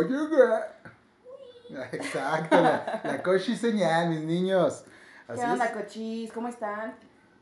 Yo 0.00 0.26
llegué. 0.28 1.82
Exacto, 1.92 2.60
la, 2.60 3.00
la 3.04 3.22
cochi 3.22 3.56
señal, 3.56 4.10
mis 4.10 4.20
niños. 4.20 4.84
Así 5.28 5.40
¿Qué 5.40 5.46
onda, 5.46 5.72
cochis? 5.72 6.32
¿Cómo 6.32 6.48
están? 6.48 6.94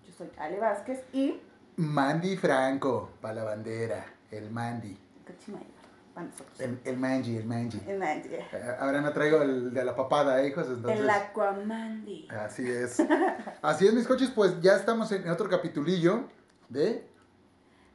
Yo 0.06 0.12
soy 0.16 0.30
Ale 0.38 0.58
Vázquez 0.58 1.00
y... 1.12 1.41
Mandy 1.77 2.36
Franco, 2.36 3.10
para 3.20 3.34
la 3.34 3.44
bandera. 3.44 4.05
El 4.30 4.50
Mandy. 4.50 4.96
Cochi 5.27 5.52
Mayor. 5.52 5.80
El, 6.58 6.78
el 6.84 6.96
Manji, 6.98 7.36
el 7.36 7.46
Manji. 7.46 7.80
El 7.86 7.98
Mandy. 7.98 8.28
Eh, 8.34 8.77
Ahora 8.78 9.00
no 9.00 9.10
traigo 9.12 9.41
el 9.42 9.72
de 9.72 9.84
la 9.84 9.96
papada, 9.96 10.44
hijos. 10.44 10.66
Entonces, 10.66 11.00
El 11.00 11.08
Aquamandy. 11.08 12.28
Así 12.28 12.69
es. 12.69 13.02
Así 13.62 13.86
es, 13.86 13.94
mis 13.94 14.06
coches, 14.06 14.30
pues 14.30 14.60
ya 14.60 14.77
estamos 14.77 15.10
en 15.12 15.28
otro 15.30 15.48
capitulillo 15.48 16.24
de 16.69 17.06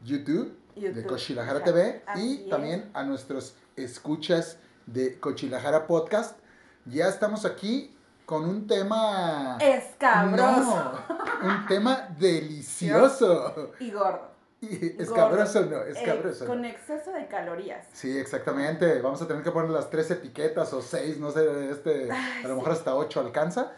YouTube, 0.03 0.57
de 0.75 0.81
YouTube. 0.81 1.05
Cochilajara 1.05 1.63
TV 1.63 2.01
Así 2.07 2.39
y 2.39 2.43
es. 2.45 2.49
también 2.49 2.89
a 2.93 3.03
nuestros 3.03 3.55
escuchas 3.75 4.57
de 4.85 5.19
Cochilajara 5.19 5.87
Podcast. 5.87 6.37
Ya 6.85 7.07
estamos 7.07 7.45
aquí 7.45 7.95
con 8.25 8.45
un 8.45 8.67
tema... 8.67 9.57
Escabroso. 9.59 10.93
No, 11.41 11.47
un 11.47 11.65
tema 11.67 12.07
delicioso. 12.19 13.71
Y 13.79 13.91
gordo. 13.91 14.33
Y 14.61 14.99
escabroso 15.01 15.65
no, 15.65 15.77
Eh, 15.83 15.91
escabroso. 15.91 16.45
con 16.45 16.61
no. 16.61 16.67
exceso 16.67 17.11
de 17.11 17.27
calorías. 17.27 17.85
Sí, 17.93 18.17
exactamente. 18.17 18.99
Vamos 19.01 19.21
a 19.21 19.27
tener 19.27 19.43
que 19.43 19.51
poner 19.51 19.69
las 19.69 19.89
tres 19.89 20.09
etiquetas 20.09 20.73
o 20.73 20.81
seis, 20.81 21.17
no 21.19 21.29
sé, 21.31 21.69
este, 21.69 22.09
Ay, 22.11 22.45
a 22.45 22.47
lo 22.47 22.55
mejor 22.55 22.71
hasta 22.71 22.95
ocho 22.95 23.19
alcanza. 23.19 23.73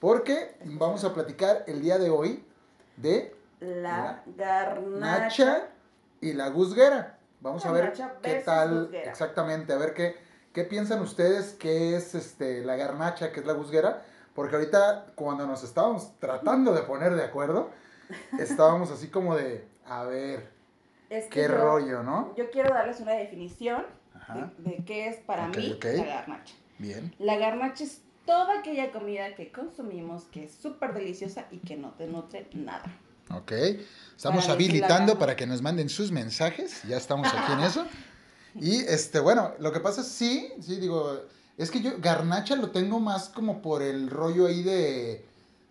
Porque 0.00 0.56
vamos 0.64 1.04
a 1.04 1.14
platicar 1.14 1.64
el 1.68 1.80
día 1.80 1.98
de 1.98 2.10
hoy 2.10 2.44
de 2.96 3.36
La 3.60 4.22
garnacha. 4.36 5.20
Nacha 5.20 5.68
y 6.20 6.32
la 6.32 6.48
Guzguera. 6.48 7.18
Vamos 7.42 7.66
a 7.66 7.72
ver 7.72 7.92
qué 8.22 8.34
tal, 8.44 8.90
exactamente, 8.94 9.72
a 9.72 9.76
ver 9.76 9.94
qué, 9.94 10.16
qué 10.52 10.64
piensan 10.64 11.00
ustedes 11.02 11.52
que 11.54 11.96
es 11.96 12.14
este, 12.14 12.64
la 12.64 12.76
garnacha, 12.76 13.32
que 13.32 13.40
es 13.40 13.46
la 13.46 13.52
Guzguera. 13.52 14.02
Porque 14.34 14.56
ahorita 14.56 15.12
cuando 15.14 15.46
nos 15.46 15.62
estábamos 15.62 16.18
tratando 16.18 16.72
de 16.72 16.82
poner 16.82 17.14
de 17.14 17.24
acuerdo, 17.24 17.70
estábamos 18.38 18.90
así 18.90 19.08
como 19.08 19.34
de, 19.36 19.66
a 19.84 20.04
ver, 20.04 20.48
Es 21.10 21.24
que 21.26 21.42
qué 21.42 21.48
yo- 21.48 21.56
rollo, 21.58 22.02
¿no? 22.02 22.34
Yo 22.36 22.50
quiero 22.50 22.72
darles 22.72 23.00
una 23.00 23.12
definición 23.12 23.84
de, 24.32 24.70
de 24.70 24.84
qué 24.84 25.08
es 25.08 25.16
para 25.16 25.48
mí 25.48 25.78
la 25.82 26.04
garnacha. 26.04 26.54
Bien. 26.78 27.14
La 27.18 27.36
garnacha 27.36 27.84
es 27.84 28.02
toda 28.24 28.60
aquella 28.60 28.90
comida 28.92 29.34
que 29.34 29.52
consumimos 29.52 30.24
que 30.24 30.44
es 30.44 30.52
súper 30.54 30.94
deliciosa 30.94 31.46
y 31.50 31.58
que 31.58 31.76
no 31.76 31.90
te 31.94 32.06
nutre 32.06 32.48
nada. 32.54 32.84
Ok, 33.34 33.52
estamos 34.16 34.44
Para 34.44 34.54
habilitando 34.54 35.18
para 35.18 35.36
que 35.36 35.46
nos 35.46 35.62
manden 35.62 35.88
sus 35.88 36.12
mensajes, 36.12 36.82
ya 36.88 36.96
estamos 36.96 37.28
aquí 37.28 37.52
en 37.52 37.60
eso. 37.64 37.86
Y 38.54 38.76
este, 38.80 39.20
bueno, 39.20 39.52
lo 39.58 39.72
que 39.72 39.80
pasa 39.80 40.02
es 40.02 40.08
sí, 40.08 40.52
sí, 40.60 40.76
digo, 40.76 41.20
es 41.56 41.70
que 41.70 41.80
yo 41.80 41.92
garnacha 41.98 42.56
lo 42.56 42.70
tengo 42.70 43.00
más 43.00 43.28
como 43.28 43.62
por 43.62 43.82
el 43.82 44.10
rollo 44.10 44.46
ahí 44.46 44.62
de, 44.62 45.24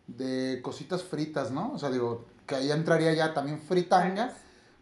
de 0.07 0.61
cositas 0.61 1.03
fritas, 1.03 1.51
¿no? 1.51 1.73
O 1.73 1.79
sea, 1.79 1.89
digo, 1.89 2.25
que 2.47 2.55
ahí 2.55 2.71
entraría 2.71 3.13
ya 3.13 3.33
también 3.33 3.59
fritanga, 3.59 4.33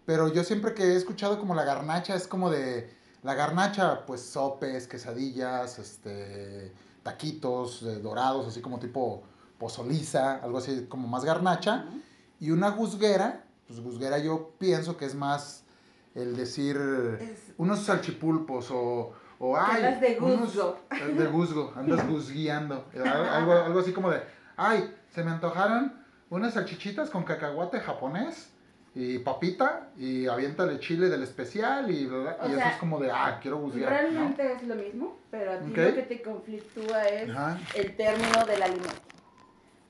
pero 0.06 0.32
yo 0.34 0.44
siempre 0.44 0.74
que 0.74 0.84
he 0.84 0.96
escuchado 0.96 1.40
como 1.40 1.56
la 1.56 1.66
garnacha 1.66 2.16
es 2.16 2.28
como 2.28 2.50
de, 2.50 2.90
la 3.24 3.34
garnacha, 3.34 4.06
pues 4.06 4.22
sopes, 4.22 4.88
quesadillas, 4.88 5.80
este, 5.80 6.72
taquitos 7.04 7.84
eh, 7.84 8.00
dorados, 8.00 8.48
así 8.48 8.62
como 8.62 8.80
tipo 8.80 9.24
pozoliza, 9.58 10.36
algo 10.36 10.60
así 10.60 10.86
como 10.88 11.08
más 11.08 11.26
garnacha. 11.26 11.86
Y 12.40 12.52
una 12.52 12.70
guzguera, 12.72 13.44
pues 13.68 13.80
guzguera 13.82 14.18
yo 14.18 14.52
pienso 14.58 14.98
que 14.98 15.06
es 15.06 15.16
más 15.16 15.64
el 16.16 16.36
decir 16.36 16.78
Es- 17.20 17.54
unos 17.58 17.80
salchipulpos 17.84 18.70
o, 18.72 19.14
o 19.40 19.58
ay, 19.58 19.78
andas 19.84 20.02
de 20.02 20.18
unos- 20.20 20.40
guzgo. 20.56 20.80
eh, 20.92 21.14
de 21.14 21.26
guzgo, 21.28 21.74
andas 21.76 22.08
guzgueando. 22.08 22.86
Algo, 23.06 23.54
algo 23.54 23.80
así 23.80 23.92
como 23.92 24.10
de, 24.12 24.22
ay, 24.58 24.94
se 25.14 25.24
me 25.24 25.32
antojaron 25.32 25.94
unas 26.30 26.54
salchichitas 26.54 27.10
con 27.10 27.24
cacahuate 27.24 27.80
japonés 27.80 28.50
y 28.96 29.20
papita 29.20 29.90
y 29.98 30.28
aviéntale 30.28 30.80
chile 30.80 31.10
del 31.10 31.24
especial 31.24 31.90
y, 31.92 32.06
bla, 32.06 32.20
bla, 32.20 32.38
O 32.42 32.50
y 32.50 32.52
eso 32.54 32.68
es 32.70 32.76
como 32.78 33.00
de, 33.00 33.12
ah, 33.12 33.38
quiero. 33.42 33.60
¿no? 33.60 33.70
Realmente 33.72 34.54
es 34.54 34.64
lo 34.64 34.76
mismo, 34.76 35.20
pero 35.30 35.52
a 35.54 35.60
ti 35.60 35.70
lo 35.70 35.74
que 35.96 36.02
te 36.08 36.22
conflictúa 36.22 37.04
es 37.08 37.30
Ajá. 37.30 37.60
el 37.76 37.96
término 37.96 38.46
del 38.46 38.64
alimento. 38.64 38.90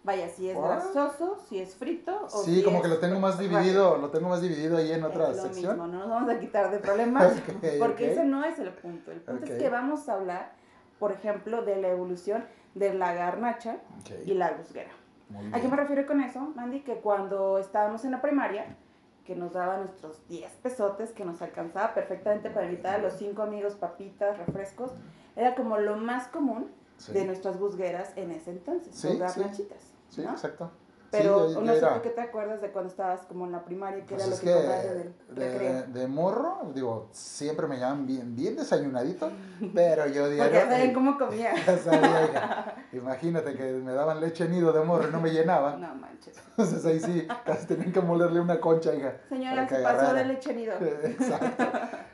Vaya, 0.04 0.30
si 0.30 0.50
es 0.50 0.58
grasoso, 0.58 1.38
si 1.48 1.60
es 1.60 1.76
frito 1.76 2.26
o 2.26 2.30
Sí, 2.30 2.56
si 2.56 2.64
como 2.64 2.78
es 2.78 2.84
que 2.84 2.88
lo 2.88 3.00
tengo 3.00 3.20
más 3.20 3.38
dividido, 3.38 3.98
lo 3.98 4.10
tengo 4.10 4.30
más 4.30 4.42
dividido 4.42 4.78
ahí 4.78 4.94
en 4.94 5.04
otra 5.04 5.30
Es 5.30 5.38
lo 5.38 5.44
sección. 5.44 5.74
mismo, 5.74 5.88
no 5.88 6.00
nos 6.00 6.10
vamos 6.10 6.30
a 6.30 6.40
quitar 6.40 6.72
de 6.72 6.80
problemas, 6.80 7.34
porque 7.80 8.12
ese 8.12 8.24
no 8.24 8.44
es 8.46 8.58
el 8.60 8.72
punto. 8.72 9.12
El 9.12 9.20
punto 9.20 9.46
es 9.46 9.62
que 9.62 9.70
vamos 9.70 10.08
a 10.08 10.14
hablar, 10.14 10.54
por 11.00 11.12
ejemplo, 11.12 11.64
de 11.64 11.76
la 11.76 11.90
evolución 11.90 12.46
de 12.76 12.94
la 12.94 13.14
garnacha 13.14 13.78
y 14.26 14.34
la 14.36 14.52
guzguera. 14.54 14.92
muy 15.30 15.54
¿A 15.54 15.60
qué 15.60 15.68
me 15.68 15.76
refiero 15.76 16.06
con 16.08 16.22
eso, 16.22 16.40
Mandy? 16.56 16.82
Que 16.82 16.96
cuando 17.02 17.58
estábamos 17.58 18.06
en 18.06 18.12
la 18.12 18.22
primaria, 18.22 18.78
que 19.26 19.36
nos 19.36 19.54
daban 19.54 19.82
nuestros 19.82 20.26
10 20.30 20.50
pesotes, 20.64 21.12
que 21.12 21.26
nos 21.26 21.42
alcanzaba 21.42 21.94
perfectamente 21.94 22.50
para 22.50 22.66
invitar 22.66 22.96
a 22.96 22.98
los 23.00 23.14
cinco 23.14 23.44
amigos 23.44 23.76
papitas, 23.76 24.38
refrescos, 24.38 24.92
era 25.36 25.56
como 25.56 25.78
lo 25.78 25.98
más 25.98 26.28
común 26.30 26.72
Sí. 27.00 27.12
de 27.14 27.26
nuestras 27.26 27.58
guzgueras 27.58 28.12
en 28.16 28.32
ese 28.32 28.52
entonces, 28.52 28.94
Sí, 28.96 29.08
o 29.08 29.12
sí. 29.12 29.18
garnachitas. 29.18 29.80
Sí, 30.10 30.22
¿no? 30.22 30.32
exacto. 30.32 30.70
Pero 31.12 31.48
Sí, 31.50 31.56
yo- 31.56 31.62
yo 31.62 31.66
no 31.66 31.74
sé 31.74 31.82
por 31.88 32.02
qué 32.04 32.10
te 32.10 32.22
acuerdas 32.22 32.62
de 32.62 32.72
cuando 32.72 32.92
estabas 32.92 33.22
como 33.22 33.48
en 33.48 33.52
la 33.52 33.66
primaria, 33.66 34.06
que 34.06 34.14
Pues 34.14 34.28
era 34.28 34.36
lo 34.36 34.40
que, 34.40 34.46
que 34.46 34.54
comprabas 34.54 34.86
en 34.86 35.00
el 35.00 35.36
de, 35.36 35.84
de 36.02 36.08
morro, 36.08 36.72
digo, 36.76 37.08
siempre 37.14 37.66
me 37.66 37.80
llaman 37.80 38.06
bien, 38.06 38.36
bien 38.36 38.56
desayunadito, 38.56 39.32
pero 39.74 40.06
yo 40.06 40.22
Porque 40.22 40.36
diario... 40.36 40.54
ya 40.54 40.70
saben 40.70 40.94
cómo 40.94 41.18
comía. 41.18 41.52
sabía. 41.84 42.86
Imagínate 42.94 43.56
que 43.56 43.64
me 43.74 43.94
daban 43.94 44.22
leche 44.22 44.48
nido 44.48 44.72
de 44.72 44.84
morro 44.84 45.10
y 45.10 45.12
no 45.12 45.20
me 45.20 45.32
llenaba. 45.32 45.78
No 45.78 45.96
manches. 45.96 46.38
Entonces 46.52 46.86
ahí 46.86 47.00
sí, 47.00 47.28
casi 47.44 47.66
tenían 47.66 47.92
que 47.92 48.02
molerle 48.02 48.40
una 48.40 48.60
concha, 48.60 48.94
hija. 48.94 49.14
Señora, 49.30 49.68
se 49.68 49.80
pasó 49.80 50.14
de 50.14 50.26
leche 50.26 50.54
nido. 50.54 50.74
Exacto. 51.04 51.64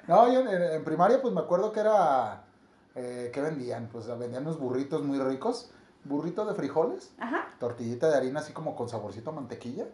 No, 0.08 0.32
yo 0.32 0.40
en, 0.40 0.62
en 0.62 0.84
primaria 0.86 1.22
pues 1.22 1.34
me 1.34 1.42
acuerdo 1.42 1.74
que 1.74 1.82
era... 1.82 2.45
Eh, 2.96 3.30
¿Qué 3.34 3.42
vendían? 3.42 3.90
Pues 3.92 4.08
vendían 4.18 4.44
unos 4.44 4.60
burritos 4.60 5.04
muy 5.04 5.20
ricos. 5.20 5.72
Burrito 6.04 6.46
de 6.46 6.54
frijoles. 6.54 7.14
Ajá. 7.18 7.48
tortillita 7.60 8.10
de 8.10 8.16
harina 8.18 8.40
así 8.40 8.54
como 8.54 8.76
con 8.76 8.90
saborcito 8.90 9.32
a 9.32 9.34
mantequilla. 9.34 9.86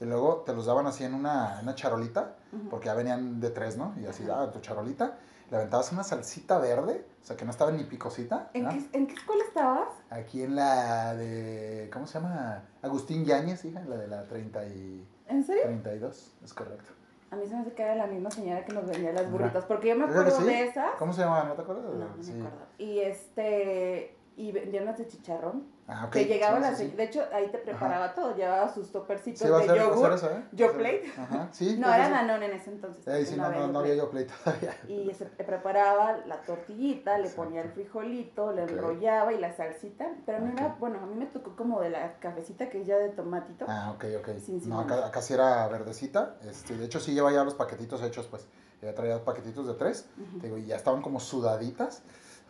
Y 0.00 0.04
luego 0.04 0.42
te 0.44 0.52
los 0.52 0.66
daban 0.66 0.86
así 0.86 1.04
en 1.04 1.14
una, 1.14 1.58
en 1.58 1.62
una 1.64 1.76
charolita, 1.76 2.34
porque 2.70 2.86
ya 2.86 2.94
venían 2.94 3.38
de 3.40 3.50
tres, 3.50 3.76
¿no? 3.76 3.94
Y 4.00 4.06
así, 4.06 4.24
Ajá. 4.24 4.42
ah, 4.42 4.50
tu 4.50 4.58
charolita. 4.60 5.16
Le 5.48 5.56
aventabas 5.58 5.92
una 5.92 6.02
salsita 6.02 6.58
verde, 6.58 7.06
o 7.22 7.24
sea 7.24 7.36
que 7.36 7.44
no 7.44 7.50
estaba 7.52 7.70
ni 7.70 7.84
picosita. 7.84 8.50
¿En, 8.54 8.64
¿no? 8.64 8.70
qué, 8.70 8.88
¿En 8.94 9.06
qué 9.06 9.14
escuela 9.14 9.44
estabas? 9.44 9.88
Aquí 10.10 10.42
en 10.42 10.56
la 10.56 11.14
de, 11.14 11.88
¿cómo 11.92 12.06
se 12.08 12.14
llama? 12.14 12.64
Agustín 12.80 13.24
Yáñez, 13.24 13.64
hija, 13.64 13.80
la 13.82 13.96
de 13.96 14.08
la 14.08 14.24
30 14.26 14.66
y 14.66 15.06
¿En 15.28 15.44
serio? 15.44 15.62
32, 15.64 16.32
es 16.42 16.54
correcto. 16.54 16.90
A 17.32 17.36
mí 17.36 17.46
se 17.46 17.54
me 17.54 17.62
hace 17.62 17.72
que 17.72 17.82
era 17.82 17.94
la 17.96 18.06
misma 18.06 18.30
señora 18.30 18.62
que 18.64 18.74
nos 18.74 18.86
vendía 18.86 19.10
las 19.12 19.30
burritas, 19.30 19.64
porque 19.64 19.88
yo 19.88 19.96
me 19.96 20.04
acuerdo 20.04 20.30
sí. 20.38 20.44
de 20.44 20.64
esas. 20.64 20.92
¿Cómo 20.98 21.12
se 21.14 21.22
llama? 21.22 21.44
¿No 21.44 21.54
te 21.54 21.62
acuerdas? 21.62 21.84
No, 21.86 21.92
no 22.16 22.22
Sí. 22.22 22.32
me 22.34 22.46
acuerdo. 22.46 22.66
Y 22.76 22.98
este, 23.00 24.14
y 24.42 24.52
vendían 24.52 24.82
unas 24.84 24.98
de 24.98 25.06
chicharrón. 25.06 25.66
Ah, 25.86 26.04
ok. 26.06 26.12
Que 26.12 26.24
llegaba 26.24 26.56
sí, 26.56 26.62
la 26.62 26.74
sí. 26.74 26.88
De 26.96 27.04
hecho, 27.04 27.24
ahí 27.32 27.48
te 27.50 27.58
preparaba 27.58 28.14
todo. 28.14 28.34
Llevaba 28.34 28.72
sus 28.72 28.90
topercitos 28.90 29.40
de 29.42 29.66
ser 29.66 29.76
yogur. 29.76 30.12
eso, 30.12 30.30
¿eh? 30.30 30.44
Yo 30.52 30.72
Plate. 30.72 31.12
Ajá, 31.18 31.48
sí. 31.52 31.76
No, 31.78 31.86
pues 31.88 31.98
era. 31.98 32.08
Danone 32.08 32.46
en 32.46 32.52
ese 32.52 32.70
entonces. 32.70 33.06
Eh, 33.06 33.26
sí, 33.26 33.36
no, 33.36 33.50
no, 33.50 33.66
no 33.68 33.78
había 33.80 33.94
yo 33.94 34.10
plate 34.10 34.30
todavía. 34.44 34.76
Y 34.88 35.12
se 35.14 35.26
pre- 35.26 35.44
preparaba 35.44 36.18
la 36.26 36.40
tortillita, 36.42 37.18
le 37.18 37.24
Exacto. 37.28 37.42
ponía 37.44 37.62
el 37.62 37.70
frijolito, 37.70 38.52
le 38.52 38.62
enrollaba 38.62 39.32
y 39.32 39.38
la 39.38 39.52
salsita. 39.52 40.08
Pero 40.24 40.40
no 40.40 40.52
era, 40.52 40.76
bueno, 40.80 41.00
a 41.02 41.06
mí 41.06 41.14
me 41.14 41.26
tocó 41.26 41.54
como 41.56 41.80
de 41.80 41.90
la 41.90 42.14
cafecita 42.18 42.68
que 42.68 42.80
es 42.80 42.86
ya 42.86 42.96
de 42.98 43.10
tomatito. 43.10 43.66
Ah, 43.68 43.92
ok, 43.94 44.04
ok. 44.20 44.28
Sin 44.38 44.68
no, 44.68 44.80
acá, 44.80 45.06
acá 45.06 45.20
sí 45.22 45.34
era 45.34 45.66
verdecita. 45.68 46.36
Este, 46.48 46.76
de 46.76 46.84
hecho, 46.86 47.00
sí 47.00 47.12
lleva 47.12 47.32
ya 47.32 47.44
los 47.44 47.54
paquetitos 47.54 48.02
hechos, 48.02 48.26
pues. 48.28 48.46
Ya 48.80 48.94
traía 48.94 49.24
paquetitos 49.24 49.66
de 49.68 49.74
tres. 49.74 50.08
Digo, 50.42 50.58
y 50.58 50.66
ya 50.66 50.74
estaban 50.76 51.02
como 51.02 51.20
sudaditas. 51.20 52.02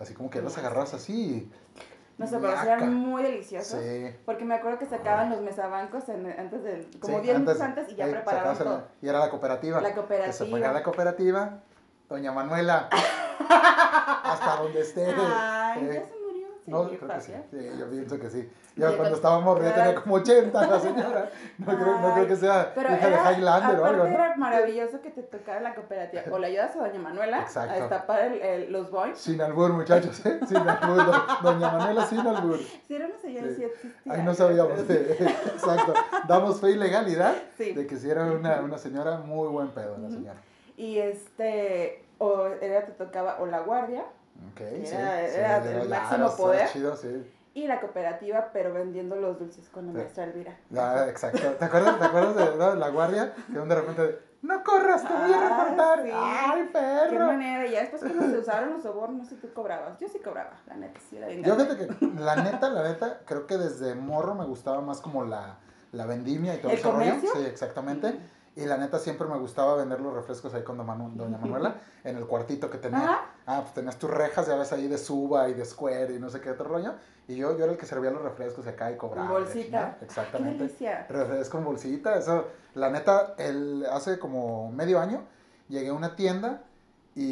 Así 0.02 0.14
como 0.14 0.28
que 0.30 0.42
las 0.42 0.58
agarras 0.58 0.92
así. 0.94 1.50
No 2.18 2.26
sé, 2.26 2.36
pero 2.38 2.52
eran 2.60 2.94
muy 2.94 3.22
deliciosos. 3.22 3.80
Sí. 3.80 4.14
Porque 4.26 4.44
me 4.44 4.54
acuerdo 4.56 4.78
que 4.78 4.86
sacaban 4.86 5.30
los 5.30 5.40
mesabancos 5.40 6.08
en- 6.08 6.26
antes 6.38 6.62
del, 6.62 6.88
como 7.00 7.16
sí, 7.18 7.22
10 7.22 7.38
minutos 7.38 7.60
antes 7.62 7.90
y 7.90 7.94
ya 7.94 8.04
ahí 8.04 8.10
preparaban. 8.12 8.84
Y 9.00 9.08
era 9.08 9.18
la 9.18 9.30
cooperativa. 9.30 9.80
La 9.80 9.88
Que 9.88 9.94
se 9.94 10.00
cooperativa. 10.00 10.50
ponía 10.50 10.72
la 10.72 10.82
cooperativa. 10.82 11.60
Doña 12.08 12.32
Manuela. 12.32 12.88
Hasta 13.48 14.56
donde 14.56 14.80
esté. 14.80 15.06
Ay, 15.16 15.80
Eh, 15.84 15.94
ya 15.94 16.04
se 16.06 16.14
murió. 16.16 16.21
Sí, 16.64 16.70
no, 16.70 16.86
creo 16.88 17.08
que 17.08 17.20
sí. 17.20 17.32
Sí, 17.50 17.70
yo 17.78 17.90
pienso 17.90 18.18
que 18.20 18.30
sí. 18.30 18.48
Ya 18.76 18.82
Ya 18.90 18.96
cuando 18.96 18.96
cuando- 18.98 19.16
estábamos 19.16 19.60
ya 19.62 19.74
tenía 19.74 19.94
como 19.96 20.14
80 20.14 20.66
la 20.66 20.78
señora. 20.80 21.30
No, 21.58 21.66
creo, 21.66 22.00
no 22.00 22.14
creo 22.14 22.26
que 22.28 22.36
sea 22.36 22.72
Pero 22.74 22.88
hija 22.94 23.08
de 23.08 23.32
Highlander 23.34 23.80
o 23.80 23.84
algo, 23.84 24.04
¿no? 24.04 24.08
era 24.10 24.36
maravilloso 24.36 25.00
que 25.02 25.10
te 25.10 25.22
tocara 25.24 25.60
la 25.60 25.74
cooperativa. 25.74 26.22
O 26.30 26.38
le 26.38 26.46
ayudas 26.46 26.76
a 26.76 26.78
doña 26.86 26.98
Manuela 27.00 27.40
Exacto. 27.42 27.72
a 27.72 27.76
destapar 27.76 28.20
el- 28.22 28.40
el- 28.40 28.72
los 28.72 28.90
boings. 28.90 29.18
Sin 29.18 29.40
albur, 29.40 29.72
muchachos, 29.72 30.24
¿eh? 30.24 30.38
Sin 30.46 30.56
albur. 30.58 31.04
do- 31.04 31.26
Doña 31.42 31.70
Manuela 31.72 32.06
sin 32.06 32.20
albur. 32.20 32.58
Si 32.86 32.94
era 32.94 33.06
una 33.06 33.18
señora, 33.18 33.48
Sí. 33.48 33.54
sí, 33.56 33.64
existía. 33.64 34.14
Ahí 34.14 34.22
no 34.22 34.32
sabíamos. 34.34 34.78
Sí, 34.86 34.92
Exacto. 35.18 35.94
Damos 36.28 36.60
fe 36.60 36.70
y 36.70 36.76
legalidad 36.76 37.34
Sí. 37.56 37.72
de 37.72 37.86
que 37.86 37.96
si 37.96 38.08
era 38.08 38.24
una, 38.26 38.60
una 38.60 38.78
señora 38.78 39.18
muy 39.18 39.48
buen 39.48 39.68
pedo, 39.70 39.98
la 39.98 40.08
señora. 40.10 40.38
Y 40.76 40.98
este, 40.98 42.04
o 42.18 42.46
era, 42.60 42.86
te 42.86 42.92
tocaba 42.92 43.38
o 43.40 43.46
la 43.46 43.60
guardia 43.60 44.04
Ok, 44.52 44.60
Era- 44.60 45.28
sí. 45.28 45.36
era 45.36 45.62
sí, 45.62 45.68
del 45.68 45.88
máximo 45.88 46.36
poder. 46.36 46.68
chido, 46.68 46.96
sí. 46.96 47.32
y 47.54 47.66
la 47.66 47.80
cooperativa, 47.80 48.48
pero 48.52 48.72
vendiendo 48.72 49.14
los 49.16 49.38
dulces 49.38 49.68
con 49.68 49.86
la 49.86 49.92
maestra 49.92 50.24
Elvira. 50.24 50.56
Ya, 50.70 51.06
exacto. 51.08 51.50
¿Te 51.58 51.64
acuerdas, 51.66 51.98
¿te 51.98 52.04
acuerdas 52.06 52.36
de, 52.58 52.76
la 52.76 52.88
guardia? 52.88 53.34
Que 53.52 53.58
de 53.58 53.74
repente, 53.74 54.18
no 54.40 54.64
corras, 54.64 55.02
te 55.06 55.12
voy 55.12 55.32
a 55.32 55.36
Ah, 55.36 55.64
reportar. 55.64 56.04
¡Ay, 56.14 56.62
Qué 56.64 56.70
perro! 56.72 57.26
manera, 57.26 57.66
y 57.66 57.72
ya 57.72 57.80
después 57.80 58.02
cuando 58.02 58.24
se 58.30 58.38
usaron 58.38 58.72
los 58.72 58.82
sobornos, 58.82 59.18
no 59.18 59.24
sé 59.24 59.34
si 59.34 59.40
tú 59.42 59.52
cobrabas. 59.52 59.98
Yo 60.00 60.08
sí 60.08 60.18
cobraba, 60.18 60.52
la 60.66 60.76
neta, 60.76 60.98
sí 61.08 61.18
era 61.18 61.26
bien 61.28 61.42
Yo 61.44 61.54
fíjate 61.54 61.76
que, 61.76 62.06
la 62.18 62.36
neta, 62.36 62.70
la 62.70 62.82
neta, 62.84 63.20
creo 63.26 63.46
que 63.46 63.58
desde 63.58 63.94
morro 63.94 64.34
me 64.34 64.46
gustaba 64.46 64.80
más 64.80 65.02
como 65.02 65.24
la, 65.24 65.58
la 65.92 66.06
vendimia 66.06 66.54
y 66.54 66.58
todo 66.58 66.72
¿El 66.72 66.78
ese 66.78 66.90
rollo. 66.90 67.14
Sí, 67.20 67.44
exactamente. 67.46 68.18
Y 68.54 68.66
la 68.66 68.76
neta 68.76 68.98
siempre 68.98 69.26
me 69.26 69.38
gustaba 69.38 69.76
vender 69.76 70.00
los 70.00 70.12
refrescos 70.12 70.52
ahí 70.52 70.62
con 70.62 70.76
Doña 70.76 70.92
Manu- 70.94 71.14
Doña 71.14 71.38
Manuela 71.38 71.76
en 72.04 72.16
el 72.18 72.26
cuartito 72.26 72.68
que 72.68 72.76
tenía. 72.76 72.98
Ajá. 73.04 73.20
Ah, 73.46 73.60
pues 73.62 73.72
tenías 73.72 73.98
tus 73.98 74.10
rejas, 74.10 74.46
ya 74.46 74.56
ves 74.56 74.72
ahí 74.72 74.88
de 74.88 74.98
Suba 74.98 75.48
y 75.48 75.54
de 75.54 75.64
Square 75.64 76.14
y 76.14 76.18
no 76.18 76.28
sé 76.28 76.40
qué 76.40 76.50
otro 76.50 76.68
rollo. 76.68 76.92
Y 77.28 77.36
yo, 77.36 77.56
yo 77.56 77.64
era 77.64 77.72
el 77.72 77.78
que 77.78 77.86
servía 77.86 78.10
los 78.10 78.20
refrescos 78.20 78.66
acá 78.66 78.90
y 78.92 78.96
cobraba. 78.98 79.30
Bolsita. 79.30 79.96
Qué 79.98 80.04
Exactamente. 80.04 80.64
delicia. 80.64 81.06
Refresco 81.08 81.56
en 81.58 81.64
bolsita, 81.64 82.16
eso, 82.18 82.46
la 82.74 82.90
neta, 82.90 83.34
el, 83.38 83.86
hace 83.90 84.18
como 84.18 84.70
medio 84.70 85.00
año 85.00 85.22
llegué 85.68 85.88
a 85.88 85.94
una 85.94 86.14
tienda 86.14 86.60
y, 87.14 87.22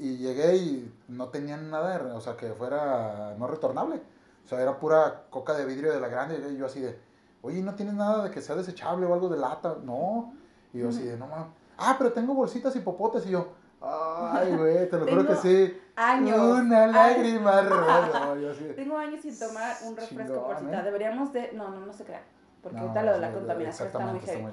y 0.00 0.16
llegué 0.18 0.56
y 0.56 0.94
no 1.08 1.28
tenían 1.28 1.70
nada, 1.70 1.98
de 1.98 2.10
o 2.12 2.20
sea, 2.20 2.36
que 2.36 2.52
fuera 2.52 3.34
no 3.38 3.46
retornable. 3.46 4.02
O 4.44 4.48
sea, 4.48 4.60
era 4.60 4.78
pura 4.78 5.24
coca 5.30 5.54
de 5.54 5.64
vidrio 5.64 5.92
de 5.92 6.00
la 6.00 6.08
grande 6.08 6.42
y 6.52 6.56
yo 6.56 6.66
así 6.66 6.80
de, 6.80 6.98
oye, 7.42 7.62
¿no 7.62 7.74
tienes 7.74 7.94
nada 7.94 8.24
de 8.24 8.30
que 8.30 8.40
sea 8.42 8.54
desechable 8.56 9.06
o 9.06 9.14
algo 9.14 9.28
de 9.28 9.38
lata? 9.38 9.76
No. 9.82 10.32
Y 10.72 10.78
yo 10.80 10.88
así 10.88 11.02
de, 11.02 11.16
no 11.16 11.26
mames. 11.26 11.46
Ah, 11.78 11.94
pero 11.98 12.12
tengo 12.12 12.34
bolsitas 12.34 12.74
y 12.76 12.80
popotes 12.80 13.26
y 13.26 13.30
yo, 13.30 13.48
ay, 13.80 14.54
güey, 14.56 14.88
te 14.88 14.98
lo 14.98 15.06
juro 15.08 15.26
que 15.26 15.36
sí. 15.36 15.80
Años. 15.96 16.38
Una 16.38 16.86
lágrima 16.86 17.60
Tengo 18.76 18.96
años 18.98 19.20
sin 19.20 19.38
tomar 19.38 19.76
un 19.84 19.96
refresco 19.96 20.34
Chingón, 20.34 20.44
por 20.46 20.58
cita. 20.58 20.80
¿eh? 20.80 20.82
Deberíamos 20.84 21.32
de... 21.32 21.52
No, 21.52 21.70
no, 21.70 21.86
no 21.86 21.92
se 21.92 22.04
crean. 22.04 22.22
Porque 22.62 22.76
no, 22.76 22.82
ahorita 22.84 23.02
lo 23.02 23.12
de 23.12 23.18
la 23.20 23.28
sí, 23.28 23.34
contaminación 23.34 23.86
está 23.88 23.98
muy 24.00 24.20
heavy. 24.20 24.44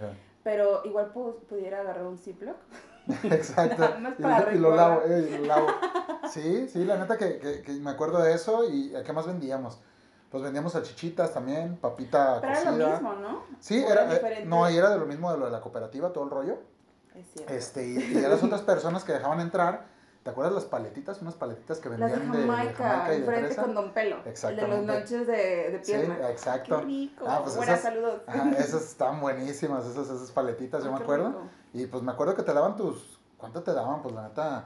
Pero 0.43 0.81
igual 0.85 1.11
pu- 1.13 1.39
pudiera 1.47 1.81
agarrar 1.81 2.05
un 2.05 2.17
Ziploc. 2.17 2.55
Exacto. 3.23 3.83
No 3.99 4.09
y, 4.53 4.57
lo 4.57 4.75
lavo, 4.75 5.01
eh, 5.05 5.29
y 5.33 5.37
lo 5.39 5.45
lavo. 5.45 5.67
Sí, 6.29 6.67
sí, 6.67 6.85
la 6.85 6.97
neta 6.97 7.17
que, 7.17 7.37
que, 7.39 7.61
que 7.61 7.71
me 7.73 7.91
acuerdo 7.91 8.21
de 8.23 8.33
eso. 8.33 8.67
¿Y 8.69 8.95
a 8.95 9.03
qué 9.03 9.13
más 9.13 9.25
vendíamos? 9.27 9.79
Pues 10.35 10.43
vendíamos 10.43 10.73
salchichitas 10.73 11.33
también, 11.33 11.77
papita 11.77 12.41
Pero 12.41 12.51
era 12.51 12.63
cocida. 12.65 12.85
lo 12.87 12.91
mismo, 12.91 13.13
¿no? 13.13 13.43
Sí, 13.61 13.81
¿O 13.81 13.89
era, 13.89 14.03
eran 14.13 14.31
eh, 14.33 14.43
no, 14.45 14.69
y 14.69 14.75
era 14.75 14.89
de 14.89 14.97
lo 14.99 15.05
mismo 15.05 15.31
de 15.31 15.37
lo 15.37 15.45
de 15.45 15.51
la 15.53 15.61
cooperativa, 15.61 16.11
todo 16.11 16.25
el 16.25 16.29
rollo. 16.29 16.57
Es 17.15 17.25
cierto. 17.33 17.53
Este, 17.53 17.87
y, 17.87 18.17
y 18.19 18.25
a 18.25 18.27
las 18.27 18.43
otras 18.43 18.61
personas 18.61 19.05
que 19.05 19.13
dejaban 19.13 19.39
entrar, 19.39 19.85
¿te 20.23 20.29
acuerdas 20.29 20.53
las 20.53 20.65
paletitas? 20.65 21.21
Unas 21.21 21.35
paletitas 21.35 21.79
que 21.79 21.87
Las 21.87 21.99
vendían 22.01 22.33
de 22.33 22.37
de, 22.39 22.43
de 22.43 22.49
Jamaica, 22.51 23.05
y 23.05 23.11
de 23.11 23.15
enfrente 23.19 23.55
con 23.55 23.73
Don 23.75 23.93
Pelo. 23.93 24.17
El 24.17 24.23
de 24.23 24.25
los 24.25 24.27
Exactamente. 24.33 24.93
noches 24.99 25.25
de, 25.27 25.33
de 25.71 25.79
Sí, 25.85 25.93
pierna. 25.93 26.29
exacto. 26.29 26.79
Qué 26.79 26.85
rico. 26.85 27.25
Ah, 27.29 27.39
pues 27.41 27.55
Buenas 27.55 27.79
esas- 27.79 27.93
saludos. 27.93 28.21
Esas 28.57 28.83
están 28.83 29.21
buenísimas, 29.21 29.85
esas, 29.85 30.09
esas 30.09 30.31
paletitas, 30.31 30.83
yo 30.83 30.91
me 30.91 30.97
acuerdo. 30.97 31.29
rico. 31.29 31.41
Y 31.71 31.85
pues 31.85 32.03
me 32.03 32.11
acuerdo 32.11 32.35
que 32.35 32.43
te 32.43 32.53
daban 32.53 32.75
tus. 32.75 33.21
¿Cuánto 33.37 33.63
te 33.63 33.73
daban? 33.73 34.01
Pues 34.01 34.13
la 34.13 34.23
neta. 34.27 34.65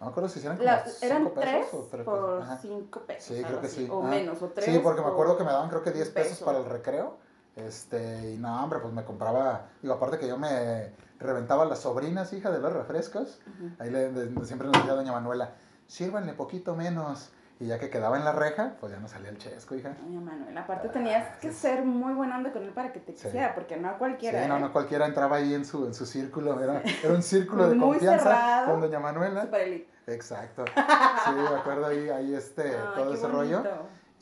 No 0.00 0.06
me 0.06 0.10
acuerdo 0.12 0.28
si 0.30 0.40
eran 0.40 0.56
como 0.56 0.64
La- 0.64 0.84
cinco 0.86 0.96
eran 1.02 1.24
pesos 1.28 1.40
tres 1.40 1.66
o 1.74 1.88
tres 1.90 2.04
por 2.04 2.38
pesos. 2.40 2.58
Cinco 2.62 3.00
pesos. 3.00 3.36
Sí, 3.36 3.44
creo 3.44 3.60
que 3.60 3.66
así, 3.66 3.84
sí. 3.84 3.88
O 3.90 4.00
Ajá. 4.00 4.10
menos, 4.10 4.42
o 4.42 4.48
tres. 4.48 4.64
Sí, 4.64 4.80
porque 4.82 5.02
me 5.02 5.08
acuerdo 5.08 5.36
que 5.36 5.44
me 5.44 5.50
daban 5.52 5.68
creo 5.68 5.82
que 5.82 5.90
10 5.90 6.08
un 6.08 6.14
pesos 6.14 6.32
peso. 6.32 6.44
para 6.46 6.58
el 6.58 6.64
recreo. 6.64 7.18
Este, 7.56 8.32
y 8.32 8.38
no, 8.38 8.62
hombre, 8.64 8.78
pues 8.78 8.94
me 8.94 9.04
compraba. 9.04 9.66
Digo, 9.82 9.94
aparte 9.94 10.18
que 10.18 10.26
yo 10.26 10.38
me 10.38 10.92
reventaba 11.18 11.66
las 11.66 11.80
sobrinas, 11.80 12.32
hija 12.32 12.50
de 12.50 12.60
los 12.60 12.72
refrescos. 12.72 13.40
Ahí 13.78 13.90
le, 13.90 14.10
de- 14.10 14.46
siempre 14.46 14.68
nos 14.68 14.78
decía 14.78 14.94
doña 14.94 15.12
Manuela, 15.12 15.50
sírvanle 15.86 16.32
poquito 16.32 16.74
menos. 16.74 17.30
Y 17.58 17.66
ya 17.66 17.78
que 17.78 17.90
quedaba 17.90 18.16
en 18.16 18.24
la 18.24 18.32
reja, 18.32 18.76
pues 18.80 18.90
ya 18.90 18.98
no 18.98 19.06
salía 19.06 19.28
el 19.28 19.36
chesco, 19.36 19.74
hija. 19.74 19.94
Doña 20.02 20.20
Manuel, 20.22 20.56
aparte 20.56 20.88
tenías 20.88 21.36
que 21.40 21.52
ser 21.52 21.84
muy 21.84 22.14
buena 22.14 22.38
onda 22.38 22.52
con 22.54 22.62
él 22.62 22.70
para 22.72 22.90
que 22.90 23.00
te 23.00 23.12
Sí. 23.12 23.24
quisiera, 23.24 23.54
porque 23.54 23.76
no 23.76 23.88
a 23.90 23.92
Sí, 23.92 23.98
cualquiera. 23.98 24.48
no, 24.48 24.56
¿eh? 24.56 24.60
no 24.60 24.72
cualquiera 24.72 25.04
entraba 25.04 25.36
ahí 25.36 25.52
en 25.52 25.66
su, 25.66 25.84
en 25.84 25.92
su 25.92 26.06
círculo, 26.06 26.58
era, 26.58 26.80
era 27.04 27.12
un 27.12 27.22
círculo 27.22 27.64
de 27.68 27.74
Muy 27.74 27.88
confianza 27.90 28.24
cerrado. 28.24 28.70
con 28.70 28.80
doña 28.80 28.98
Manuela. 28.98 29.42
Super. 29.42 29.89
Exacto. 30.06 30.64
Sí, 31.24 31.30
me 31.32 31.56
acuerdo 31.56 31.86
ahí, 31.86 32.08
ahí 32.08 32.34
este, 32.34 32.72
todo 32.94 33.12
ese 33.14 33.28
rollo. 33.28 33.62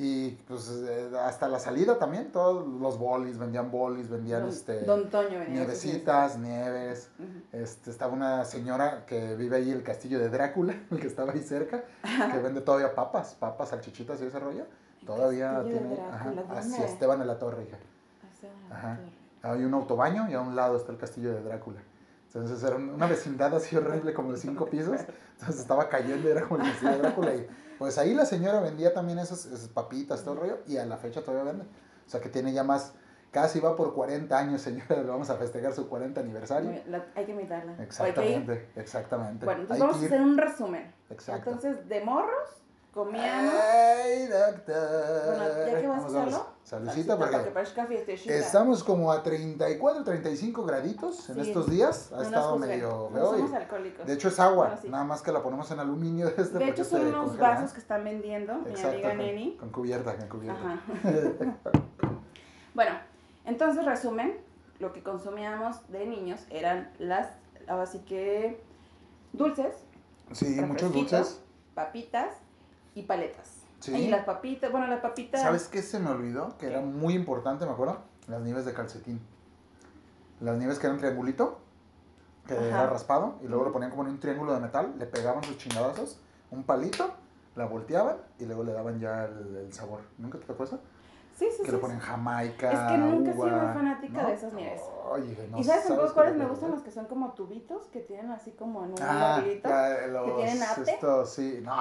Y 0.01 0.31
pues 0.47 0.71
eh, 0.89 1.11
hasta 1.25 1.49
la 1.49 1.59
salida 1.59 1.99
también, 1.99 2.31
todos 2.31 2.67
los 2.67 2.99
bolis, 2.99 3.37
vendían 3.37 3.71
bolis, 3.73 4.09
vendían 4.09 4.43
Don, 4.43 4.51
este, 4.51 4.83
Don 4.83 5.11
Toño 5.11 5.41
venía. 5.41 5.61
nievecitas, 5.61 6.39
nieves. 6.39 7.11
Este, 7.53 7.91
estaba 7.91 8.13
una 8.13 8.45
señora 8.45 9.05
que 9.07 9.35
vive 9.35 9.57
ahí 9.57 9.71
en 9.71 9.79
el 9.79 9.83
castillo 9.83 10.21
de 10.21 10.29
Drácula, 10.29 10.75
el 10.93 11.01
que 11.01 11.09
estaba 11.09 11.33
ahí 11.33 11.41
cerca, 11.41 11.83
que 12.03 12.39
vende 12.39 12.61
todavía 12.61 12.95
papas, 12.95 13.35
papas, 13.35 13.71
salchichitas 13.71 14.21
y 14.21 14.27
ese 14.27 14.39
rollo. 14.39 14.67
Todavía 15.05 15.65
tiene, 15.65 15.97
Drácula, 15.97 16.43
ajá, 16.43 16.59
hacia. 16.59 16.85
Esteban 16.85 17.19
de 17.19 17.25
la 17.25 17.39
Torre, 17.39 17.65
hija. 17.65 17.79
Ajá. 18.71 18.97
torre. 18.97 19.53
Hay 19.55 19.65
un 19.65 19.75
autobaño 19.75 20.29
y 20.31 20.35
a 20.35 20.41
un 20.41 20.55
lado 20.55 20.77
está 20.77 20.93
el 20.93 20.99
castillo 20.99 21.33
de 21.33 21.43
Drácula. 21.43 21.81
Entonces 22.29 22.63
era 22.63 22.77
una 22.77 23.07
vecindad 23.07 23.55
así 23.55 23.75
horrible, 23.77 24.13
como 24.13 24.33
de 24.33 24.39
cinco 24.39 24.67
pisos. 24.67 25.01
Entonces 25.33 25.61
estaba 25.61 25.89
cayendo 25.89 26.29
y 26.29 26.33
era 26.33 26.43
como 26.47 26.63
el 26.63 26.71
castillo 26.71 26.93
de 26.93 26.99
Drácula. 26.99 27.35
Y 27.35 27.47
pues 27.79 27.97
ahí 27.99 28.13
la 28.15 28.27
señora 28.27 28.61
vendía 28.61 28.93
también 28.93 29.19
esas, 29.19 29.47
esas 29.47 29.69
papitas, 29.69 30.23
todo 30.23 30.35
el 30.35 30.41
rollo. 30.41 30.59
Y 30.67 30.77
a 30.77 30.85
la 30.85 30.99
fecha 30.99 31.23
todavía 31.23 31.45
vende. 31.53 31.65
O 31.65 32.11
sea 32.11 32.21
que 32.21 32.29
tiene 32.29 32.53
ya 32.53 32.65
más, 32.65 32.93
casi 33.31 33.61
va 33.61 33.77
por 33.77 33.95
40 33.95 34.37
años, 34.39 34.61
señora. 34.61 34.97
Le 35.03 35.05
vamos 35.09 35.31
a 35.31 35.37
festejar 35.37 35.73
su 35.73 35.89
40 35.89 36.21
aniversario. 36.21 36.71
La- 36.89 37.07
hay 37.15 37.25
que 37.27 37.33
ir. 37.33 37.83
Exactamente, 37.83 38.69
exactamente. 38.77 39.45
Bueno, 39.47 39.63
entonces 39.63 39.83
Hay 39.83 39.89
vamos 39.89 40.03
a 40.03 40.07
hacer 40.07 40.21
un 40.21 40.37
resumen. 40.39 40.95
Exacto. 41.11 41.51
Entonces, 41.51 41.89
de 41.89 42.01
morros, 42.05 42.63
comíamos. 42.93 43.55
Ay, 43.55 44.27
doctor. 44.27 45.27
Bueno, 45.27 45.45
ya 45.67 45.81
que 45.81 45.87
vas 45.87 45.99
a 45.99 46.03
Vamos, 46.03 46.13
vamos. 46.15 46.35
hacerlo. 46.35 46.59
Saludcita, 46.65 47.19
para 47.19 47.31
que 47.31 47.37
porque 47.39 47.51
parezca 47.53 47.87
fiestecita. 47.87 48.35
estamos 48.35 48.85
como 48.85 49.11
a 49.11 49.23
34, 49.23 50.05
35 50.05 50.65
graditos 50.67 51.31
en 51.31 51.37
Sí. 51.37 51.41
estos 51.49 51.71
días. 51.71 52.13
Ha 52.13 52.17
No 52.17 52.23
estado 52.25 52.59
medio 52.59 53.09
No 53.11 53.17
feo. 53.17 53.31
somos 53.31 53.53
alcohólicos. 53.55 54.07
De 54.07 54.13
hecho 54.13 54.29
es 54.29 54.39
agua, 54.39 54.67
Bueno, 54.67 54.81
sí. 54.83 54.89
nada 54.91 55.05
más 55.05 55.23
que 55.23 55.33
la 55.33 55.43
ponemos 55.43 55.71
en 55.71 55.81
aluminio 55.81 56.27
de 56.27 56.33
este 56.33 56.43
De 56.43 56.51
porque 56.67 56.71
hecho, 56.71 56.85
son 56.85 57.07
unos 57.07 57.27
congela. 57.29 57.49
vasos 57.49 57.73
que 57.73 57.81
están 57.81 58.05
vendiendo 58.05 58.55
mi 58.57 58.79
amiga 58.81 59.09
con, 59.09 59.19
Neni. 59.19 59.57
con 59.57 59.71
cubierta, 59.71 60.17
con 60.17 60.29
cubierta. 60.29 60.61
Ajá. 60.61 60.83
bueno, 62.75 62.93
entonces 63.47 63.85
resumen, 63.85 64.37
lo 64.79 64.93
que 64.93 65.03
consumíamos 65.03 65.89
de 65.91 66.07
niños 66.07 66.41
eran 66.51 66.93
las, 66.99 67.29
ahora 67.67 67.87
sí 67.87 68.01
que 68.01 68.63
dulces, 69.33 69.75
Sí, 70.33 70.61
muchos 70.61 70.93
dulces. 70.93 71.41
papitas 71.75 72.29
y 72.99 73.03
paletas. 73.03 73.63
Sí. 73.81 73.95
Y 73.95 74.09
las 74.09 74.25
papitas, 74.25 74.71
bueno, 74.73 74.87
las 74.89 75.01
papitas. 75.01 75.41
¿Sabes 75.41 75.69
qué 75.69 75.83
se 75.83 75.99
me 75.99 76.11
olvidó? 76.11 76.57
Que 76.59 76.67
era 76.67 76.81
muy 76.81 77.15
importante, 77.15 77.65
me 77.65 77.73
acuerdo. 77.73 77.99
Las 78.27 78.43
nieves 78.43 78.65
de 78.65 78.73
calcetín. 78.73 79.21
Las 80.41 80.59
nieves 80.59 80.79
que 80.79 80.87
eran 80.87 80.99
triangulito, 80.99 81.59
que 82.47 82.55
Ajá. 82.55 82.67
era 82.67 82.87
raspado, 82.87 83.39
y 83.43 83.49
luego 83.49 83.65
lo 83.65 83.73
ponían 83.73 83.91
como 83.91 84.05
en 84.05 84.11
un 84.11 84.21
triángulo 84.21 84.53
de 84.53 84.61
metal, 84.61 84.95
le 84.99 85.07
pegaban 85.07 85.43
sus 85.45 85.59
chingadazos, 85.59 86.21
un 86.51 86.65
palito, 86.65 87.15
la 87.57 87.67
volteaban 87.67 88.19
y 88.39 88.47
luego 88.47 88.63
le 88.65 88.73
daban 88.73 89.01
ya 89.01 89.25
el, 89.25 89.57
el 89.57 89.73
sabor. 89.73 90.01
¿Nunca 90.17 90.39
te 90.39 90.63
eso? 90.63 90.81
Sí, 91.39 91.47
sí, 91.53 91.59
Que 91.63 91.67
sí. 91.67 91.73
le 91.73 91.79
ponen 91.79 92.01
jamaica, 92.01 92.73
Es 92.73 92.81
que 92.93 92.99
nunca 92.99 93.31
he 93.31 93.35
sido 93.35 93.47
muy 93.47 93.73
fanática 93.75 94.23
¿no? 94.23 94.29
de 94.29 94.35
esas 94.35 94.53
nieves. 94.55 94.81
Oye, 95.09 95.49
no 95.51 95.59
¿Y 95.59 95.65
sabes, 95.65 95.85
sabes 95.85 96.11
cuáles 96.13 96.35
me 96.37 96.47
gustan 96.47 96.71
¿eh? 96.71 96.73
los 96.75 96.83
que 96.83 96.91
son 96.91 97.07
como 97.07 97.33
tubitos, 97.35 97.87
que 97.87 98.01
tienen 98.01 98.31
así 98.33 98.51
como 98.53 98.85
en 98.85 98.91
un 98.91 98.97
Ah, 99.01 99.43
ya, 99.63 100.07
los, 100.09 100.37
tienen 100.37 100.63
ate? 100.63 100.91
estos, 100.91 101.31
sí. 101.31 101.61
No, 101.63 101.73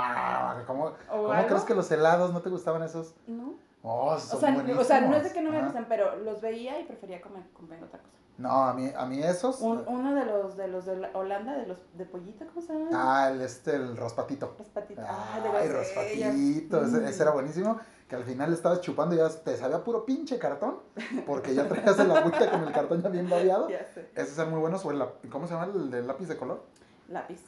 ¿cómo, 0.68 0.86
¿O 0.86 1.24
¿cómo 1.28 1.48
crees 1.48 1.64
que 1.64 1.74
los 1.74 1.90
helados 1.92 2.32
no 2.34 2.42
te 2.42 2.50
gustaban 2.50 2.84
esos? 2.84 3.16
No. 3.26 3.56
Oh, 3.82 4.12
O 4.12 4.20
son 4.20 4.40
sea, 4.40 4.56
o 4.80 4.84
sea, 4.84 5.02
no 5.02 5.16
es 5.16 5.24
de 5.24 5.32
que 5.32 5.42
no 5.42 5.50
me 5.50 5.58
Ajá. 5.58 5.66
gustan, 5.68 5.86
pero 5.90 6.16
los 6.18 6.40
veía 6.42 6.80
y 6.80 6.84
prefería 6.84 7.20
comer, 7.22 7.44
comer 7.54 7.84
otra 7.84 8.00
cosa. 8.00 8.14
No, 8.38 8.52
a 8.66 8.74
mí, 8.74 8.92
a 8.96 9.06
mí 9.06 9.24
esos. 9.24 9.62
Un- 9.62 9.84
uno 9.88 10.14
de 10.14 10.26
los 10.26 10.56
de 10.58 10.68
los 10.68 10.86
de 10.86 10.98
la- 10.98 11.10
Holanda, 11.16 11.56
de 11.56 11.66
los 11.66 11.80
de 11.94 12.06
pollito, 12.06 12.46
¿cómo 12.54 12.62
se 12.66 12.74
llama? 12.74 12.90
Ah, 12.94 13.30
el 13.32 13.42
este, 13.42 13.76
el 13.76 13.98
raspatito. 13.98 14.56
Las 14.60 14.68
patitas. 14.68 15.06
Ah, 15.10 15.40
Ay, 15.56 15.68
de 15.68 15.74
raspatito, 15.74 16.82
ese, 16.86 17.10
ese 17.10 17.22
era 17.24 17.32
buenísimo. 17.32 17.80
Que 18.08 18.16
al 18.16 18.24
final 18.24 18.54
estabas 18.54 18.80
chupando 18.82 19.16
y 19.16 19.18
ya 19.18 19.28
te 19.30 19.58
sabía 19.58 19.84
puro 19.84 20.06
pinche 20.06 20.40
cartón. 20.40 20.80
Porque 21.26 21.54
ya 21.54 21.68
traías 21.68 22.00
el 22.00 22.10
agüita 22.12 22.50
con 22.50 22.64
el 22.64 22.72
cartón 22.72 23.02
ya 23.02 23.10
bien 23.10 23.30
babeado. 23.30 23.68
Ya 23.70 23.86
sé. 23.94 24.10
Esos 24.16 24.38
eran 24.38 24.52
muy 24.52 24.60
buenos. 24.62 24.86
O 24.86 24.92
el, 24.92 25.04
¿Cómo 25.30 25.46
se 25.48 25.54
llama 25.54 25.66
el 25.74 26.08
lápiz 26.08 26.28
de 26.28 26.38
color? 26.38 26.64
Lápiz. 27.10 27.42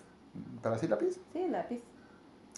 ¿Pero 0.61 0.75
así 0.75 0.87
lápiz? 0.87 1.17
Sí, 1.31 1.47
lápiz. 1.47 1.81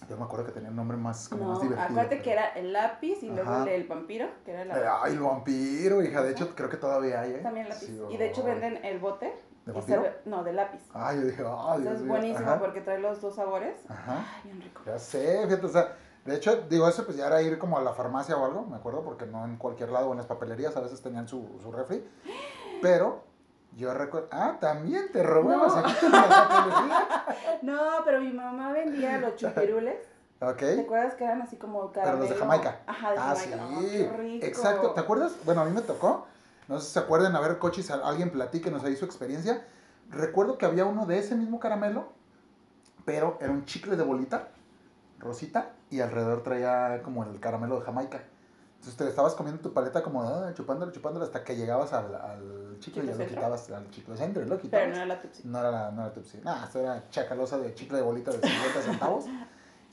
Yo 0.09 0.17
me 0.17 0.23
acuerdo 0.23 0.47
que 0.47 0.51
tenía 0.51 0.69
un 0.71 0.75
nombre 0.75 0.97
más, 0.97 1.29
como 1.29 1.43
No, 1.43 1.49
más 1.51 1.61
divertido. 1.61 1.85
acuérdate 1.85 2.09
pero- 2.15 2.23
que 2.23 2.31
era 2.31 2.47
el 2.53 2.73
lápiz 2.73 3.21
y 3.21 3.29
luego 3.29 3.55
el, 3.61 3.67
el 3.67 3.87
vampiro, 3.87 4.27
que 4.43 4.51
era 4.51 4.63
Eh, 4.63 4.65
la... 4.65 5.03
Ay, 5.03 5.13
el 5.13 5.19
vampiro, 5.19 6.01
hija. 6.01 6.23
De 6.23 6.31
hecho, 6.31 6.55
creo 6.55 6.69
que 6.69 6.77
todavía 6.77 7.21
hay, 7.21 7.33
¿eh? 7.33 7.39
También 7.43 7.69
lápiz. 7.69 7.85
Sí, 7.85 8.01
y 8.09 8.17
de 8.17 8.27
hecho 8.29 8.41
venden 8.43 8.83
el 8.83 8.97
bote. 8.97 9.31
¿De 9.65 9.73
vampiro? 9.73 10.03
no, 10.25 10.43
de 10.43 10.53
lápiz. 10.53 10.81
Ay, 10.91 11.17
yo 11.19 11.27
dije, 11.27 11.43
ay, 11.47 11.81
Eso 11.81 11.89
Dios 11.91 12.01
es 12.01 12.07
buenísimo 12.07 12.49
Ajá. 12.49 12.59
porque 12.59 12.81
trae 12.81 12.97
los 12.99 13.21
dos 13.21 13.35
sabores. 13.35 13.75
Ajá. 13.87 14.25
Ay, 14.37 14.41
bien 14.45 14.61
rico. 14.63 14.81
Ya 14.87 14.97
sé, 14.97 15.43
fíjate, 15.45 15.65
o 15.67 15.69
sea, 15.69 15.95
de 16.25 16.35
hecho, 16.35 16.63
digo, 16.69 16.87
eso 16.87 17.03
pues 17.05 17.17
ya 17.17 17.27
era 17.27 17.41
ir 17.41 17.57
como 17.57 17.77
a 17.77 17.81
la 17.81 17.93
farmacia 17.93 18.37
o 18.37 18.45
algo, 18.45 18.63
me 18.65 18.75
acuerdo, 18.75 19.03
porque 19.03 19.25
no 19.25 19.43
en 19.45 19.57
cualquier 19.57 19.89
lado 19.91 20.09
o 20.09 20.11
en 20.11 20.17
las 20.17 20.27
papelerías 20.27 20.75
a 20.77 20.81
veces 20.81 21.01
tenían 21.01 21.27
su, 21.27 21.47
su 21.61 21.71
refri, 21.71 22.03
pero 22.81 23.23
yo 23.77 23.93
recuerdo, 23.93 24.27
ah, 24.31 24.57
también 24.59 25.11
te 25.11 25.23
robabas 25.23 25.75
No. 25.75 25.83
No, 27.61 27.81
pero 28.05 28.21
mi 28.21 28.31
mamá 28.33 28.71
vendía 28.71 29.17
los 29.19 29.35
chupirules. 29.35 29.97
ok, 30.41 30.57
¿Te 30.57 30.81
acuerdas 30.81 31.15
que 31.15 31.23
eran 31.23 31.41
así 31.41 31.55
como 31.55 31.91
pero 31.91 32.03
caramelo? 32.03 32.19
los 32.21 32.29
de 32.29 32.35
Jamaica. 32.35 32.79
Ajá, 32.85 33.11
de 33.11 33.17
ah, 33.17 33.35
Jamaica. 33.35 33.67
sí, 33.79 34.07
Oh, 34.07 34.11
qué 34.11 34.17
rico. 34.17 34.45
exacto, 34.45 34.91
¿te 34.91 34.99
acuerdas? 34.99 35.33
Bueno, 35.45 35.61
a 35.61 35.65
mí 35.65 35.71
me 35.71 35.81
tocó, 35.81 36.25
no 36.67 36.79
sé 36.79 36.87
si 36.87 36.93
se 36.93 36.99
acuerdan, 36.99 37.35
a 37.35 37.39
ver, 37.39 37.57
coches, 37.59 37.89
alguien 37.91 38.29
platíquenos 38.31 38.83
ahí 38.83 38.95
su 38.95 39.05
experiencia, 39.05 39.65
recuerdo 40.09 40.57
que 40.57 40.65
había 40.65 40.85
uno 40.85 41.05
de 41.05 41.17
ese 41.19 41.35
mismo 41.35 41.59
caramelo, 41.59 42.09
pero 43.05 43.37
era 43.41 43.51
un 43.51 43.65
chicle 43.65 43.95
de 43.95 44.03
bolita, 44.03 44.49
rosita, 45.19 45.69
y 45.91 45.99
alrededor 46.01 46.41
traía 46.41 47.01
como 47.03 47.23
el 47.23 47.39
caramelo 47.39 47.75
de 47.79 47.85
Jamaica. 47.85 48.23
Entonces 48.77 48.97
te 48.97 49.07
estabas 49.07 49.35
comiendo 49.35 49.61
tu 49.61 49.73
paleta 49.73 50.01
como 50.01 50.23
ah, 50.23 50.51
chupándolo, 50.55 50.91
chupándolo 50.91 51.23
hasta 51.25 51.43
que 51.43 51.55
llegabas 51.55 51.93
al, 51.93 52.15
al 52.15 52.77
chicle 52.79 53.03
y 53.03 53.07
ya 53.07 53.15
lo 53.15 53.27
quitabas, 53.27 53.69
al 53.69 53.87
chicle 53.91 54.17
centro 54.17 54.41
y 54.41 54.45
lo 54.45 54.55
Pero 54.55 54.61
quitabas. 54.63 54.87
no 54.89 54.95
era 54.95 55.05
la 55.05 55.21
Tupsi. 55.21 55.43
No 55.47 55.59
era 55.59 55.69
la, 55.69 55.91
no 55.91 56.01
era 56.01 56.13
Tupsi. 56.13 56.39
Nah, 56.43 56.63
esto 56.63 56.79
era 56.79 57.07
chacalosa 57.11 57.59
de 57.59 57.75
chicle 57.75 57.97
de 57.97 58.03
bolita 58.03 58.31
de 58.31 58.39
50 58.39 58.81
centavos. 58.81 59.25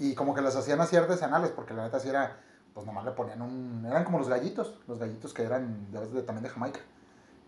Y 0.00 0.14
como 0.14 0.32
que 0.32 0.40
los 0.40 0.54
hacían 0.54 0.80
así 0.80 0.94
artesanales, 0.94 1.50
porque 1.50 1.74
la 1.74 1.82
neta 1.82 1.98
sí 1.98 2.08
era, 2.08 2.36
pues 2.72 2.86
nomás 2.86 3.04
le 3.04 3.10
ponían 3.10 3.42
un... 3.42 3.84
Eran 3.84 4.04
como 4.04 4.20
los 4.20 4.28
gallitos, 4.28 4.78
los 4.86 4.96
gallitos 5.00 5.34
que 5.34 5.42
eran 5.42 5.90
de, 5.90 5.98
de- 6.06 6.22
también 6.22 6.44
de 6.44 6.50
Jamaica. 6.50 6.78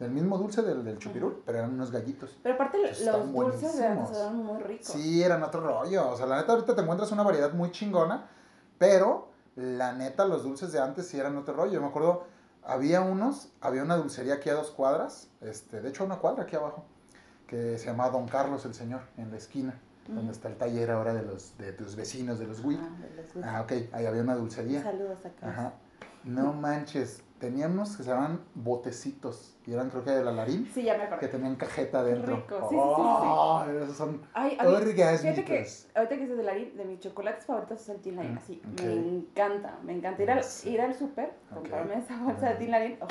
Del 0.00 0.10
mismo 0.10 0.36
dulce 0.36 0.60
del, 0.62 0.84
del 0.84 0.98
chupirul, 0.98 1.44
pero 1.46 1.58
eran 1.58 1.72
unos 1.72 1.92
gallitos. 1.92 2.36
Pero 2.42 2.56
aparte 2.56 2.90
están 2.90 3.20
los 3.20 3.32
dulces 3.32 3.78
de 3.78 3.86
antes 3.86 4.16
eran 4.18 4.36
muy 4.36 4.60
ricos. 4.64 4.86
Sí, 4.88 5.22
eran 5.22 5.44
otro 5.44 5.60
rollo. 5.60 6.10
O 6.10 6.16
sea, 6.16 6.26
la 6.26 6.38
neta 6.38 6.50
ahorita 6.52 6.74
te 6.74 6.80
encuentras 6.82 7.12
una 7.12 7.22
variedad 7.22 7.52
muy 7.52 7.70
chingona, 7.70 8.26
pero 8.80 9.28
la 9.56 9.92
neta 9.92 10.24
los 10.24 10.42
dulces 10.42 10.72
de 10.72 10.80
antes 10.80 11.06
sí 11.06 11.18
eran 11.20 11.36
otro 11.36 11.54
rollo. 11.54 11.72
Yo 11.72 11.80
me 11.82 11.88
acuerdo, 11.88 12.24
había 12.64 13.02
unos, 13.02 13.52
había 13.60 13.82
una 13.82 13.94
dulcería 13.96 14.34
aquí 14.34 14.48
a 14.48 14.54
dos 14.54 14.70
cuadras, 14.70 15.28
este, 15.42 15.82
de 15.82 15.90
hecho 15.90 16.02
una 16.02 16.16
cuadra 16.16 16.44
aquí 16.44 16.56
abajo, 16.56 16.86
que 17.46 17.76
se 17.76 17.84
llamaba 17.86 18.08
Don 18.10 18.26
Carlos 18.26 18.64
el 18.64 18.72
Señor, 18.72 19.02
en 19.18 19.30
la 19.30 19.36
esquina, 19.36 19.78
donde 20.06 20.22
Ujú. 20.22 20.30
está 20.32 20.48
el 20.48 20.56
taller 20.56 20.90
ahora 20.90 21.12
de 21.12 21.22
los, 21.22 21.58
de 21.58 21.74
tus 21.74 21.94
vecinos, 21.94 22.38
de 22.38 22.46
los 22.46 22.64
WIT. 22.64 22.80
Ah, 22.82 22.88
de 23.02 23.16
los 23.16 23.34
dulces. 23.34 23.52
Ah, 23.52 23.60
ok, 23.60 23.72
ahí 23.92 24.06
había 24.06 24.22
una 24.22 24.34
dulcería. 24.34 24.82
Saludos 24.82 25.26
acá. 25.26 25.50
Ajá. 25.50 25.72
No 26.24 26.54
manches, 26.54 27.22
tenían 27.40 27.72
unos 27.72 27.96
que 27.96 28.04
se 28.04 28.10
llamaban 28.10 28.40
botecitos, 28.54 29.56
y 29.66 29.72
eran 29.72 29.90
creo 29.90 30.04
que 30.04 30.10
de 30.10 30.22
la 30.22 30.30
Larín, 30.30 30.70
Sí, 30.72 30.82
ya 30.84 30.96
me 30.96 31.08
que 31.18 31.26
tenían 31.26 31.56
cajeta 31.56 32.00
adentro. 32.00 32.36
rico, 32.36 32.60
sí, 32.68 32.76
sí, 32.76 32.92
sí, 32.96 33.02
sí. 33.22 33.82
Esos 33.82 33.96
son 33.96 34.22
Ay, 34.34 34.56
a 34.60 34.64
mí-. 34.64 34.70
Fíjate 35.16 35.44
que 35.44 35.66
ahorita 35.94 36.14
que 36.16 36.20
dices 36.20 36.36
de 36.36 36.42
Larín, 36.44 36.76
de 36.76 36.84
mis 36.84 37.00
chocolates 37.00 37.46
favoritos 37.46 37.80
es 37.80 37.88
el 37.88 38.00
Tin 38.00 38.16
Larín, 38.16 38.34
Mm, 38.34 38.38
así, 38.38 38.62
ok. 38.72 38.80
me 38.82 38.92
encanta, 38.92 39.78
me 39.82 39.92
encanta 39.96 40.22
ir 40.22 40.30
al, 40.30 40.44
ir 40.64 40.80
al 40.80 40.94
súper, 40.94 41.32
Ok. 41.50 41.56
comprarme 41.56 41.98
esa 41.98 42.22
bolsa 42.22 42.50
de. 42.50 42.54
Tin 42.56 42.70
Larín, 42.70 42.98
oh, 43.00 43.08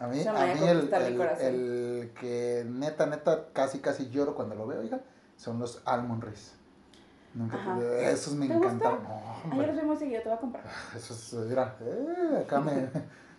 A 0.00 0.06
mí, 0.08 0.20
a 0.26 0.32
mí 0.54 0.68
el, 0.68 0.92
el- 0.92 1.20
el 1.40 2.12
que 2.20 2.64
neta, 2.68 3.06
neta, 3.06 3.46
casi, 3.52 3.78
casi 3.80 4.10
lloro 4.10 4.34
cuando 4.34 4.54
lo 4.54 4.66
veo, 4.66 4.82
hija, 4.82 5.00
son 5.36 5.58
los 5.58 5.82
almond 5.86 6.22
Riz. 6.24 6.54
Nunca, 7.36 7.56
Ajá. 7.56 7.78
esos 8.10 8.34
me 8.34 8.46
¿Te 8.48 8.54
encantaron. 8.54 9.00
No, 9.04 9.52
ayer 9.52 9.66
los 9.68 9.76
vemos 9.76 9.98
seguido, 9.98 10.22
te 10.22 10.28
voy 10.30 10.38
a 10.38 10.40
comprar. 10.40 10.64
esos, 10.96 11.34
mira, 11.46 11.76
eh, 11.82 12.42
acá 12.44 12.60
me, 12.60 12.88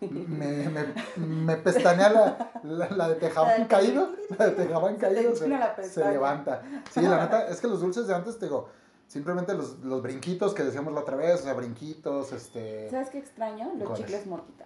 me, 0.08 0.70
me, 0.70 1.26
me 1.26 1.56
pestanea 1.58 2.10
la, 2.10 2.52
la, 2.64 2.90
la 2.92 3.10
de 3.10 3.16
tejabán 3.16 3.66
caído, 3.66 4.10
la 4.38 4.46
de 4.46 4.52
tejabán 4.52 4.94
Se 4.94 5.00
te 5.00 5.14
caído 5.16 5.36
se, 5.36 5.48
se 5.48 5.58
pestaña. 5.76 6.12
levanta. 6.12 6.62
Sí, 6.92 7.02
la 7.02 7.24
neta, 7.24 7.48
es 7.48 7.60
que 7.60 7.68
los 7.68 7.82
dulces 7.82 8.06
de 8.08 8.14
antes, 8.14 8.38
te 8.38 8.46
digo, 8.46 8.70
simplemente 9.08 9.56
los, 9.56 9.80
los 9.80 10.02
brinquitos 10.04 10.54
que 10.54 10.64
decíamos 10.64 10.94
la 10.94 11.00
otra 11.00 11.16
vez, 11.16 11.42
o 11.42 11.44
sea, 11.46 11.54
brinquitos, 11.56 12.32
este... 12.34 12.90
¿Sabes 12.92 13.10
qué 13.10 13.18
extraño? 13.18 13.72
Los 13.80 13.94
chicles 13.98 14.28
motita. 14.28 14.66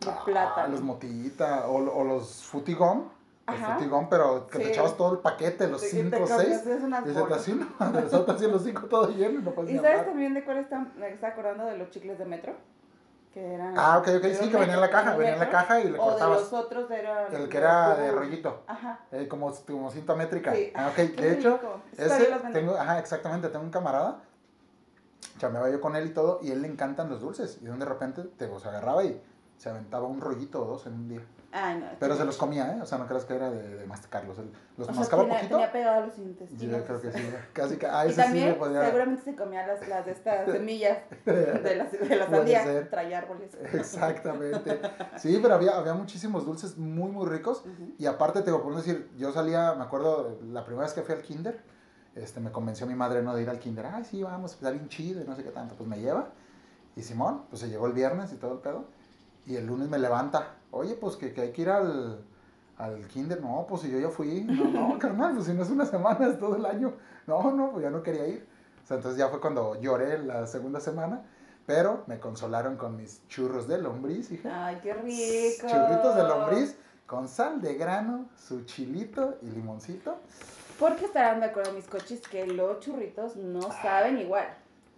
De 0.00 0.10
Ah, 0.10 0.22
plátano. 0.24 0.68
Los 0.72 0.82
motita 0.82 1.66
o, 1.68 1.76
o 1.76 2.04
los 2.04 2.42
futigón. 2.44 3.04
El 3.48 3.54
Ajá. 3.56 3.74
futigón, 3.74 4.08
pero 4.08 4.46
que 4.46 4.58
te 4.58 4.64
Sí. 4.66 4.70
echabas 4.70 4.96
todo 4.96 5.12
el 5.14 5.18
paquete, 5.18 5.66
los 5.68 5.80
Sí, 5.80 5.96
te 5.96 6.02
5 6.04 6.16
o 6.16 6.20
comías 6.20 6.40
6. 6.40 6.66
esas 6.66 6.82
unas 6.84 7.04
Y 7.06 7.08
se 7.14 7.22
te 7.22 7.34
hacía 7.34 7.54
te 7.92 8.24
te 8.24 8.32
hacían 8.32 8.50
los 8.52 8.62
5 8.62 8.86
todo 8.86 9.08
lleno 9.08 9.40
y 9.40 9.42
no 9.42 9.50
¿Y 9.50 9.78
sabes 9.78 10.04
también 10.06 10.34
de 10.34 10.44
cuál 10.44 10.58
está, 10.58 10.78
me 10.96 11.08
está 11.08 11.28
acordando 11.28 11.64
de 11.66 11.76
los 11.78 11.90
chicles 11.90 12.18
de 12.18 12.24
metro? 12.26 12.54
Que 13.34 13.54
eran... 13.54 13.74
Ah, 13.78 13.98
ok, 13.98 14.08
ok, 14.16 14.22
de 14.22 14.34
sí, 14.34 14.50
que 14.50 14.56
venía 14.56 14.74
en 14.74 14.80
la 14.80 14.90
caja, 14.90 15.16
venía 15.16 15.34
en 15.34 15.38
la 15.38 15.48
caja 15.50 15.80
y 15.80 15.84
le 15.84 15.98
O 15.98 16.04
de 16.04 16.10
cortabas. 16.10 16.40
los 16.40 16.52
otros 16.52 16.90
eran... 16.90 17.34
El 17.34 17.48
que 17.48 17.58
era 17.58 17.94
de 17.96 18.10
rollito, 18.12 18.62
Ajá. 18.66 19.00
eh, 19.12 19.26
como, 19.28 19.52
como 19.66 19.90
cinta 19.90 20.14
métrica. 20.14 20.54
Sí. 20.54 20.72
Ah, 20.74 20.88
ok, 20.88 20.94
Qué 20.94 21.06
de 21.16 21.32
hecho, 21.34 21.60
ese 21.96 22.26
tengo, 22.52 22.76
ajá, 22.76 22.98
exactamente, 22.98 23.48
tengo 23.48 23.64
un 23.64 23.70
camarada, 23.70 24.20
chameaba 25.38 25.70
yo 25.70 25.80
con 25.80 25.96
él 25.96 26.06
y 26.08 26.10
todo, 26.10 26.40
y 26.42 26.50
a 26.50 26.54
él 26.54 26.62
le 26.62 26.68
encantan 26.68 27.08
los 27.08 27.20
dulces. 27.20 27.58
Y 27.62 27.66
de 27.66 27.84
repente 27.84 28.22
te 28.36 28.48
los 28.48 28.66
agarraba 28.66 29.04
y 29.04 29.20
se 29.58 29.70
aventaba 29.70 30.06
un 30.06 30.20
rollito 30.20 30.62
o 30.62 30.66
dos 30.66 30.86
en 30.86 30.94
un 30.94 31.08
día. 31.08 31.20
Ay, 31.52 31.78
no. 31.80 31.86
Pero 31.98 32.16
se 32.16 32.24
los 32.24 32.36
comía, 32.36 32.76
¿eh? 32.76 32.80
O 32.80 32.86
sea, 32.86 32.98
no 32.98 33.08
creas 33.08 33.24
que 33.24 33.34
era 33.34 33.50
de, 33.50 33.76
de 33.76 33.86
masticarlos. 33.86 34.36
Los 34.76 34.88
O 34.88 34.94
sea, 34.94 35.04
tenía, 35.04 35.34
poquito. 35.34 35.48
tenía 35.56 35.72
pegado 35.72 36.06
los 36.06 36.16
intestinos. 36.18 36.62
Yo 36.78 36.84
creo 36.84 37.00
que 37.00 37.10
sí, 37.12 37.30
casi 37.52 37.76
que. 37.76 37.86
Ah, 37.86 38.06
Y 38.06 38.10
ese 38.10 38.22
también 38.22 38.56
podía. 38.56 38.84
seguramente 38.84 39.22
se 39.24 39.34
comía 39.34 39.66
las, 39.66 39.88
las 39.88 40.06
de 40.06 40.12
estas 40.12 40.48
semillas 40.52 40.98
de 41.24 41.74
la, 41.76 41.84
de 41.86 42.16
la 42.16 42.30
sandía. 42.30 42.88
Traía 42.88 43.18
árboles. 43.18 43.50
Exactamente. 43.72 44.80
Sí, 45.16 45.38
pero 45.42 45.54
había, 45.54 45.76
había 45.76 45.94
muchísimos 45.94 46.46
dulces 46.46 46.78
muy, 46.78 47.10
muy 47.10 47.26
ricos. 47.28 47.64
Y 47.98 48.06
aparte, 48.06 48.42
te 48.42 48.52
por 48.52 48.76
decir, 48.76 49.10
yo 49.16 49.32
salía, 49.32 49.74
me 49.74 49.82
acuerdo, 49.82 50.38
la 50.52 50.64
primera 50.64 50.84
vez 50.86 50.94
que 50.94 51.02
fui 51.02 51.14
al 51.16 51.22
kinder, 51.22 51.60
este, 52.14 52.38
me 52.40 52.52
convenció 52.52 52.86
mi 52.86 52.94
madre 52.94 53.22
no 53.22 53.34
de 53.34 53.42
ir 53.42 53.50
al 53.50 53.58
kinder. 53.58 53.86
Ay, 53.86 54.04
sí, 54.04 54.22
vamos, 54.22 54.52
está 54.54 54.70
bien 54.70 54.88
chido 54.88 55.20
y 55.20 55.24
no 55.26 55.34
sé 55.34 55.42
qué 55.42 55.50
tanto. 55.50 55.74
Pues 55.74 55.88
me 55.88 55.98
lleva. 55.98 56.28
Y 56.96 57.02
Simón, 57.02 57.42
pues 57.50 57.60
se 57.60 57.68
llegó 57.68 57.86
el 57.86 57.92
viernes 57.92 58.32
y 58.32 58.36
todo 58.36 58.52
el 58.54 58.58
pedo. 58.60 58.84
Y 59.46 59.56
el 59.56 59.66
lunes 59.66 59.88
me 59.88 59.98
levanta. 59.98 60.54
Oye, 60.70 60.94
pues 60.94 61.16
que, 61.16 61.32
que 61.32 61.40
hay 61.40 61.52
que 61.52 61.62
ir 61.62 61.70
al, 61.70 62.24
al 62.78 63.06
kinder. 63.08 63.40
No, 63.40 63.66
pues 63.68 63.82
si 63.82 63.90
yo 63.90 63.98
ya 63.98 64.08
fui. 64.08 64.42
No, 64.42 64.64
no, 64.64 64.98
carnal, 65.00 65.34
pues 65.34 65.46
si 65.46 65.52
no 65.54 65.62
es 65.62 65.70
una 65.70 65.86
semana, 65.86 66.28
es 66.28 66.38
todo 66.38 66.56
el 66.56 66.66
año. 66.66 66.94
No, 67.26 67.50
no, 67.52 67.72
pues 67.72 67.82
ya 67.82 67.90
no 67.90 68.02
quería 68.02 68.26
ir. 68.26 68.46
O 68.82 68.86
sea, 68.86 68.96
entonces 68.96 69.18
ya 69.18 69.28
fue 69.28 69.40
cuando 69.40 69.80
lloré 69.80 70.18
la 70.18 70.46
segunda 70.46 70.80
semana. 70.80 71.22
Pero 71.66 72.02
me 72.06 72.18
consolaron 72.18 72.76
con 72.76 72.96
mis 72.96 73.26
churros 73.28 73.68
de 73.68 73.78
lombriz, 73.78 74.32
hija. 74.32 74.66
Ay, 74.66 74.80
qué 74.82 74.92
rico. 74.94 75.68
Churritos 75.68 76.16
de 76.16 76.22
lombriz 76.24 76.76
con 77.06 77.28
sal 77.28 77.60
de 77.60 77.74
grano, 77.74 78.28
su 78.36 78.64
chilito 78.64 79.36
y 79.42 79.50
limoncito. 79.50 80.18
Porque 80.78 81.04
estarán 81.04 81.40
de 81.40 81.46
acuerdo 81.46 81.72
mis 81.72 81.86
coches 81.86 82.20
que 82.22 82.46
los 82.46 82.80
churritos 82.80 83.36
no 83.36 83.62
saben 83.82 84.18
igual. 84.18 84.46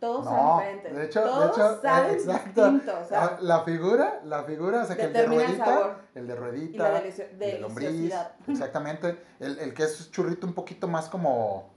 Todos 0.03 0.25
No, 0.25 0.31
saben 0.33 0.75
diferente. 0.79 0.99
de 1.01 1.07
hecho, 1.07 1.21
de 1.21 1.27
Todos 1.27 1.51
hecho, 1.57 1.73
eh, 1.75 1.79
saben 1.81 2.11
exacto. 2.15 2.71
distinto. 2.73 2.99
O 3.01 3.05
sea, 3.09 3.25
Ah, 3.25 3.39
la 3.41 3.61
figura, 3.61 4.21
la 4.25 4.43
figura, 4.43 4.83
o 4.83 4.85
sea, 4.85 4.97
que 4.97 5.03
el 5.05 5.13
de 5.13 5.21
el 5.21 5.27
ruedita, 5.29 5.65
sabor. 5.65 5.97
el 6.17 6.27
de 6.27 6.33
y 6.33 6.37
ruedita, 6.37 6.83
la 6.91 7.01
delicio- 7.03 7.25
el 7.31 7.39
de 7.39 7.59
lombriz, 7.61 8.13
exactamente. 8.49 9.23
El, 9.39 9.59
el 9.61 9.73
que 9.75 9.85
es 9.85 10.11
churrito 10.11 10.45
un 10.45 10.55
poquito 10.55 10.89
más 10.89 11.09
como, 11.09 11.71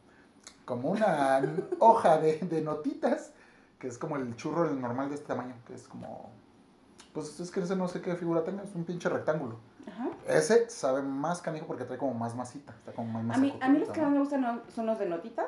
como 0.66 0.90
una 0.90 1.40
hoja 1.80 2.18
de, 2.18 2.40
de 2.40 2.62
notitas, 2.62 3.32
que 3.78 3.88
es 3.88 4.00
como 4.00 4.16
el 4.16 4.36
churro 4.36 4.66
el 4.68 4.82
normal 4.82 5.10
de 5.10 5.16
este 5.16 5.28
tamaño, 5.28 5.54
que 5.68 5.76
es 5.76 5.88
como, 5.88 6.32
pues 7.14 7.40
es 7.40 7.52
que 7.52 7.60
ese 7.60 7.76
no 7.76 7.88
sé 7.88 8.02
qué 8.02 8.16
figura 8.16 8.44
tenga, 8.44 8.64
es 8.64 8.74
un 8.74 8.86
pinche 8.86 9.08
rectángulo. 9.08 9.58
Ajá. 9.88 10.10
Ese 10.28 10.68
sabe 10.72 11.04
más 11.04 11.44
canijo 11.44 11.68
porque 11.68 11.84
trae 11.86 12.00
como 12.00 12.16
más 12.16 12.34
masita, 12.36 12.74
está 12.74 12.92
como 12.92 13.08
más 13.14 13.22
A 13.24 13.28
masa 13.28 13.40
mí, 13.40 13.56
a 13.62 13.70
mí 13.70 13.78
los 13.78 13.90
que 13.90 14.02
más 14.02 14.10
me 14.10 14.18
gustan 14.18 14.64
son 14.74 14.88
los 14.88 14.98
de 14.98 15.06
notitas, 15.06 15.46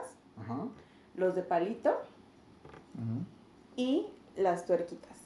los 1.15 1.33
de 1.33 1.41
palito 1.41 1.99
y 3.75 4.07
las 4.35 4.65
tuerquitas. 4.65 5.17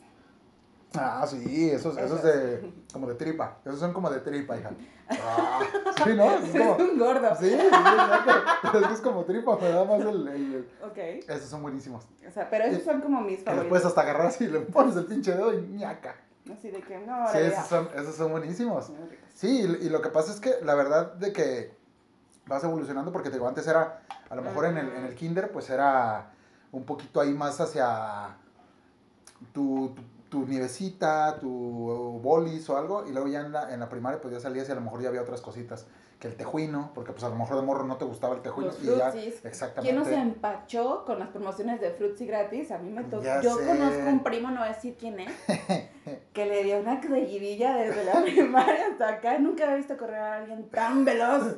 Ah, 0.94 1.26
sí, 1.26 1.70
esos, 1.70 1.98
esos 1.98 2.20
Esos. 2.20 2.24
de, 2.24 2.74
como 2.92 3.08
de 3.08 3.16
tripa, 3.16 3.60
esos 3.64 3.80
son 3.80 3.94
como 3.94 4.10
de 4.10 4.20
tripa, 4.20 4.58
hija. 4.58 4.72
Ah, 5.14 5.60
sí, 6.06 6.14
¿no? 6.16 6.32
Es 6.32 6.52
como, 6.52 6.76
Es 6.78 6.82
un 6.90 6.98
gordo. 6.98 7.36
sí, 7.38 7.50
sí, 7.50 7.54
exacto. 7.56 8.32
Es 8.80 8.88
que 8.88 8.94
es 8.94 9.02
como 9.02 9.26
tripa, 9.26 9.58
me 9.58 9.68
da 9.70 9.84
más 9.84 10.00
el, 10.00 10.26
el- 10.30 10.54
el- 10.56 10.70
Ok. 10.86 10.98
Esos 11.28 11.50
son 11.50 11.62
buenísimos. 11.64 12.06
O 12.26 12.32
sea, 12.32 12.50
pero 12.50 12.64
esos 12.64 12.84
son 12.84 13.02
como 13.02 13.20
mis 13.20 13.40
Que 13.44 13.54
los 13.54 13.66
puedes 13.66 13.84
favoritos. 13.84 13.86
hasta 13.88 14.02
agarrar 14.02 14.28
así 14.28 14.46
y 14.46 14.48
le 14.48 14.62
pones 14.62 14.96
el 14.96 15.06
pinche 15.08 15.34
dedo 15.34 15.54
y 15.54 15.64
ñaca. 15.68 16.16
Así 16.50 16.72
de 16.72 16.80
que 16.82 16.98
no, 17.00 17.28
Sí, 17.30 17.40
esos 17.40 17.68
son, 17.68 17.90
esos 17.94 18.16
son 18.16 18.32
buenísimos. 18.32 18.90
Sí, 19.34 19.60
y, 19.82 19.86
y 19.86 19.90
lo 19.90 20.02
que 20.02 20.10
pasa 20.10 20.32
es 20.32 20.40
que 20.40 20.56
la 20.64 20.76
verdad 20.76 21.12
de 21.16 21.34
que 21.34 21.74
vas 22.48 22.64
evolucionando 22.64 23.12
porque 23.12 23.30
te 23.30 23.36
digo, 23.36 23.50
antes 23.50 23.68
era, 23.68 24.04
a 24.30 24.36
lo 24.36 24.42
mejor 24.42 24.64
en 24.66 24.78
el, 24.78 24.90
en 24.94 25.06
el 25.08 25.16
kinder, 25.16 25.52
pues 25.52 25.70
era 25.70 26.32
un 26.72 26.84
poquito 26.84 27.22
ahí 27.22 27.34
más 27.34 27.60
hacia 27.60 28.36
tu, 29.54 29.94
tu, 29.96 30.04
tu 30.30 30.48
nievecita, 30.48 31.38
tu 31.40 31.50
bolis 32.24 32.70
o 32.70 32.78
algo, 32.78 33.06
y 33.08 33.12
luego 33.12 33.28
ya 33.28 33.42
en 33.42 33.52
la, 33.52 33.74
en 33.74 33.80
la 33.80 33.90
primaria 33.90 34.22
pues 34.22 34.34
ya 34.34 34.40
salías 34.40 34.70
y 34.70 34.72
a 34.72 34.76
lo 34.76 34.82
mejor 34.82 35.02
ya 35.02 35.10
había 35.10 35.22
otras 35.22 35.42
cositas, 35.42 35.86
que 36.20 36.28
el 36.28 36.36
tejuino, 36.36 36.92
porque 36.94 37.12
pues 37.12 37.24
a 37.24 37.30
lo 37.30 37.36
mejor 37.36 37.58
de 37.58 37.64
morro 37.64 37.84
no 37.84 37.98
te 37.98 38.06
gustaba 38.06 38.36
el 38.36 38.42
tejuino, 38.42 38.72
Los 38.72 38.84
y 38.84 38.98
ya, 38.98 39.10
exactamente. 39.10 39.82
¿Quién 39.82 39.96
no 39.96 40.06
se 40.06 40.16
empachó 40.16 41.04
con 41.04 41.20
las 41.20 41.30
promociones 41.30 41.82
de 41.82 41.90
Fruitsy 41.92 42.28
gratis? 42.28 42.72
A 42.72 42.78
mí 42.78 42.92
me 42.92 43.04
tocó. 43.04 43.24
Yo 43.42 43.58
sé. 43.58 43.66
conozco 43.66 44.08
un 44.08 44.24
primo, 44.24 44.52
no 44.52 44.60
voy 44.60 44.70
a 44.70 44.74
decir 44.74 44.96
quién 45.00 45.20
es, 45.20 45.32
que 46.34 46.46
le 46.46 46.64
dio 46.64 46.80
una 46.80 47.02
creguidilla 47.02 47.76
desde 47.76 48.06
la 48.06 48.22
primaria 48.24 48.88
hasta 48.92 49.10
acá. 49.10 49.40
Nunca 49.40 49.64
había 49.64 49.78
visto 49.78 49.98
correr 49.98 50.20
a 50.20 50.38
alguien 50.38 50.70
tan 50.70 51.04
veloz 51.04 51.56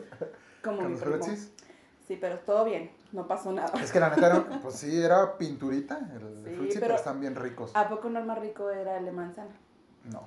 como 0.63 0.77
con 0.77 0.93
mi 0.93 0.99
los 0.99 1.01
primo. 1.01 1.37
Sí, 2.07 2.17
pero 2.19 2.39
todo 2.39 2.65
bien, 2.65 2.89
no 3.13 3.27
pasó 3.27 3.51
nada. 3.53 3.71
Es 3.81 3.91
que 3.91 3.99
la 3.99 4.09
neta 4.09 4.25
era, 4.27 4.43
pues 4.61 4.75
sí, 4.75 5.01
era 5.01 5.37
pinturita, 5.37 5.97
el 6.13 6.43
Sí, 6.43 6.49
pero, 6.73 6.79
pero- 6.81 6.95
están 6.95 7.19
bien 7.19 7.35
ricos. 7.35 7.71
¿A 7.75 7.87
poco 7.87 8.09
no 8.09 8.19
el 8.19 8.25
más 8.25 8.39
rico 8.39 8.69
era 8.69 8.97
el 8.97 9.05
de 9.05 9.11
manzana? 9.11 9.55
No, 10.05 10.21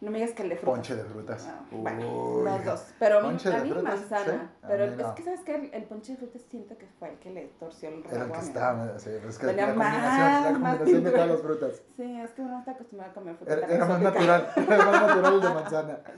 No 0.00 0.10
me 0.10 0.18
digas 0.18 0.34
que 0.36 0.42
el 0.44 0.50
de 0.50 0.56
fruta. 0.56 0.72
ponche 0.72 0.94
de 0.94 1.02
frutas. 1.04 1.46
Ah, 1.48 1.60
Uy, 1.72 1.78
bueno, 1.80 2.42
los 2.44 2.64
dos. 2.64 2.84
Pero 3.00 3.18
a 3.18 3.22
mí, 3.22 3.28
Ponche 3.28 3.52
a 3.54 3.62
mí 3.64 3.70
frutas, 3.70 3.98
manzana. 4.00 4.24
sí, 4.24 4.48
a 4.62 4.68
Pero 4.68 4.84
es 4.84 4.96
no. 4.96 5.14
que, 5.16 5.22
¿sabes 5.24 5.40
qué? 5.40 5.54
El, 5.56 5.74
el 5.74 5.84
ponche 5.84 6.12
de 6.12 6.18
frutas 6.18 6.42
siento 6.48 6.78
que 6.78 6.86
fue 6.98 7.10
el 7.10 7.18
que 7.18 7.30
le 7.30 7.46
torció 7.58 7.88
el 7.88 8.04
rabo. 8.04 8.14
Era 8.16 8.24
el 8.26 8.32
que 8.32 8.38
estaba, 8.38 8.98
sí, 8.98 9.10
pero 9.14 9.28
es 9.28 9.38
que 9.38 9.46
Tenía 9.48 9.66
la 9.66 9.74
más- 9.74 9.88
combinación, 9.94 10.52
la 10.52 10.58
más 10.58 10.76
combinación 10.76 11.04
de 11.04 11.10
todas 11.10 11.28
las 11.28 11.40
frutas. 11.40 11.82
Sí, 11.96 12.20
es 12.20 12.30
que 12.30 12.42
uno 12.42 12.58
está 12.60 12.70
acostumbrado 12.70 13.10
a 13.10 13.14
comer 13.14 13.36
fruta. 13.36 13.52
Era, 13.54 13.84
más 13.86 14.00
natural, 14.00 14.52
era 14.56 14.84
más 14.84 15.02
natural 15.06 15.34
el 15.34 15.40
de 15.40 15.48
manzana. 15.54 15.98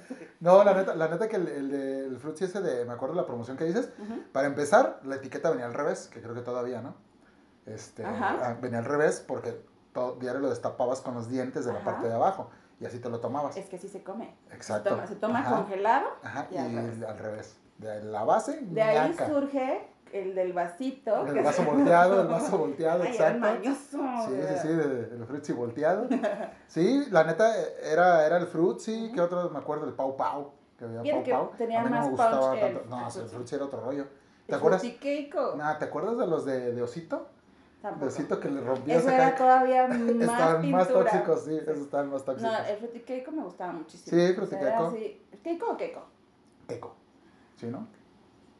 No, 0.40 0.62
la 0.62 0.75
neta, 0.75 0.95
la 0.95 1.09
neta 1.09 1.28
que 1.28 1.37
el, 1.37 1.49
el 1.49 1.71
de 1.71 2.06
el 2.09 2.18
frutzi 2.18 2.45
ese 2.45 2.61
de, 2.61 2.85
me 2.85 2.92
acuerdo 2.92 3.14
de 3.14 3.23
la 3.23 3.26
promoción 3.26 3.56
que 3.56 3.64
dices, 3.64 3.88
para 4.33 4.47
empezar, 4.47 5.00
la 5.04 5.16
etiqueta 5.16 5.49
venía 5.49 5.64
al 5.64 5.73
revés, 5.73 6.09
que 6.12 6.21
creo 6.21 6.35
que 6.35 6.42
todavía, 6.42 6.83
¿no? 6.83 6.95
Este, 7.64 8.04
Ajá. 8.04 8.37
ah, 8.42 8.56
venía 8.61 8.78
al 8.80 8.85
revés 8.85 9.25
porque 9.26 9.59
todo, 9.95 10.16
diario 10.16 10.40
lo 10.42 10.50
destapabas 10.50 11.00
con 11.00 11.14
los 11.14 11.30
dientes 11.30 11.64
de 11.64 11.73
la 11.73 11.83
parte 11.83 12.06
de 12.06 12.12
abajo 12.14 12.50
y 12.80 12.87
así 12.87 12.99
te 12.99 13.09
lo 13.09 13.21
tomabas. 13.21 13.56
Es 13.56 13.66
que 13.68 13.78
sí 13.78 13.88
se 13.88 14.02
come. 14.02 14.37
Exacto. 14.52 14.90
Se 14.90 14.95
toma, 14.95 15.06
se 15.06 15.16
toma 15.16 15.38
Ajá. 15.40 15.56
congelado. 15.56 16.06
Ajá, 16.23 16.47
y, 16.50 16.54
y 16.54 16.59
al 16.59 16.73
revés. 16.75 17.02
al 17.02 17.18
revés. 17.18 17.56
De 17.78 18.02
la 18.04 18.25
base, 18.25 18.59
De 18.62 18.83
ahí 18.83 19.14
surge 19.14 19.88
el 20.12 20.35
del 20.35 20.52
vasito. 20.54 21.26
El 21.26 21.35
que 21.35 21.42
vaso 21.42 21.62
volteado, 21.64 22.23
el 22.23 22.28
vaso 22.28 22.56
volteado, 22.59 23.02
Ay, 23.02 23.09
exacto. 23.11 23.40
mañoso. 23.40 23.99
Sí, 24.28 24.35
sí, 24.49 24.54
sí, 24.62 24.68
de- 24.68 25.14
el 25.16 25.25
frutzi 25.26 25.52
volteado. 25.52 26.06
Sí, 26.68 27.06
la 27.11 27.25
neta 27.25 27.52
era, 27.83 28.26
era 28.26 28.37
el 28.38 28.47
frutzi, 28.47 29.11
¿qué 29.14 29.21
otro? 29.21 29.50
Me 29.50 29.59
acuerdo, 29.59 29.87
el 29.87 29.92
pau 29.95 30.16
pau. 30.16 30.52
Que 30.78 30.85
había 30.85 31.14
pau 31.14 31.23
que 31.25 31.30
pau. 31.33 31.50
tenía 31.56 31.80
A 31.80 31.85
mí 31.85 31.90
no 31.90 31.97
más 31.97 32.04
me 32.04 32.11
gustaba 32.11 32.40
punch 32.50 32.61
que 32.61 32.66
el-. 32.66 32.88
No, 32.90 33.06
el 33.06 33.28
frutzi. 33.28 33.54
era 33.54 33.64
otro 33.64 33.80
rollo. 33.80 34.04
¿Te 34.47 34.52
El 34.52 34.59
acuerdas? 34.59 34.83
Nah, 35.56 35.78
¿te 35.78 35.85
acuerdas 35.87 36.18
de 36.18 36.26
los 36.26 36.45
de, 36.45 36.73
de 36.73 36.83
osito? 36.83 37.28
Tampoco. 37.87 38.05
De 38.07 38.11
osito 38.12 38.40
que 38.40 38.50
le 38.50 38.61
rompías 38.61 38.99
Eso 39.02 39.11
era 39.11 39.35
todavía 39.37 39.87
más 39.88 39.99
Estaban 40.00 40.71
más 40.73 40.87
pintura. 40.88 41.11
tóxicos, 41.11 41.45
sí, 41.45 41.57
esos 41.57 41.78
estaban 41.78 42.11
más 42.11 42.25
tóxicos. 42.25 42.52
No, 42.52 42.59
el 42.66 42.76
frutiqueico 42.78 43.31
me 43.31 43.43
gustaba 43.45 43.73
muchísimo. 43.73 44.16
Sí, 44.16 44.23
O 44.23 44.26
sea, 44.26 44.35
frutiqueico. 44.35 44.66
era 44.66 44.88
así- 44.88 45.23
¿Keiko 45.45 45.71
o 45.71 45.76
keiko? 45.76 46.02
Keiko. 46.66 46.95
¿Sí, 47.57 47.66
no? 47.66 47.87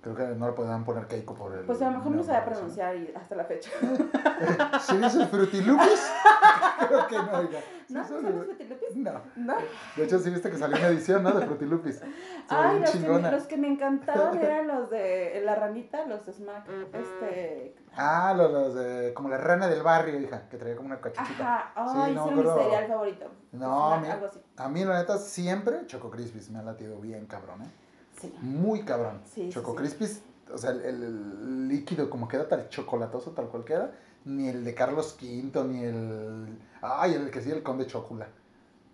Creo 0.07 0.15
que 0.15 0.37
no 0.37 0.47
le 0.47 0.53
podían 0.53 0.85
poner 0.85 1.09
Keiko 1.09 1.35
por 1.35 1.53
el. 1.53 1.65
Pues 1.65 1.83
a 1.83 1.87
lo 1.91 1.99
mejor 1.99 2.13
no 2.13 2.23
¿sí? 2.23 2.31
pronunciar 2.45 2.95
y 2.97 3.13
hasta 3.13 3.35
la 3.35 3.45
fecha. 3.45 3.71
¿Sí 4.81 4.97
dice 4.99 5.27
frutilupis? 5.27 6.13
Creo 6.89 7.07
que 7.09 7.17
no, 7.17 7.39
oiga. 7.39 7.59
¿Sí 7.89 7.95
¿No? 7.95 8.07
son 8.07 8.23
¿Son 8.23 8.25
los 8.37 8.47
de- 8.47 8.55
frutilupis? 8.55 8.97
No. 8.99 9.21
No. 9.35 9.57
De 9.97 10.05
hecho, 10.05 10.21
sí 10.21 10.31
viste 10.31 10.49
que 10.49 10.59
salió 10.59 10.77
una 10.77 10.87
edición, 10.87 11.25
¿no? 11.25 11.33
De 11.33 11.45
frutilupis. 11.45 12.03
Ay, 12.49 12.79
los 12.79 12.91
que, 12.91 12.99
me, 12.99 13.05
chingona. 13.05 13.31
los 13.33 13.43
que 13.49 13.57
me 13.57 13.67
encantaban 13.67 14.39
eran 14.39 14.69
los 14.69 14.91
de 14.91 15.43
la 15.45 15.57
ranita, 15.57 16.07
los 16.07 16.21
smack. 16.25 16.69
Este. 16.93 17.75
Ah, 17.97 18.33
los, 18.37 18.53
los 18.53 18.75
de, 18.77 19.13
como 19.13 19.29
la 19.29 19.39
rana 19.39 19.67
del 19.67 19.83
barrio, 19.83 20.21
hija, 20.21 20.49
que 20.49 20.57
traía 20.57 20.77
como 20.77 20.87
una 20.87 21.01
cachichita. 21.01 21.73
Ajá, 21.75 21.85
Sí, 21.93 21.99
ay, 22.01 22.15
no, 22.15 22.27
ese 22.31 22.41
era 22.41 22.55
mi 22.55 22.63
cereal 22.63 22.87
favorito. 22.87 23.31
No, 23.51 23.93
algo 23.95 24.27
así. 24.27 24.41
A 24.57 24.69
mí, 24.69 24.85
la 24.85 24.99
neta, 24.99 25.19
siempre 25.19 25.85
Choco 25.87 26.13
Crispis 26.13 26.49
me 26.51 26.61
ha 26.61 26.63
latido 26.63 27.01
bien 27.01 27.27
cabrón, 27.27 27.63
¿eh? 27.63 27.86
Sí. 28.21 28.33
Muy 28.41 28.83
cabrón. 28.85 29.21
Sí, 29.25 29.49
Choco 29.51 29.73
sí. 29.73 29.77
Crispis, 29.79 30.23
o 30.53 30.59
sea, 30.59 30.71
el, 30.71 30.81
el- 30.83 31.69
líquido 31.69 32.09
como 32.09 32.29
queda 32.29 32.49
tal 32.49 32.69
chocolatoso, 32.69 33.33
tal 33.33 33.49
cual 33.49 33.65
queda, 33.65 33.93
ni 34.25 34.49
el 34.49 34.65
de 34.65 34.75
Carlos 34.75 35.17
V, 35.21 35.65
ni 35.65 35.85
el... 35.85 36.59
Ay, 36.83 37.15
el 37.15 37.31
que 37.31 37.41
sí, 37.43 37.51
el 37.51 37.63
Conde 37.63 37.87
Chocula. 37.87 38.29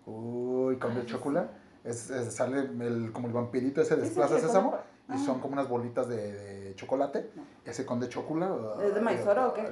Uy, 0.05 0.77
Conde 0.77 1.01
Ay, 1.01 1.05
Chocula. 1.05 1.47
Es, 1.83 2.09
es- 2.09 2.33
sale 2.33 2.59
el, 2.59 3.11
como 3.13 3.27
el 3.27 3.33
vampirito 3.33 3.81
ese 3.81 3.95
de 3.95 4.03
Sí, 4.03 4.09
sí, 4.09 4.15
Plaza 4.15 4.35
sí, 4.39 4.41
Sésamo. 4.47 4.75
Y 5.09 5.13
Ah. 5.13 5.17
son 5.17 5.39
como 5.41 5.53
unas 5.53 5.67
bolitas 5.67 6.07
de, 6.07 6.15
de 6.33 6.75
chocolate. 6.75 7.29
No. 7.35 7.43
Ese 7.65 7.85
Conde 7.85 8.07
Chocula. 8.09 8.49
¿Es 8.85 8.93
de 8.95 9.01
Maizoro 9.01 9.49
o 9.49 9.53
qué? 9.53 9.67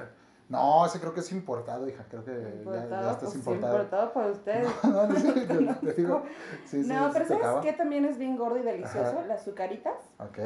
No, 0.48 0.84
ese 0.84 1.00
creo 1.00 1.14
que 1.14 1.20
es 1.20 1.32
importado, 1.32 1.88
hija. 1.88 2.04
Creo 2.10 2.24
que 2.24 2.32
ya, 2.32 2.38
ya 2.40 2.54
Importado, 2.56 3.10
estás 3.10 3.22
pues, 3.24 3.34
importado. 3.36 3.74
importado 3.74 4.12
por 4.12 4.26
ustedes. 4.26 4.68
No, 4.84 5.06
no, 5.06 5.16
sí, 5.18 5.32
te, 5.32 5.44
te 5.86 5.92
digo. 6.02 6.22
Sí, 6.66 6.76
no, 6.86 7.06
sí 7.06 7.10
pero 7.14 7.26
¿sabes 7.26 7.62
qué 7.62 7.72
también 7.72 8.04
es 8.04 8.18
bien 8.18 8.36
gordo 8.36 8.58
y 8.58 8.62
delicioso? 8.62 9.18
Ajá. 9.18 9.26
Las 9.26 9.40
azucaritas 9.42 9.94
Ok. 10.18 10.38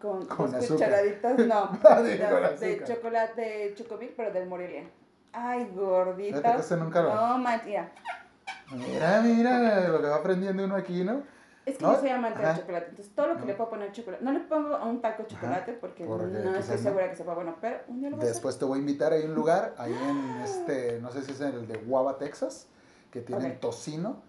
con, 0.00 0.26
Con 0.26 0.52
dos 0.52 0.66
cucharaditas, 0.66 1.38
no, 1.38 1.70
de, 2.02 2.18
de 2.60 2.84
chocolate, 2.84 3.40
de 3.40 3.74
chocomil, 3.74 4.14
pero 4.16 4.32
del 4.32 4.48
Morelia. 4.48 4.84
Ay, 5.32 5.70
ese 6.58 6.76
nunca 6.76 7.02
lo- 7.02 7.14
No, 7.14 7.38
man, 7.38 7.60
mira, 7.64 7.90
Mira, 8.70 9.20
mira 9.22 9.88
lo 9.88 10.00
que 10.00 10.06
va 10.08 10.16
aprendiendo 10.16 10.64
uno 10.64 10.76
aquí, 10.76 11.02
¿no? 11.04 11.22
Es 11.68 11.78
que 11.78 11.84
¿No? 11.84 11.92
yo 11.92 12.00
soy 12.00 12.08
amante 12.08 12.38
Ajá. 12.38 12.48
del 12.52 12.60
chocolate, 12.62 12.86
entonces 12.90 13.14
todo 13.14 13.26
lo 13.28 13.34
que 13.34 13.40
No. 13.40 13.46
le 13.46 13.54
puedo 13.54 13.70
poner 13.70 13.92
chocolate, 13.92 14.24
no 14.24 14.32
le 14.32 14.40
pongo 14.40 14.74
a 14.76 14.84
un 14.86 15.00
taco 15.00 15.24
chocolate 15.24 15.72
porque, 15.74 16.04
porque 16.04 16.26
no 16.26 16.54
estoy 16.54 16.76
no. 16.76 16.82
segura 16.82 17.10
que 17.10 17.16
sepa 17.16 17.34
bueno, 17.34 17.56
pero 17.60 17.80
un 17.88 18.00
día 18.00 18.10
lo 18.10 18.16
voy 18.16 18.24
a. 18.24 18.28
Después 18.28 18.58
te 18.58 18.64
voy 18.64 18.78
a 18.78 18.80
invitar 18.80 19.12
a 19.12 19.16
un 19.16 19.34
lugar, 19.34 19.74
ahí 19.78 19.92
en 19.92 20.40
este, 20.42 21.00
no 21.00 21.10
sé 21.10 21.22
si 21.22 21.32
es 21.32 21.40
el 21.40 21.66
de 21.66 21.76
Guava, 21.78 22.18
Texas, 22.18 22.68
que 23.10 23.20
tienen 23.20 23.52
Ok. 23.52 23.60
tocino 23.60 24.22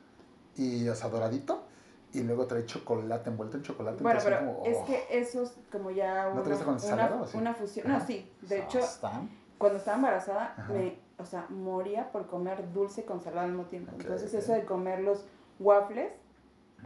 y, 0.56 0.88
o 0.90 0.96
sea, 0.96 1.10
doradito, 1.10 1.66
y 2.12 2.22
luego 2.24 2.46
trae 2.48 2.66
chocolate, 2.66 3.30
envuelto 3.30 3.58
en 3.58 3.64
chocolate. 3.64 4.04
Bueno, 4.04 4.20
pero 4.24 4.40
como, 4.40 4.64
es 4.66 4.78
que 4.80 5.06
eso 5.12 5.44
es 5.44 5.54
como 5.72 5.92
ya 5.92 6.26
¿No 6.34 6.42
una, 6.42 6.56
con 6.58 6.68
una, 6.70 6.80
salado 6.80 7.26
fusión. 7.54 7.88
No, 7.88 8.06
sí, 8.06 8.32
de 8.42 8.60
hecho, 8.60 8.80
¿Están? 8.80 9.30
cuando 9.58 9.78
estaba 9.78 9.98
embarazada, 9.98 10.56
Ajá. 10.58 10.74
me, 10.74 11.00
o 11.18 11.26
sea, 11.26 11.46
moría 11.50 12.12
por 12.12 12.28
comer 12.28 12.72
dulce 12.74 13.06
con 13.06 13.22
salado 13.22 13.46
al 13.46 13.52
mismo 13.54 13.66
tiempo. 13.66 13.92
Entonces, 13.98 14.34
eso 14.34 14.54
de 14.54 14.66
comer 14.66 15.02
los 15.02 15.26
waffles, 15.60 16.12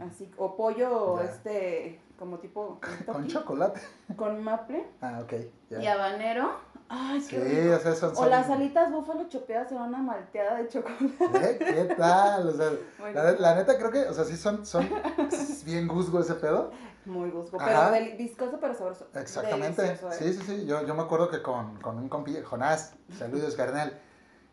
así, 0.00 0.30
o 0.36 0.56
pollo, 0.56 1.18
Ya. 1.22 1.24
este, 1.30 2.00
como 2.18 2.38
tipo 2.38 2.80
Con 3.06 3.26
chocolate. 3.26 3.80
con 4.16 4.42
maple 4.42 4.86
Ah, 5.00 5.20
ok. 5.22 5.32
ya. 5.70 5.82
y 5.82 5.86
habanero. 5.86 6.52
Ay, 6.88 7.18
Sí, 7.20 7.34
qué 7.36 7.72
o 7.74 7.78
sea, 7.80 7.94
son... 7.94 8.12
O 8.16 8.26
las 8.26 8.50
alitas 8.50 8.92
búfalo 8.92 9.26
chopeadas 9.28 9.72
en 9.72 9.78
una 9.78 9.98
malteada 9.98 10.58
de 10.58 10.68
chocolate. 10.68 11.06
¿Eh? 11.34 11.56
¿Qué 11.58 11.94
tal? 11.96 12.48
O 12.48 12.52
sea, 12.52 12.70
Bueno, 12.98 13.22
la, 13.22 13.32
la 13.32 13.54
neta 13.56 13.78
creo 13.78 13.90
que, 13.90 14.02
o 14.02 14.12
sea, 14.12 14.24
sí 14.24 14.36
son, 14.36 14.66
son 14.66 14.86
bien 15.64 15.88
guzgo 15.88 16.20
ese 16.20 16.34
pedo. 16.34 16.70
muy 17.06 17.30
gusto, 17.30 17.56
Ajá. 17.58 17.90
pero 17.90 18.04
deli- 18.04 18.16
viscoso 18.18 18.58
pero 18.60 18.74
sabroso. 18.74 19.06
Exactamente. 19.14 19.82
¿eh? 19.92 19.98
Sí, 20.12 20.34
sí, 20.34 20.42
sí. 20.44 20.66
Yo, 20.66 20.86
yo 20.86 20.94
me 20.94 21.02
acuerdo 21.02 21.30
que 21.30 21.40
con, 21.42 21.80
con 21.80 21.96
un 21.96 22.08
compi, 22.10 22.36
Jonás, 22.42 22.92
saludos 23.18 23.54
carnal, 23.56 23.98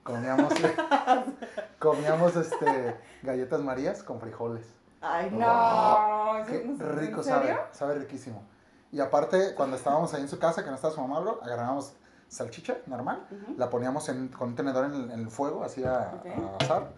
comíamos, 0.03 0.53
comíamos 1.79 2.35
este, 2.37 2.95
galletas 3.23 3.61
marías 3.61 4.03
con 4.03 4.19
frijoles. 4.21 4.65
Ay, 5.01 5.31
no. 5.31 5.47
Oh, 5.47 6.37
¿eso 6.37 6.51
Qué 6.51 6.75
rico 6.83 7.17
¿En 7.21 7.23
sabe, 7.23 7.57
sabe 7.71 7.95
riquísimo. 7.95 8.43
Y 8.91 8.99
aparte, 8.99 9.55
cuando 9.55 9.75
estábamos 9.77 10.13
ahí 10.13 10.21
en 10.21 10.27
su 10.29 10.37
casa, 10.37 10.63
que 10.63 10.69
no 10.69 10.75
estaba 10.75 10.93
su 10.93 11.01
mamá 11.01 11.17
algo, 11.17 11.39
agarrábamos 11.41 11.93
salchicha 12.27 12.77
normal, 12.85 13.25
Ujú. 13.31 13.55
la 13.57 13.69
poníamos 13.69 14.07
en, 14.09 14.27
con 14.29 14.49
un 14.49 14.55
tenedor 14.55 14.85
en 14.85 14.93
el, 14.93 15.11
en 15.11 15.19
el 15.21 15.29
fuego, 15.29 15.63
así 15.63 15.83
a, 15.83 16.13
Ok. 16.19 16.25
a 16.59 16.63
asar, 16.63 16.91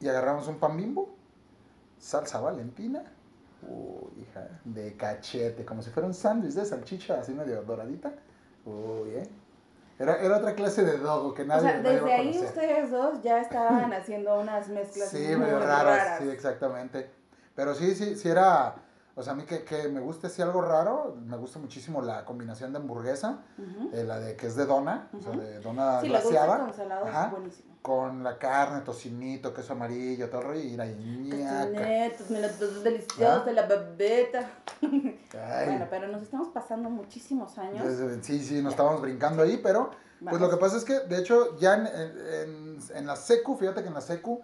y 0.00 0.08
agarramos 0.08 0.48
un 0.48 0.58
pan 0.58 0.76
bimbo, 0.76 1.14
salsa 1.98 2.40
valentina, 2.40 3.02
uy, 3.62 4.22
hija, 4.22 4.48
de 4.64 4.96
cachete, 4.96 5.64
como 5.64 5.82
si 5.82 5.90
fuera 5.90 6.06
un 6.06 6.14
sándwich 6.14 6.54
de 6.54 6.64
salchicha, 6.64 7.20
así 7.20 7.32
medio 7.32 7.62
doradita, 7.62 8.12
uy, 8.64 9.10
eh. 9.10 9.28
Era, 9.98 10.16
era 10.16 10.38
otra 10.38 10.54
clase 10.54 10.82
de 10.84 10.98
dogo 10.98 11.32
que 11.34 11.42
O 11.42 11.46
nadie, 11.46 11.62
sea, 11.70 11.80
nadie 11.80 11.94
desde 12.00 12.12
ahí 12.14 12.38
ustedes 12.40 12.90
dos 12.90 13.22
ya 13.22 13.40
estaban 13.40 13.92
haciendo 13.92 14.40
unas 14.40 14.68
mezclas 14.68 15.08
Sí, 15.10 15.18
muy 15.28 15.36
medio 15.36 15.58
raras, 15.60 15.84
raras. 15.84 16.18
sí, 16.22 16.28
exactamente. 16.30 17.10
Pero 17.54 17.74
sí, 17.74 17.94
sí, 17.94 18.16
sí 18.16 18.28
era, 18.28 18.74
o 19.14 19.22
sea, 19.22 19.34
a 19.34 19.36
mí 19.36 19.44
que, 19.44 19.64
que 19.64 19.88
me 19.88 20.00
gusta 20.00 20.28
así 20.28 20.40
algo 20.42 20.62
raro, 20.62 21.16
me 21.26 21.36
gusta 21.36 21.58
muchísimo 21.58 22.00
la 22.00 22.24
combinación 22.24 22.72
de 22.72 22.78
hamburguesa, 22.78 23.40
eh, 23.92 24.04
la 24.04 24.18
de 24.18 24.36
que 24.36 24.46
es 24.46 24.56
de 24.56 24.64
dona, 24.66 25.08
o 25.18 25.20
sea, 25.22 25.32
de 25.32 25.60
dona 25.60 26.00
Sí, 26.00 26.08
glaseada, 26.08 26.58
con 26.60 26.74
salado 26.74 27.06
Ajá. 27.06 27.24
es 27.26 27.30
buenísimo. 27.32 27.72
con 27.82 28.22
la 28.22 28.38
carne, 28.38 28.80
tocinito, 28.82 29.52
queso 29.52 29.72
amarillo, 29.74 30.30
todo 30.30 30.40
rollo, 30.42 30.60
y 30.60 30.76
la 30.76 30.86
ñaca. 30.86 31.66
Cochinetos, 31.66 32.30
melotosos 32.30 32.82
deliciosos, 32.84 33.42
¿Ah? 33.46 33.52
la 33.52 33.66
babeta. 33.66 34.50
Bueno, 34.80 35.86
pero 35.90 36.08
nos 36.08 36.22
estamos 36.22 36.48
pasando 36.48 36.88
muchísimos 36.90 37.56
años. 37.58 37.84
desde- 37.86 38.22
sí, 38.22 38.38
sí, 38.44 38.62
nos 38.62 38.72
estábamos 38.72 39.00
brincando 39.02 39.42
ahí, 39.42 39.58
pero 39.62 39.90
pues 40.28 40.40
lo 40.40 40.48
que 40.48 40.56
pasa 40.56 40.76
es 40.76 40.84
que, 40.84 41.00
de 41.00 41.18
hecho, 41.18 41.58
ya 41.58 41.74
en, 41.74 41.86
en, 41.86 42.78
en 42.94 43.06
la 43.06 43.16
secu, 43.16 43.56
fíjate 43.56 43.82
que 43.82 43.88
en 43.88 43.94
la 43.94 44.00
secu, 44.00 44.40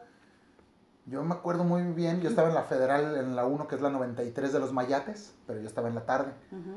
yo 1.09 1.23
me 1.25 1.35
acuerdo 1.35 1.65
muy 1.65 1.83
bien, 1.83 2.21
yo 2.21 2.29
estaba 2.29 2.49
en 2.49 2.55
la 2.55 2.65
federal, 2.65 3.17
en 3.17 3.35
la 3.35 3.47
1, 3.47 3.67
que 3.67 3.77
es 3.77 3.81
la 3.81 3.91
93 3.91 4.53
de 4.53 4.61
los 4.61 4.73
Mayates, 4.73 5.35
pero 5.47 5.61
yo 5.61 5.67
estaba 5.67 5.89
en 5.89 5.95
la 5.95 6.05
tarde. 6.05 6.33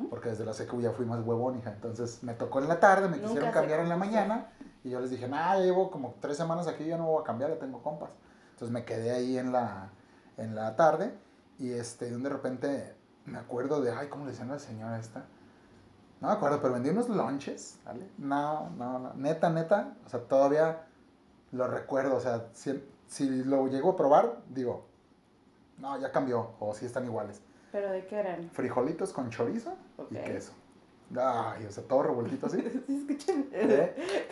Porque 0.09 0.29
desde 0.29 0.45
la 0.45 0.53
secu 0.53 0.79
ya 0.79 0.91
fui 0.91 1.05
más 1.05 1.19
huevón, 1.25 1.57
hija. 1.57 1.71
Entonces 1.71 2.23
me 2.23 2.33
tocó 2.33 2.59
en 2.59 2.69
la 2.69 2.79
tarde, 2.79 3.09
me 3.09 3.17
Nunca 3.17 3.27
quisieron 3.27 3.49
se 3.49 3.53
cambiar 3.53 3.79
en 3.81 3.89
la 3.89 3.97
mañana 3.97 4.47
y 4.83 4.89
yo 4.89 4.99
les 4.99 5.09
dije, 5.09 5.27
nah, 5.27 5.55
ya 5.55 5.63
llevo 5.63 5.91
como 5.91 6.15
tres 6.21 6.37
semanas 6.37 6.67
aquí, 6.67 6.85
yo 6.85 6.97
no 6.97 7.07
voy 7.07 7.21
a 7.21 7.25
cambiar, 7.25 7.51
ya 7.51 7.59
tengo 7.59 7.83
compas. 7.83 8.11
Entonces 8.53 8.69
Entonces 8.69 8.73
me 8.73 8.85
quedé 8.85 9.11
ahí 9.11 9.37
en 9.37 9.51
la, 9.51 9.89
en 10.37 10.55
la 10.55 10.75
tarde 10.75 11.13
y 11.59 11.71
este, 11.71 12.09
de 12.09 12.29
repente 12.29 12.95
me 13.25 13.37
acuerdo 13.37 13.81
de, 13.81 13.91
ay, 13.91 14.07
¿cómo 14.07 14.25
le 14.25 14.31
decían 14.31 14.49
a 14.49 14.53
la 14.53 14.59
señora 14.59 14.97
esta? 14.97 15.25
No 16.21 16.27
me 16.27 16.33
acuerdo, 16.33 16.61
pero 16.61 16.73
vendí 16.73 16.89
unos 16.89 17.09
lunches, 17.09 17.79
¿vale? 17.83 18.07
No, 18.17 18.69
no, 18.77 18.99
no, 18.99 19.13
neta, 19.15 19.49
neta, 19.49 19.93
o 20.05 20.09
sea, 20.09 20.21
todavía 20.21 20.85
lo 21.51 21.67
recuerdo, 21.67 22.15
o 22.15 22.19
sea, 22.19 22.45
si, 23.11 23.43
lo 23.43 23.67
llego 23.67 23.91
a 23.91 23.95
probar, 23.97 24.37
digo, 24.49 24.85
no, 25.79 25.99
ya 25.99 26.11
cambió, 26.11 26.51
o 26.59 26.73
si 26.73 26.85
están 26.85 27.03
iguales. 27.05 27.41
¿Pero 27.71 27.91
de 27.91 28.05
qué 28.05 28.15
eran? 28.19 28.49
Frijolitos 28.51 29.11
con 29.13 29.29
chorizo 29.29 29.73
y 30.09 30.15
queso. 30.15 30.53
Ay, 31.17 31.65
o 31.65 31.71
sea, 31.71 31.83
todo 31.83 32.03
revueltito 32.03 32.45
así. 32.47 32.57
Sí. 33.19 33.49
¿Eh? 33.51 34.27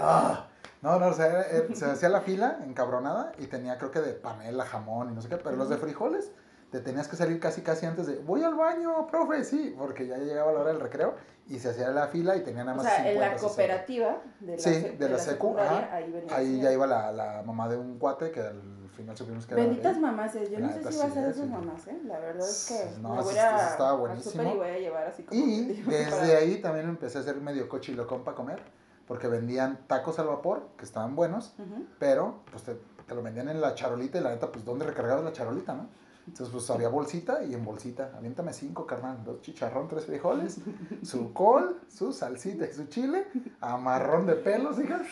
Ah, 0.00 0.46
no, 0.80 0.98
no, 0.98 1.08
o 1.08 1.12
sea, 1.12 1.26
era- 1.26 1.42
era- 1.48 1.74
se 1.74 1.84
hacía 1.86 2.08
la 2.08 2.20
fila 2.20 2.60
encabronada 2.64 3.32
y 3.38 3.46
tenía 3.46 3.78
creo 3.78 3.90
que 3.90 4.00
de 4.00 4.12
panela, 4.14 4.64
jamón 4.64 5.10
y 5.10 5.14
no 5.14 5.20
sé 5.22 5.28
qué, 5.28 5.36
pero 5.36 5.56
los 5.56 5.68
de 5.68 5.76
frijoles 5.76 6.30
te 6.74 6.80
tenías 6.80 7.06
que 7.06 7.14
salir 7.14 7.38
casi 7.38 7.62
casi 7.62 7.86
antes 7.86 8.08
de, 8.08 8.16
voy 8.18 8.42
al 8.42 8.56
baño, 8.56 9.06
profe, 9.06 9.44
sí, 9.44 9.76
porque 9.78 10.08
ya 10.08 10.18
llegaba 10.18 10.50
la 10.52 10.58
hora 10.58 10.72
del 10.72 10.80
recreo 10.80 11.14
y 11.46 11.60
se 11.60 11.68
hacía 11.70 11.88
la 11.90 12.08
fila 12.08 12.34
y 12.36 12.40
tenía 12.42 12.64
nada 12.64 12.72
O 12.80 12.82
más 12.82 12.86
sea, 12.92 13.08
en 13.12 13.20
la 13.20 13.28
50, 13.28 13.38
60. 13.38 13.46
cooperativa 13.46 14.22
de 14.40 14.52
la, 14.56 14.58
Sí, 14.58 14.70
sec- 14.70 14.96
de 14.98 15.08
la 15.08 15.18
secu, 15.18 15.30
secundaria, 15.30 15.78
ajá. 15.86 15.94
ahí 15.94 16.10
venía. 16.10 16.36
Ahí 16.36 16.60
ya 16.60 16.72
iba 16.72 16.84
la, 16.88 17.12
la 17.12 17.42
mamá 17.46 17.68
de 17.68 17.76
un 17.76 17.96
cuate 18.00 18.32
que 18.32 18.40
al 18.40 18.88
final 18.96 19.16
supimos 19.16 19.46
que 19.46 19.54
era... 19.54 19.62
Benditas 19.62 19.94
él. 19.94 20.02
mamás, 20.02 20.34
yo 20.34 20.58
no 20.58 20.66
La 20.66 20.72
sé 20.72 20.92
si 20.92 20.98
va 20.98 21.04
a 21.04 21.10
ser 21.10 21.26
de 21.26 21.34
sus 21.34 21.46
mamás, 21.48 21.86
¿eh? 21.86 22.00
La 22.06 22.18
verdad 22.18 22.48
es 22.48 22.66
que 22.68 23.00
No, 23.00 23.14
me 23.14 23.22
voy 23.22 23.36
a, 23.36 23.68
estaba 23.68 23.92
buenísimo. 23.92 24.42
y 24.42 24.56
voy 24.56 24.68
a 24.70 24.78
llevar 24.80 25.06
así 25.06 25.22
como... 25.22 25.40
Y 25.40 25.80
para- 25.84 25.96
desde 25.96 26.36
ahí 26.36 26.56
también 26.60 26.88
empecé 26.88 27.18
a 27.18 27.20
hacer 27.20 27.36
medio 27.36 27.68
cochilocón 27.68 28.24
para 28.24 28.36
comer, 28.36 28.60
porque 29.06 29.28
vendían 29.28 29.86
tacos 29.86 30.18
al 30.18 30.26
vapor, 30.26 30.70
que 30.76 30.84
estaban 30.84 31.14
buenos, 31.14 31.54
Ujú. 31.56 31.84
pero 32.00 32.40
pues 32.50 32.64
te, 32.64 32.74
te 33.06 33.14
lo 33.14 33.22
vendían 33.22 33.48
en 33.48 33.60
la 33.60 33.76
charolita 33.76 34.18
y 34.18 34.22
la 34.22 34.30
neta, 34.30 34.50
pues 34.50 34.64
¿dónde 34.64 34.84
recargabas 34.86 35.22
la 35.22 35.32
charolita, 35.32 35.72
no? 35.74 36.02
Entonces 36.26 36.48
pues 36.50 36.70
había 36.70 36.88
bolsita 36.88 37.44
y 37.44 37.54
en 37.54 37.64
bolsita, 37.64 38.12
aviéntame 38.16 38.52
cinco, 38.52 38.86
carnal, 38.86 39.22
dos 39.24 39.42
chicharrón, 39.42 39.88
tres 39.88 40.06
frijoles, 40.06 40.58
su 41.02 41.32
col, 41.32 41.80
su 41.88 42.12
salsita 42.12 42.66
y 42.66 42.72
su 42.72 42.86
chile, 42.86 43.26
amarrón 43.60 44.26
de 44.26 44.34
pelos, 44.34 44.78
hija, 44.78 45.02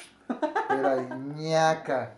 era 0.71 1.03
ñaca, 1.37 2.15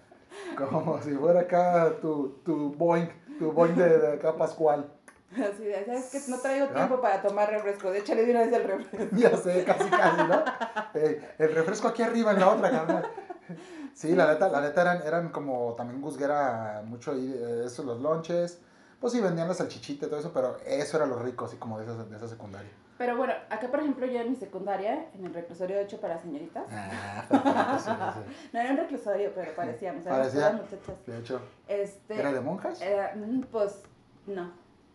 como 0.57 1.03
si 1.03 1.11
fuera 1.13 1.41
acá 1.41 1.93
tu, 2.01 2.39
tu 2.45 2.73
boing, 2.75 3.09
tu 3.39 3.51
boing 3.51 3.75
de, 3.75 3.99
de 3.99 4.13
acá 4.15 4.37
Pascual. 4.37 4.89
Así 5.33 5.65
de, 5.65 5.85
¿sabes 5.85 6.11
que 6.11 6.31
No 6.31 6.39
traigo 6.39 6.67
¿Ah? 6.71 6.75
tiempo 6.75 7.01
para 7.01 7.21
tomar 7.21 7.51
refresco, 7.51 7.91
de 7.91 8.01
una 8.01 8.41
vez 8.41 8.53
el 8.53 8.65
refresco. 8.65 9.17
Ya 9.17 9.37
sé, 9.37 9.65
casi 9.65 9.91
casi, 9.91 10.23
¿no? 10.29 10.45
Eh, 10.95 11.35
el 11.39 11.53
refresco 11.53 11.89
aquí 11.89 12.03
arriba 12.03 12.31
en 12.31 12.39
la 12.41 12.51
otra, 12.51 12.71
carnal. 12.71 13.11
Sí, 13.95 14.15
la 14.15 14.33
neta, 14.33 14.49
la 14.49 14.61
neta 14.61 14.83
eran, 14.83 15.03
eran 15.05 15.29
como 15.31 15.75
también 15.75 16.01
Guzguera 16.01 16.83
mucho 16.85 17.11
ahí, 17.11 17.35
eh, 17.37 17.63
eso, 17.67 17.83
los 17.83 18.01
lonches. 18.01 18.61
Pues 19.05 19.13
sí, 19.13 19.21
vendían 19.21 19.49
la 19.49 19.53
salchichita 19.53 20.07
y 20.07 20.09
todo 20.09 20.19
eso, 20.19 20.33
pero 20.33 20.57
eso 20.65 20.97
era 20.97 21.05
lo 21.05 21.19
rico, 21.19 21.45
así 21.45 21.59
como 21.59 21.79
de 21.79 21.85
esa, 21.85 22.05
de 22.07 22.17
esa 22.17 22.27
secundaria. 22.27 22.71
Pero 22.97 23.19
bueno, 23.19 23.35
acá 23.51 23.69
por 23.69 23.81
ejemplo 23.81 24.07
yo 24.07 24.19
en 24.19 24.31
mi 24.31 24.35
secundaria, 24.35 25.11
en 25.13 25.27
el 25.27 25.35
reclusorio 25.35 25.79
hecho 25.79 26.01
para 26.01 26.19
señoritas, 26.19 26.65
Ah, 26.73 27.23
perfecto, 27.29 27.83
sí, 27.85 27.91
sí, 28.15 28.49
no 28.55 28.61
era 28.61 28.71
un 28.71 28.77
reclusorio, 28.79 29.31
pero 29.35 29.55
parecíamos, 29.55 30.05
Parecía. 30.05 30.53
puras 30.53 30.55
muchachas. 30.55 31.07
De 31.07 31.19
hecho, 31.19 31.43
Este, 31.69 32.19
¿era 32.19 32.33
de 32.33 32.41
monjas? 32.41 32.81
Era, 32.81 33.15
mm, 33.15 33.43
pues, 33.53 33.83
no. 34.27 34.45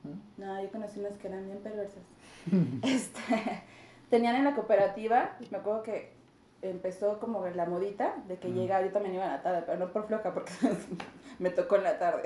¿Mm? 0.02 0.42
No, 0.42 0.64
yo 0.64 0.72
conocí 0.72 1.00
unas 1.02 1.16
que 1.20 1.28
eran 1.28 1.46
bien 1.46 1.60
perversas. 1.60 2.02
este, 2.82 3.62
tenían 4.10 4.38
en 4.38 4.46
la 4.46 4.56
cooperativa, 4.56 5.38
me 5.52 5.60
acuerdo 5.60 5.84
que 5.84 6.19
empezó 6.62 7.20
como 7.20 7.46
la 7.48 7.66
modita 7.66 8.16
de 8.28 8.38
que 8.38 8.50
Mm. 8.50 8.54
llegaba, 8.56 8.86
yo 8.86 8.92
también 8.92 9.16
iba 9.16 9.26
en 9.26 9.32
la 9.32 9.42
tarde, 9.42 9.64
pero 9.66 9.78
no 9.80 9.92
por 9.92 10.08
floja, 10.08 10.34
porque 10.34 10.52
me 11.40 11.50
tocó 11.52 11.78
en 11.78 11.84
la 11.84 11.98
tarde. 12.00 12.22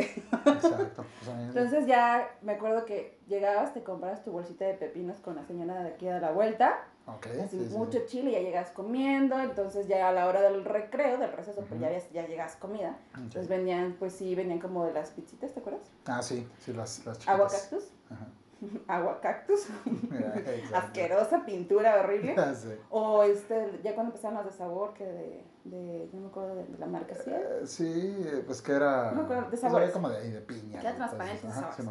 Exacto. 0.45 1.05
Entonces 1.47 1.85
ya 1.85 2.29
me 2.41 2.53
acuerdo 2.53 2.85
que 2.85 3.19
llegabas, 3.27 3.73
te 3.73 3.83
comprabas 3.83 4.23
tu 4.23 4.31
bolsita 4.31 4.65
de 4.65 4.73
pepinos 4.73 5.19
con 5.19 5.35
la 5.35 5.43
señora 5.45 5.83
de 5.83 5.89
aquí 5.89 6.07
a 6.07 6.19
la 6.19 6.31
vuelta, 6.31 6.83
ok, 7.05 7.27
así 7.43 7.59
sí, 7.59 7.67
sí, 7.69 7.77
mucho 7.77 7.99
sí. 7.99 8.05
chile, 8.07 8.31
ya 8.31 8.39
llegas 8.39 8.71
comiendo, 8.71 9.39
entonces 9.39 9.87
ya 9.87 10.09
a 10.09 10.11
la 10.11 10.25
hora 10.27 10.41
del 10.41 10.63
recreo, 10.65 11.17
del 11.17 11.31
receso, 11.31 11.61
pues 11.67 11.79
ya, 11.79 11.91
ya 12.11 12.27
llegas 12.27 12.55
comida. 12.55 12.97
Entonces 13.15 13.47
venían, 13.47 13.95
pues 13.99 14.13
sí, 14.13 14.33
venían 14.35 14.59
como 14.59 14.85
de 14.85 14.93
las 14.93 15.11
pizzitas, 15.11 15.53
¿te 15.53 15.59
acuerdas? 15.59 15.91
Ah, 16.07 16.21
sí, 16.23 16.47
sí, 16.59 16.73
las, 16.73 17.05
las 17.05 17.17
chiquitas. 17.19 17.35
Agua 17.35 17.47
cactus. 17.49 17.91
Ajá. 18.09 18.27
Agua 18.87 19.19
cactus. 19.21 19.67
Asquerosa, 20.73 21.45
pintura 21.45 21.99
horrible. 22.01 22.35
O 22.89 23.23
este, 23.23 23.79
ya 23.83 23.93
cuando 23.95 24.11
empezaron 24.11 24.37
las 24.37 24.45
de 24.45 24.51
sabor, 24.51 24.93
que 24.93 25.05
de, 25.05 25.45
de 25.65 26.09
no 26.13 26.21
me 26.21 26.27
acuerdo 26.27 26.55
de, 26.55 26.65
de 26.65 26.77
la 26.77 26.85
marca, 26.87 27.15
¿sí? 27.15 27.31
Eh, 27.31 27.61
sí, 27.65 28.25
pues 28.45 28.61
que 28.61 28.73
era. 28.73 29.11
No 29.11 29.17
me 29.17 29.23
acuerdo, 29.23 29.43
de 29.43 29.49
pues 29.49 29.63
había 29.63 29.91
como 29.91 30.09
de 30.09 30.41
piña. 30.41 30.79
Era 30.79 30.91
y 30.91 30.95
transparente. 30.95 31.47
Ajá, 31.47 31.71
sí, 31.75 31.83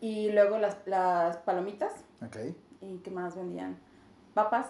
Y 0.00 0.32
luego 0.32 0.58
las, 0.58 0.76
las 0.86 1.36
palomitas. 1.38 1.92
ok. 2.24 2.36
¿Y 2.80 2.98
qué 2.98 3.10
más 3.10 3.34
vendían? 3.36 3.78
Papas. 4.34 4.66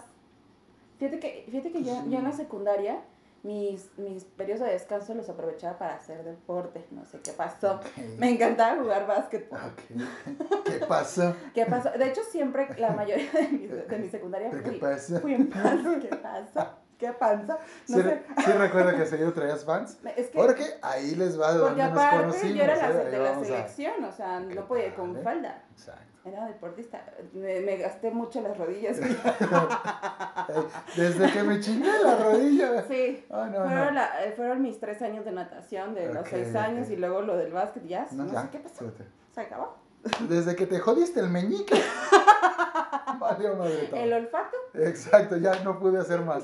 Fíjate 0.97 1.19
que, 1.19 1.45
fíjate 1.49 1.71
que 1.71 1.83
yo, 1.83 1.93
yo 2.07 2.17
en 2.17 2.23
la 2.23 2.31
secundaria, 2.31 3.01
mis, 3.43 3.89
mis 3.97 4.23
periodos 4.23 4.65
de 4.65 4.73
descanso 4.73 5.13
los 5.13 5.29
aprovechaba 5.29 5.77
para 5.77 5.95
hacer 5.95 6.23
deporte. 6.23 6.85
No 6.91 7.05
sé 7.05 7.19
qué 7.21 7.31
pasó. 7.31 7.79
Me 8.17 8.29
encantaba 8.29 8.81
jugar 8.81 9.07
básquetbol. 9.07 9.59
Ok. 9.59 10.63
¿Qué 10.65 10.85
pasó? 10.85 11.35
¿Qué 11.53 11.65
pasó? 11.65 11.91
De 11.91 12.07
hecho, 12.07 12.21
siempre 12.23 12.67
la 12.77 12.91
mayoría 12.91 13.31
de 13.31 13.47
mi, 13.49 13.67
de 13.67 13.97
mi 13.97 14.09
secundaria 14.09 14.49
¿Qué 14.49 14.79
fui, 14.79 15.19
fui 15.19 15.33
en 15.33 15.49
panza. 15.49 15.99
¿Qué 15.99 16.15
pasa? 16.15 16.77
¿Qué 16.97 17.11
panza? 17.13 17.59
No 17.89 17.97
sí, 17.97 18.01
sé. 18.03 18.23
sí 18.43 18.51
recuerdo 18.53 18.97
que 18.97 19.05
seguido 19.05 19.31
traías 19.33 19.63
fans. 19.63 19.97
Es 20.15 20.27
que, 20.29 20.37
Porque 20.37 20.65
ahí 20.81 21.13
les 21.15 21.39
va 21.39 21.53
de 21.53 21.59
porque 21.59 21.81
aparte 21.83 22.53
yo 22.55 22.63
era 22.63 22.75
la, 22.75 22.89
¿eh? 22.89 23.05
De 23.11 23.19
la 23.19 23.29
a- 23.37 23.43
selección, 23.43 24.03
o 24.03 24.11
sea, 24.11 24.39
no 24.39 24.67
podía 24.67 24.87
ir 24.87 24.95
con 24.95 25.09
padre. 25.11 25.23
falda. 25.23 25.63
Exacto. 25.71 26.01
Era 26.25 26.45
deportista. 26.47 27.05
Me, 27.33 27.61
me 27.61 27.77
gasté 27.77 28.11
mucho 28.11 28.41
las 28.41 28.57
rodillas. 28.57 28.97
Desde 30.95 31.31
que 31.31 31.43
me 31.43 31.59
chingué 31.59 31.91
la 32.03 32.15
rodilla. 32.17 32.83
Sí. 32.87 33.25
No, 33.29 33.35
fueron, 33.45 33.85
no. 33.85 33.91
la- 33.91 34.25
eh, 34.25 34.33
fueron 34.35 34.61
mis 34.61 34.79
tres 34.79 35.01
años 35.01 35.23
de 35.25 35.31
natación, 35.31 35.93
de 35.95 36.11
los 36.13 36.27
seis 36.27 36.53
años, 36.55 36.89
y 36.89 36.95
luego 36.97 37.21
lo 37.21 37.37
del 37.37 37.51
básquet, 37.53 37.85
ya, 37.85 38.07
No, 38.11 38.23
no, 38.25 38.33
ya, 38.33 38.41
sé 38.43 38.49
qué 38.51 38.59
pasó. 38.59 38.91
Se 39.33 39.41
acabó. 39.41 39.77
Desde 40.27 40.55
que 40.55 40.65
te 40.67 40.79
jodiste 40.79 41.19
el 41.19 41.29
meñique. 41.29 41.75
Valió 43.19 43.55
madre 43.55 43.87
todo. 43.89 43.99
El 43.99 44.13
olfato, 44.13 44.55
Exacto, 44.73 45.37
ya 45.37 45.55
no 45.63 45.79
pude 45.79 45.99
hacer 45.99 46.21
más. 46.21 46.43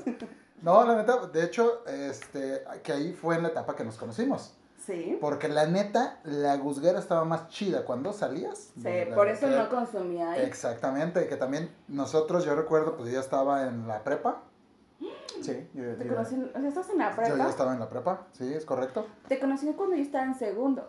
No, 0.63 0.83
la 0.85 0.95
neta, 0.95 1.27
de 1.27 1.43
hecho, 1.43 1.85
este, 1.87 2.63
que 2.81 2.91
ahí 2.93 3.13
fue 3.13 3.35
en 3.35 3.43
la 3.43 3.49
etapa 3.49 3.75
que 3.75 3.83
nos 3.83 3.97
conocimos. 3.97 4.55
sí. 4.85 5.17
Porque 5.21 5.47
la 5.47 5.65
neta, 5.67 6.19
la 6.23 6.57
guzguera 6.57 6.99
estaba 6.99 7.23
más 7.25 7.47
chida 7.49 7.85
cuando 7.85 8.11
salías. 8.13 8.71
Sí, 8.81 8.89
por 9.13 9.27
eso 9.29 9.47
no 9.47 9.69
consumía 9.69 10.31
ahí. 10.31 10.41
Exactamente, 10.41 11.27
que 11.27 11.35
también 11.37 11.69
nosotros, 11.87 12.43
yo 12.45 12.55
recuerdo, 12.55 12.95
pues 12.97 13.09
yo 13.09 13.15
ya 13.15 13.19
estaba 13.21 13.67
en 13.67 13.87
la 13.87 14.03
prepa. 14.03 14.41
Sí, 15.41 15.67
yo, 15.73 15.95
Te 15.97 16.05
yo- 16.05 16.13
conocí, 16.15 16.35
o 16.55 16.59
sea, 16.59 16.67
estás 16.69 16.89
en 16.89 16.97
la 16.97 17.09
yo 17.09 17.15
prepa. 17.17 17.37
ya 17.37 17.49
estaba 17.49 17.73
en 17.73 17.79
la 17.79 17.89
prepa, 17.89 18.27
sí, 18.31 18.53
es 18.53 18.65
correcto. 18.65 19.05
Te 19.27 19.39
conocí 19.39 19.71
cuando 19.73 19.95
yo 19.95 20.01
estaba 20.01 20.25
en 20.25 20.35
segundo. 20.35 20.87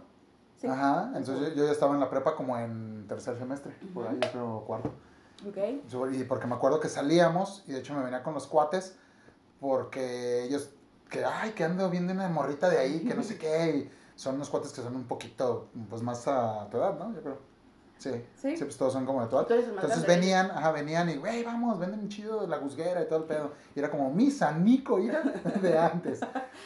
Sí. 0.57 0.67
Ajá, 0.69 1.11
entonces 1.17 1.49
yo, 1.51 1.55
yo 1.55 1.65
ya 1.67 1.73
estaba 1.73 1.95
en 1.95 2.01
la 2.01 2.09
prepa 2.11 2.37
como 2.37 2.57
en 2.59 3.07
tercer 3.09 3.37
semestre, 3.39 3.75
por 3.93 4.07
ahí, 4.07 4.19
yo 4.23 4.31
creo 4.31 4.65
cuarto. 4.67 4.93
Ok. 5.49 5.59
Yo- 5.89 6.11
Y 6.11 6.25
porque 6.25 6.47
me 6.47 6.55
acuerdo 6.55 6.79
que 6.81 6.89
salíamos, 6.89 7.65
y 7.67 7.73
de 7.73 7.79
hecho 7.81 7.95
me 7.95 8.03
venía 8.05 8.23
con 8.23 8.35
los 8.35 8.47
cuates, 8.47 8.97
porque 9.69 10.45
ellos, 10.45 10.69
que, 11.09 11.25
ay, 11.25 11.53
que 11.53 11.65
ando 11.65 11.89
viendo 11.89 12.13
una 12.13 12.29
morrita 12.29 12.69
de 12.69 12.77
ahí, 12.79 13.01
que 13.01 13.15
no 13.15 13.23
sé 13.23 13.39
qué, 13.39 13.77
y 13.89 13.91
son 14.15 14.35
unos 14.35 14.51
cuates 14.51 14.73
que 14.73 14.83
son 14.83 14.95
un 14.95 15.05
poquito, 15.05 15.69
pues 15.89 16.03
más 16.03 16.29
a 16.29 16.69
tu 16.71 16.77
edad, 16.77 16.99
¿no? 16.99 17.15
Yo 17.15 17.23
creo. 17.23 17.39
Sí, 17.97 18.11
Sí. 18.37 18.57
sí, 18.59 18.65
pues 18.65 18.77
todos 18.77 18.93
son 18.93 19.07
como 19.07 19.25
de 19.27 19.33
más 19.33 19.43
Entonces 19.51 19.73
grande. 20.03 20.07
venían, 20.07 20.51
ajá, 20.51 20.73
venían 20.73 21.09
y, 21.09 21.17
güey, 21.17 21.43
vamos, 21.45 21.79
venden 21.79 22.01
un 22.01 22.09
chido 22.11 22.43
de 22.43 22.49
la 22.49 22.59
guzguera 22.59 23.01
y 23.03 23.09
todo 23.09 23.21
el 23.21 23.25
pedo. 23.25 23.53
Y 23.75 23.79
era 23.79 23.91
como 23.91 24.11
misa, 24.11 24.53
Nico, 24.53 24.99
hija, 24.99 25.23
de 25.63 25.79
antes. 25.79 26.21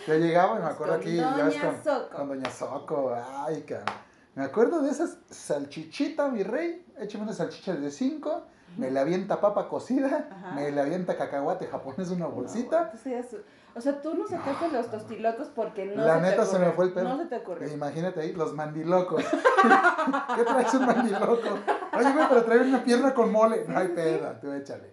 Yo 0.09 0.15
llegaba 0.17 0.59
y 0.59 0.63
me 0.65 0.69
acuerdo 0.69 0.95
Con 0.95 1.03
aquí, 1.03 1.17
ya 1.17 1.37
ves, 1.37 1.55
Doña 1.55 1.73
con, 1.75 1.85
Soco. 1.85 2.17
con 2.17 2.29
Doña 2.31 2.51
Soco, 2.51 3.15
ay, 3.47 3.63
cabrón. 3.63 3.95
Me 4.35 4.43
acuerdo 4.45 4.83
de 4.83 4.91
esas 4.91 5.19
salchichita, 5.31 6.29
mi 6.29 6.43
rey, 6.43 6.85
échame 6.99 7.23
una 7.25 7.33
salchicha 7.33 7.75
de 7.77 7.91
cinco, 7.93 8.43
me 8.77 8.91
le 8.91 9.01
avienta 9.01 9.41
papa 9.41 9.69
cocida, 9.69 10.29
Ajá. 10.31 10.53
me 10.55 10.71
le 10.71 10.81
avienta 10.81 11.17
cacahuate 11.17 11.67
japonés 11.67 12.11
una 12.11 12.27
bolsita. 12.27 12.93
No, 12.95 13.39
o 13.75 13.81
sea, 13.81 14.01
tú 14.01 14.15
no 14.15 14.27
sacaste 14.27 14.69
los 14.73 14.91
tostilocos 14.91 15.49
porque 15.55 15.87
no 15.87 16.05
La 16.05 16.17
se 16.17 16.21
te 16.21 16.31
neta 16.31 16.45
se 16.47 16.59
me 16.59 16.73
fue 16.73 16.87
el 16.87 16.93
pedo. 16.93 17.09
No 17.09 17.17
se 17.19 17.27
te 17.27 17.37
ocurrió. 17.37 17.73
imagínate 17.73 18.21
ahí, 18.21 18.33
los 18.33 18.53
mandilocos. 18.55 19.23
¿Qué 20.37 20.43
traes 20.45 20.75
un 20.75 20.87
mandiloco? 20.87 21.49
Oye, 21.97 22.13
güey, 22.13 22.29
pero 22.29 22.45
trae 22.45 22.59
una 22.61 22.83
pierna 22.83 23.15
con 23.15 23.31
mole. 23.31 23.65
No 23.69 23.79
hay 23.79 23.89
pedo, 23.89 24.33
tú 24.41 24.53
échale. 24.53 24.93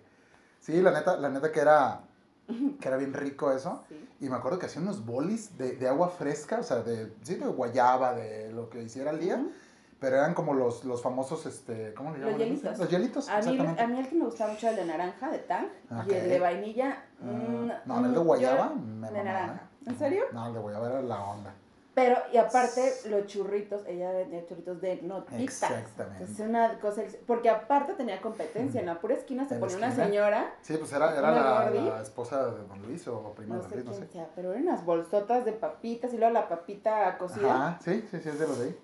Sí, 0.59 0.81
la 0.81 0.91
neta, 0.91 1.17
la 1.17 1.29
neta 1.29 1.51
que 1.51 1.59
era, 1.61 2.01
que 2.79 2.87
era 2.87 2.97
bien 2.97 3.13
rico 3.13 3.51
eso. 3.51 3.83
Sí. 3.89 4.07
Y 4.21 4.29
me 4.29 4.35
acuerdo 4.35 4.59
que 4.59 4.67
hacían 4.67 4.83
unos 4.83 5.05
bolis 5.05 5.57
de, 5.57 5.73
de 5.77 5.87
agua 5.87 6.09
fresca, 6.09 6.59
o 6.59 6.63
sea, 6.63 6.77
de, 6.81 7.11
sí, 7.23 7.35
de 7.35 7.45
guayaba, 7.47 8.13
de 8.13 8.51
lo 8.51 8.69
que 8.69 8.83
hiciera 8.83 9.11
el 9.11 9.19
día. 9.19 9.43
Pero 10.05 10.17
eran 10.17 10.35
como 10.35 10.53
los, 10.53 10.85
los 10.85 11.01
famosos, 11.01 11.47
este, 11.47 11.91
¿cómo 11.95 12.11
le 12.11 12.19
Los 12.19 12.27
llaman? 12.33 12.39
hielitos. 12.47 12.77
Los 12.77 12.89
hielitos, 12.91 13.27
A 13.27 13.31
mí, 13.31 13.39
exactamente. 13.39 13.81
a 13.81 13.87
mí 13.87 13.99
el 13.99 14.07
que 14.07 14.15
me 14.15 14.25
gustaba 14.25 14.51
mucho 14.51 14.67
era 14.67 14.77
el 14.79 14.85
de 14.85 14.93
naranja, 14.93 15.31
de 15.31 15.39
Tang, 15.39 15.65
y 16.07 16.13
el 16.13 16.29
de 16.29 16.39
vainilla. 16.39 17.03
Ah, 17.19 17.25
mm, 17.25 17.71
no, 17.85 18.05
el 18.05 18.13
de 18.13 18.19
guayaba, 18.19 18.69
yo- 18.69 18.75
me 18.75 19.09
de 19.09 19.23
naranja. 19.23 19.55
¿eh? 19.55 19.89
¿En 19.89 19.97
serio? 19.97 20.23
No, 20.31 20.45
el 20.45 20.53
de 20.53 20.59
guayaba 20.59 20.89
era 20.91 21.01
la 21.01 21.23
onda. 21.23 21.55
Pero, 21.95 22.17
y 22.31 22.37
aparte, 22.37 22.93
los 23.09 23.25
churritos, 23.25 23.81
ella 23.87 24.11
vendía 24.11 24.45
churritos 24.45 24.79
de 24.79 25.01
notitas. 25.01 25.39
Exactamente. 25.71 26.25
Es 26.25 26.39
una 26.39 26.77
cosa, 26.79 27.01
porque 27.25 27.49
aparte 27.49 27.93
tenía 27.93 28.21
competencia, 28.21 28.81
en 28.81 28.85
la 28.85 28.99
pura 28.99 29.15
esquina 29.15 29.47
se 29.49 29.55
ponía 29.55 29.77
una 29.77 29.91
señora, 29.95 30.53
Sí, 30.61 30.75
pues 30.77 30.93
era, 30.93 31.17
era 31.17 31.31
¿Una 31.31 31.69
la, 31.71 32.01
esposa 32.03 32.45
de 32.51 32.67
Don 32.67 32.79
Luis 32.83 33.07
o 33.07 33.33
prima 33.33 33.55
no 33.55 33.63
de 33.63 33.75
Luis, 33.77 33.85
no 33.85 33.93
sé. 33.93 34.05
sea, 34.07 34.29
pero 34.35 34.51
eran 34.51 34.63
unas 34.67 34.85
bolsotas 34.85 35.45
de 35.45 35.53
papitas 35.53 36.13
y 36.13 36.17
luego 36.17 36.31
la 36.31 36.47
papita 36.47 37.17
cocida. 37.17 37.69
Ajá, 37.69 37.79
sí, 37.83 38.05
sí, 38.11 38.19
sí, 38.21 38.29
es 38.29 38.37
de 38.37 38.47
los 38.47 38.59
de 38.59 38.65
ahí. 38.65 38.77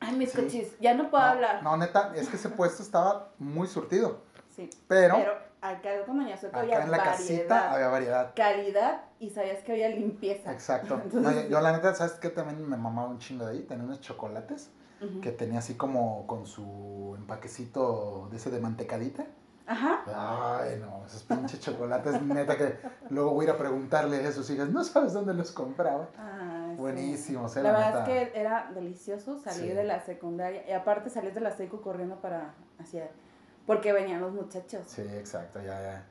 Ay, 0.00 0.16
mis 0.16 0.30
Sí. 0.32 0.42
cochis, 0.42 0.78
ya 0.80 0.94
no 0.94 1.10
puedo 1.10 1.24
no, 1.24 1.30
hablar. 1.30 1.62
No, 1.62 1.76
neta, 1.76 2.12
es 2.14 2.28
que 2.28 2.36
ese 2.36 2.48
puesto 2.50 2.82
estaba 2.82 3.30
muy 3.38 3.66
surtido. 3.66 4.22
Sí. 4.54 4.70
Pero, 4.86 5.16
Pero 5.16 5.32
acá 5.60 5.90
Doña 6.06 6.36
Soto 6.36 6.56
había 6.56 6.76
acá 6.76 6.84
en 6.84 6.90
la 6.90 6.98
variedad, 6.98 7.16
casita 7.16 7.72
había 7.72 7.88
variedad. 7.88 8.32
calidad 8.34 9.00
y 9.18 9.30
sabías 9.30 9.62
que 9.64 9.72
había 9.72 9.88
limpieza. 9.88 10.52
Exacto. 10.52 10.94
Entonces, 11.04 11.22
No, 11.22 11.42
yo, 11.42 11.48
yo 11.48 11.60
la 11.60 11.72
neta, 11.72 11.94
¿sabes 11.94 12.14
qué? 12.14 12.28
También 12.30 12.68
me 12.68 12.76
mamaba 12.76 13.08
un 13.08 13.18
chingo 13.18 13.44
de 13.46 13.52
ahí. 13.52 13.60
Tenía 13.62 13.84
unos 13.84 14.00
chocolates 14.00 14.70
que 15.22 15.30
tenía 15.30 15.60
así 15.60 15.74
como 15.74 16.26
con 16.26 16.44
su 16.44 17.14
empaquecito 17.18 18.26
de 18.32 18.36
ese 18.36 18.50
de 18.50 18.58
mantecadita. 18.60 19.26
Ajá. 19.64 20.00
Ay, 20.60 20.80
no, 20.80 21.04
esos 21.06 21.22
pinches 21.22 21.60
chocolates, 21.60 22.20
neta 22.22 22.56
que 22.56 22.78
luego 23.10 23.30
voy 23.32 23.44
a 23.44 23.48
ir 23.50 23.54
a 23.54 23.58
preguntarle 23.58 24.26
a 24.26 24.32
sus 24.32 24.48
hijas, 24.50 24.70
no 24.70 24.82
sabes 24.82 25.12
dónde 25.12 25.34
los 25.34 25.52
compraba. 25.52 26.08
Ay, 26.86 27.16
sí. 27.16 27.34
Eh, 27.34 27.62
La 27.62 27.72
la 27.72 27.78
verdad 27.78 28.06
neta. 28.06 28.20
es 28.22 28.30
que 28.32 28.40
era 28.40 28.70
delicioso 28.74 29.38
salir 29.38 29.70
Sí. 29.70 29.76
de 29.76 29.84
la 29.84 30.00
secundaria 30.00 30.62
y 30.68 30.72
aparte 30.72 31.10
salías 31.10 31.34
de 31.34 31.40
la 31.40 31.50
secu 31.50 31.80
corriendo 31.80 32.16
para 32.20 32.54
hacia 32.78 33.08
porque 33.66 33.92
venían 33.92 34.20
los 34.20 34.32
muchachos. 34.32 34.82
Sí, 34.86 35.02
exacto, 35.02 35.58
ya, 35.60 35.80
ya. 35.82 36.04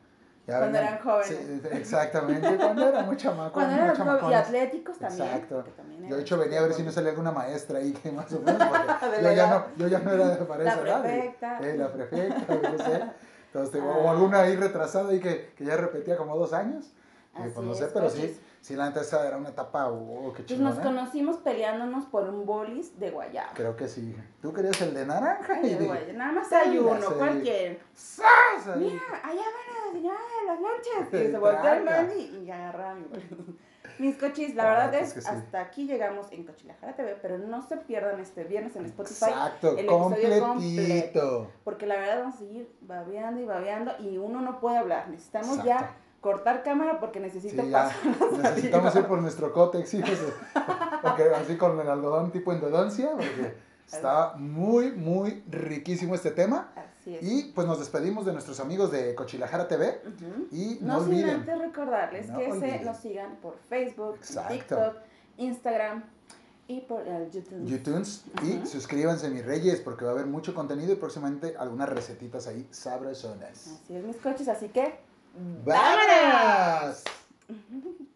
ya 0.45 0.58
Cuando 0.60 0.65
venían- 0.77 0.93
eran 0.93 0.99
jóvenes. 1.03 1.27
Sí, 1.27 1.62
exactamente, 1.71 2.56
cuando 2.58 2.88
era 2.88 3.01
muy 3.03 3.17
chamaco. 3.17 3.53
Cuando 3.53 3.75
muy 3.75 3.84
eran 3.84 3.95
jóvenes 3.95 4.30
y 4.30 4.34
atléticos 4.34 4.97
también. 4.99 5.27
Exacto. 5.27 5.63
también 5.75 5.99
Yo 6.01 6.06
eran 6.08 6.17
de 6.17 6.21
hecho 6.23 6.38
venía 6.38 6.60
a 6.60 6.63
ver 6.63 6.73
si 6.73 6.84
no 6.84 6.91
salía 6.91 7.10
alguna 7.12 7.32
maestra 7.32 7.80
ahí 7.80 7.91
que 7.93 8.12
más 8.12 8.32
o 8.34 8.39
menos, 8.41 8.62
porque 9.01 9.15
yo 9.17 9.21
la 9.23 9.34
ya, 9.34 9.47
no, 9.49 9.65
yo 9.77 9.88
ya 9.88 9.99
no 9.99 10.12
era 10.12 10.27
de 10.30 10.45
para 10.45 10.63
La 10.63 10.71
esa 10.73 10.82
edad. 10.82 11.01
prefecta. 11.01 11.60
Eh, 11.62 11.77
la 11.77 11.88
prefecta, 11.91 12.56
no 12.56 12.77
sé. 12.77 13.03
Entonces, 13.47 13.71
te- 13.71 13.80
o 13.82 14.08
Ah. 14.08 14.12
alguna 14.12 14.41
ahí 14.41 14.56
retrasada 14.56 15.10
ahí 15.10 15.19
que, 15.19 15.53
que 15.58 15.65
ya 15.65 15.77
repetía 15.77 16.17
como 16.17 16.36
dos 16.38 16.53
años. 16.53 16.91
Y 17.38 17.41
Así 17.41 17.51
pues 17.56 17.65
no 17.67 17.73
sé, 17.73 17.88
pero 17.93 18.10
sí, 18.10 18.39
sí, 18.61 18.75
la 18.75 18.87
neta 18.87 19.01
esa 19.01 19.27
era 19.27 19.37
una 19.37 19.49
etapa, 19.49 19.87
oh, 19.89 20.33
qué 20.35 20.43
Pues 20.43 20.59
nos 20.59 20.77
conocimos 20.79 21.37
peleándonos 21.37 22.05
por 22.05 22.29
un 22.29 22.45
bolis 22.45 22.99
de 22.99 23.11
guayaba. 23.11 23.51
Creo 23.53 23.75
que 23.75 23.87
sí. 23.87 24.15
Tú 24.41 24.53
querías 24.53 24.81
el 24.81 24.93
de 24.93 25.05
naranja 25.05 25.61
y 25.61 25.75
de 25.75 25.85
guayaba. 25.85 26.13
Nada 26.13 26.31
más 26.31 26.51
hay 26.51 26.77
uno, 26.77 27.01
Sí. 27.01 27.13
¿cuál 27.17 27.41
quieren? 27.41 27.79
¡zas! 27.95 28.67
Ahí. 28.67 28.79
Mira, 28.79 29.01
allá 29.23 29.41
van 29.41 29.89
a 29.89 29.93
diseñar 29.93 30.17
las 30.45 30.59
lonches. 30.59 31.13
Y 31.27 31.31
se 31.31 31.37
volteó 31.37 31.73
el 31.73 31.83
man 31.83 32.09
y, 32.17 32.51
agarraba 32.51 32.95
mi 32.95 33.03
bolis. 33.05 33.25
Mis 33.99 34.15
cochis, 34.17 34.53
la 34.53 34.63
Ah, 34.63 34.69
verdad 34.85 34.89
pues 34.99 35.07
es, 35.07 35.13
que 35.15 35.21
sí. 35.21 35.27
hasta 35.27 35.59
aquí 35.59 35.87
llegamos 35.87 36.31
en 36.31 36.43
Cochilajara 36.45 36.95
TV, 36.95 37.17
pero 37.19 37.39
no 37.39 37.63
se 37.63 37.77
pierdan 37.77 38.19
este 38.19 38.43
viernes 38.43 38.75
en 38.75 38.85
Spotify. 38.85 39.25
Exacto, 39.25 39.71
el 39.71 39.85
episodio 39.85 40.39
completito. 40.47 41.51
Porque 41.63 41.87
la 41.87 41.95
verdad 41.95 42.19
vamos 42.19 42.35
a 42.35 42.37
seguir 42.37 42.71
babeando 42.81 43.41
y 43.41 43.45
babeando 43.45 43.93
y 43.99 44.17
uno 44.19 44.41
no 44.41 44.59
puede 44.59 44.77
hablar. 44.77 45.07
Necesitamos 45.09 45.57
Exacto. 45.57 45.67
ya 45.67 45.95
cortar 46.27 46.61
cámara 46.63 46.99
porque 46.99 47.19
necesito 47.21 47.61
Sí. 47.63 47.71
Necesitamos 48.41 48.95
ir 48.95 49.05
por 49.05 49.21
nuestro 49.21 49.53
cótex, 49.53 49.93
hijos. 49.93 50.09
de- 50.11 50.33
Porque 51.01 51.23
así 51.23 51.55
con 51.57 51.79
el 51.79 51.87
algodón 51.89 52.31
tipo 52.31 52.51
endodoncia, 52.51 53.11
porque 53.11 53.53
está 53.85 54.33
muy, 54.37 54.91
muy 54.91 55.43
riquísimo 55.49 56.15
este 56.15 56.31
tema. 56.31 56.71
Así 56.75 57.15
es. 57.15 57.23
Y 57.23 57.43
pues 57.55 57.65
nos 57.67 57.79
despedimos 57.79 58.25
de 58.25 58.33
nuestros 58.33 58.59
amigos 58.59 58.91
de 58.91 59.13
Cochilajara 59.15 59.67
TV. 59.67 60.01
Ujú. 60.05 60.47
Y 60.51 60.79
no, 60.81 60.95
No, 60.97 60.99
sin 61.05 61.13
olviden. 61.13 61.29
antes 61.29 61.59
recordarles 61.59 62.27
No 62.29 62.39
que 62.39 62.45
se 62.45 62.51
olviden. 62.51 62.85
nos 62.85 62.97
sigan 62.97 63.35
por 63.41 63.55
Facebook, 63.69 64.15
Exacto. 64.15 64.53
TikTok, 64.53 64.95
Instagram 65.37 66.03
y 66.67 66.81
por 66.81 67.07
el 67.07 67.29
YouTube. 67.31 68.13
Y 68.43 68.65
suscríbanse 68.67 69.29
mis 69.29 69.45
reyes 69.45 69.79
porque 69.79 70.03
va 70.03 70.11
a 70.11 70.13
haber 70.15 70.25
mucho 70.25 70.53
contenido 70.53 70.91
y 70.91 70.95
próximamente 70.95 71.55
algunas 71.57 71.87
recetitas 71.87 72.47
ahí 72.47 72.67
sabrosonas. 72.71 73.51
Así 73.83 73.95
es, 73.95 74.03
mis 74.03 74.17
coches, 74.17 74.47
así 74.49 74.67
que. 74.69 75.05
¡Vámonos! 75.38 77.04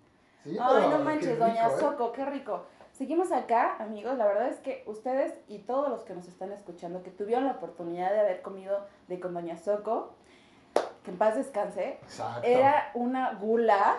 Sí, 0.44 0.58
Ay, 0.60 0.90
no 0.90 0.98
manches, 1.04 1.34
rico, 1.34 1.46
doña 1.46 1.68
¿eh? 1.68 1.80
Soco, 1.80 2.12
qué 2.14 2.26
rico. 2.26 2.66
Seguimos 2.94 3.32
acá, 3.32 3.76
amigos. 3.78 4.18
La 4.18 4.26
verdad 4.26 4.48
es 4.48 4.58
que 4.58 4.84
ustedes 4.88 5.36
y 5.48 5.60
todos 5.60 5.88
los 5.90 6.02
que 6.02 6.16
nos 6.16 6.28
están 6.28 6.52
escuchando, 6.52 7.04
que 7.04 7.12
tuvieron 7.12 7.46
la 7.46 7.52
oportunidad 7.52 8.12
de 8.12 8.22
haber 8.22 8.42
comido 8.42 8.88
de 9.08 9.20
con 9.20 9.36
doña 9.36 9.56
Soco, 9.58 10.16
que 11.04 11.12
en 11.12 11.18
paz 11.20 11.36
descanse, 11.36 12.00
Exacto. 12.02 12.42
era 12.44 12.90
una 12.96 13.34
gula. 13.36 13.98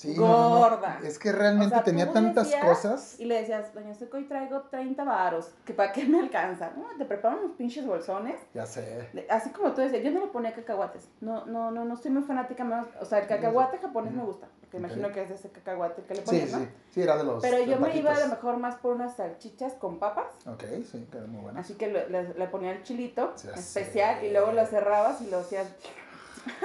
Sí, 0.00 0.14
no, 0.16 0.26
no, 0.26 0.48
no. 0.48 0.56
gorda. 0.60 0.98
Es 1.04 1.18
que 1.18 1.30
realmente 1.30 1.74
O 1.74 1.76
sea, 1.76 1.84
tenía 1.84 2.10
tantas 2.10 2.50
cosas. 2.54 3.20
Y 3.20 3.26
le 3.26 3.34
decías, 3.40 3.74
doña 3.74 3.94
Soco, 3.94 4.16
hoy 4.16 4.24
traigo 4.24 4.62
30 4.62 5.04
varos, 5.04 5.50
que 5.66 5.74
para 5.74 5.92
qué 5.92 6.06
me 6.06 6.20
alcanza. 6.20 6.70
No, 6.74 6.86
te 6.96 7.04
preparan 7.04 7.40
unos 7.40 7.52
pinches 7.58 7.84
bolsones. 7.86 8.40
Ya 8.54 8.64
sé. 8.64 9.10
de- 9.12 9.26
Así 9.28 9.50
como 9.50 9.72
tú 9.72 9.82
decías, 9.82 10.02
yo 10.02 10.10
no 10.10 10.20
le 10.20 10.28
ponía 10.28 10.54
cacahuates. 10.54 11.06
No, 11.20 11.44
no, 11.44 11.70
no, 11.70 11.84
no 11.84 11.96
soy 11.96 12.12
muy 12.12 12.22
fanática. 12.22 12.64
menos- 12.64 12.88
o 12.98 13.04
sea, 13.04 13.18
el 13.18 13.26
cacahuate 13.26 13.76
japonés 13.76 14.14
me 14.14 14.22
gusta. 14.24 14.48
Porque 14.62 14.78
imagino 14.78 15.12
que 15.12 15.22
es 15.24 15.30
ese 15.32 15.50
cacahuate 15.50 16.02
que 16.04 16.14
le 16.14 16.20
Sí, 16.20 16.26
ponías, 16.26 16.50
¿no? 16.52 16.58
sí. 16.60 16.68
Sí, 16.94 17.02
era 17.02 17.16
de 17.18 17.24
los. 17.24 17.42
Pero 17.42 17.58
yo 17.62 17.78
me 17.78 17.94
iba 17.94 18.12
a 18.14 18.20
lo 18.20 18.28
mejor 18.28 18.56
más 18.56 18.76
por 18.76 18.94
unas 18.94 19.16
salchichas 19.16 19.74
con 19.74 19.98
papas. 19.98 20.28
Ok, 20.46 20.62
sí, 20.90 21.06
quedó 21.12 21.26
muy 21.26 21.42
buena. 21.42 21.60
Así 21.60 21.74
que 21.74 21.88
le, 21.88 22.08
le- 22.08 22.32
le 22.32 22.46
ponía 22.46 22.72
el 22.72 22.82
chilito 22.84 23.34
Ya 23.44 23.50
especial 23.52 24.20
sé. 24.20 24.28
y 24.28 24.32
luego 24.32 24.52
lo 24.52 24.64
cerrabas 24.64 25.20
y 25.20 25.28
lo 25.28 25.40
hacías. 25.40 25.66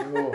Digo, 0.05 0.31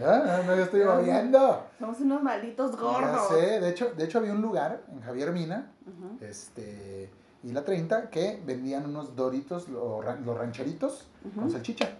ya, 0.00 0.42
no, 0.46 0.56
ya 0.56 0.62
estoy 0.62 0.80
babeando. 0.82 1.66
Somos 1.78 2.00
unos 2.00 2.22
malditos 2.22 2.72
Ya 2.72 2.78
gordos. 2.80 3.28
sé, 3.28 3.60
de 3.60 3.68
hecho, 3.70 3.92
de 3.94 4.04
hecho 4.04 4.18
había 4.18 4.32
un 4.32 4.42
lugar 4.42 4.82
en 4.92 5.00
Javier 5.02 5.32
Mina, 5.32 5.72
este, 6.20 7.10
y 7.42 7.52
la 7.52 7.64
30, 7.64 8.10
que 8.10 8.40
vendían 8.44 8.84
unos 8.86 9.14
doritos, 9.14 9.68
los 9.68 10.04
rancheritos, 10.38 11.08
con 11.34 11.50
salchicha. 11.50 11.90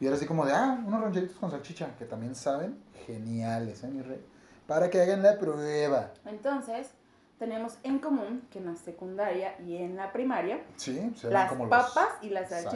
Y 0.00 0.06
era 0.06 0.16
así 0.16 0.26
como 0.26 0.46
de, 0.46 0.52
ah, 0.52 0.82
unos 0.86 1.00
rancheritos 1.02 1.36
con 1.36 1.50
salchicha, 1.50 1.94
que 1.98 2.04
también 2.06 2.34
saben, 2.34 2.78
geniales, 3.06 3.84
¿eh, 3.84 3.88
mi 3.88 4.02
rey? 4.02 4.20
Para 4.66 4.88
que 4.90 5.00
hagan 5.00 5.22
la 5.22 5.38
prueba. 5.38 6.10
Entonces, 6.24 6.90
tenemos 7.38 7.78
en 7.82 7.98
común 7.98 8.42
que 8.50 8.58
en 8.58 8.66
la 8.66 8.76
secundaria 8.76 9.58
y 9.60 9.76
en 9.76 9.96
la 9.96 10.12
primaria, 10.12 10.60
Sí, 10.76 11.12
las 11.24 11.48
como 11.50 11.66
los- 11.66 11.70
papas 11.70 12.08
y 12.22 12.30
las 12.30 12.50
Exacto. 12.52 12.70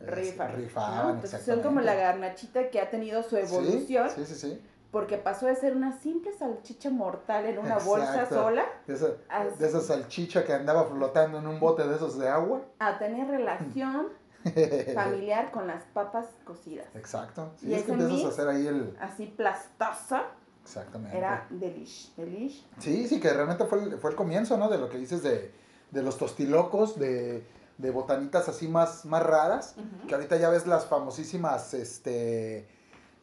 ¿No? 0.00 0.06
Rifaban, 0.06 1.10
Entonces 1.16 1.42
son 1.44 1.62
como 1.62 1.80
la 1.80 1.94
garnachita 1.94 2.70
que 2.70 2.80
ha 2.80 2.90
tenido 2.90 3.22
su 3.22 3.36
evolución, 3.36 4.08
Sí, 4.10 4.24
sí, 4.26 4.34
sí. 4.34 4.50
sí. 4.50 4.62
porque 4.90 5.18
pasó 5.18 5.46
de 5.46 5.56
ser 5.56 5.74
una 5.76 5.98
simple 6.00 6.32
salchicha 6.32 6.90
mortal 6.90 7.46
en 7.46 7.58
una 7.58 7.78
bolsa 7.78 8.26
sola 8.28 8.64
De, 8.86 8.94
esa, 8.94 9.08
Así. 9.28 9.58
de 9.58 9.66
esa 9.66 9.80
salchicha 9.80 10.44
que 10.44 10.52
andaba 10.54 10.84
flotando 10.84 11.38
en 11.38 11.46
un 11.46 11.58
bote 11.60 11.86
de 11.86 11.94
esos 11.96 12.18
de 12.18 12.28
agua. 12.28 12.62
a 12.78 12.98
tener 12.98 13.26
relación 13.28 14.08
familiar 14.94 15.50
con 15.50 15.66
las 15.66 15.82
papas 15.92 16.26
cocidas. 16.44 16.86
Exacto. 16.94 17.50
Sí, 17.56 17.68
Y 17.68 17.74
es 17.74 17.82
que 17.84 17.92
empiezas 17.92 18.24
a 18.24 18.28
hacer 18.28 18.48
ahí 18.48 18.66
el... 18.66 18.96
Así 19.00 19.26
plastosa, 19.26 20.24
Exactamente. 20.62 21.16
era 21.16 21.46
delish, 21.50 22.14
delish. 22.16 22.64
Sí, 22.78 23.06
sí, 23.08 23.20
que 23.20 23.32
realmente 23.32 23.64
fue 23.66 23.82
el, 23.82 23.98
fue 23.98 24.10
el 24.10 24.16
comienzo, 24.16 24.56
¿no? 24.56 24.68
De 24.68 24.78
lo 24.78 24.88
que 24.88 24.98
dices 24.98 25.22
de, 25.22 25.52
de 25.90 26.02
los 26.02 26.16
tostilocos, 26.18 26.98
de, 26.98 27.44
de 27.78 27.90
botanitas 27.90 28.48
así 28.48 28.68
más, 28.68 29.04
más 29.04 29.22
raras. 29.22 29.74
Que 30.08 30.14
ahorita 30.14 30.36
ya 30.36 30.48
ves 30.48 30.66
las 30.66 30.86
famosísimas 30.86 31.74
este, 31.74 32.66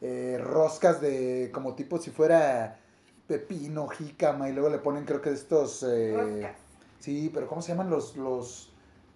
eh, 0.00 0.38
roscas 0.42 1.00
de 1.00 1.50
como 1.52 1.74
tipo 1.74 1.98
si 1.98 2.10
fuera 2.10 2.78
pepino, 3.26 3.88
jícama, 3.88 4.48
y 4.48 4.52
luego 4.52 4.68
le 4.68 4.78
ponen 4.78 5.04
creo 5.04 5.20
que 5.20 5.30
estos... 5.30 5.82
eh, 5.82 6.14
Roscas. 6.16 6.56
sí, 7.00 7.30
pero 7.32 7.46
¿cómo 7.48 7.62
se 7.62 7.68
llaman 7.72 7.88
los, 7.90 8.16
los 8.16 8.70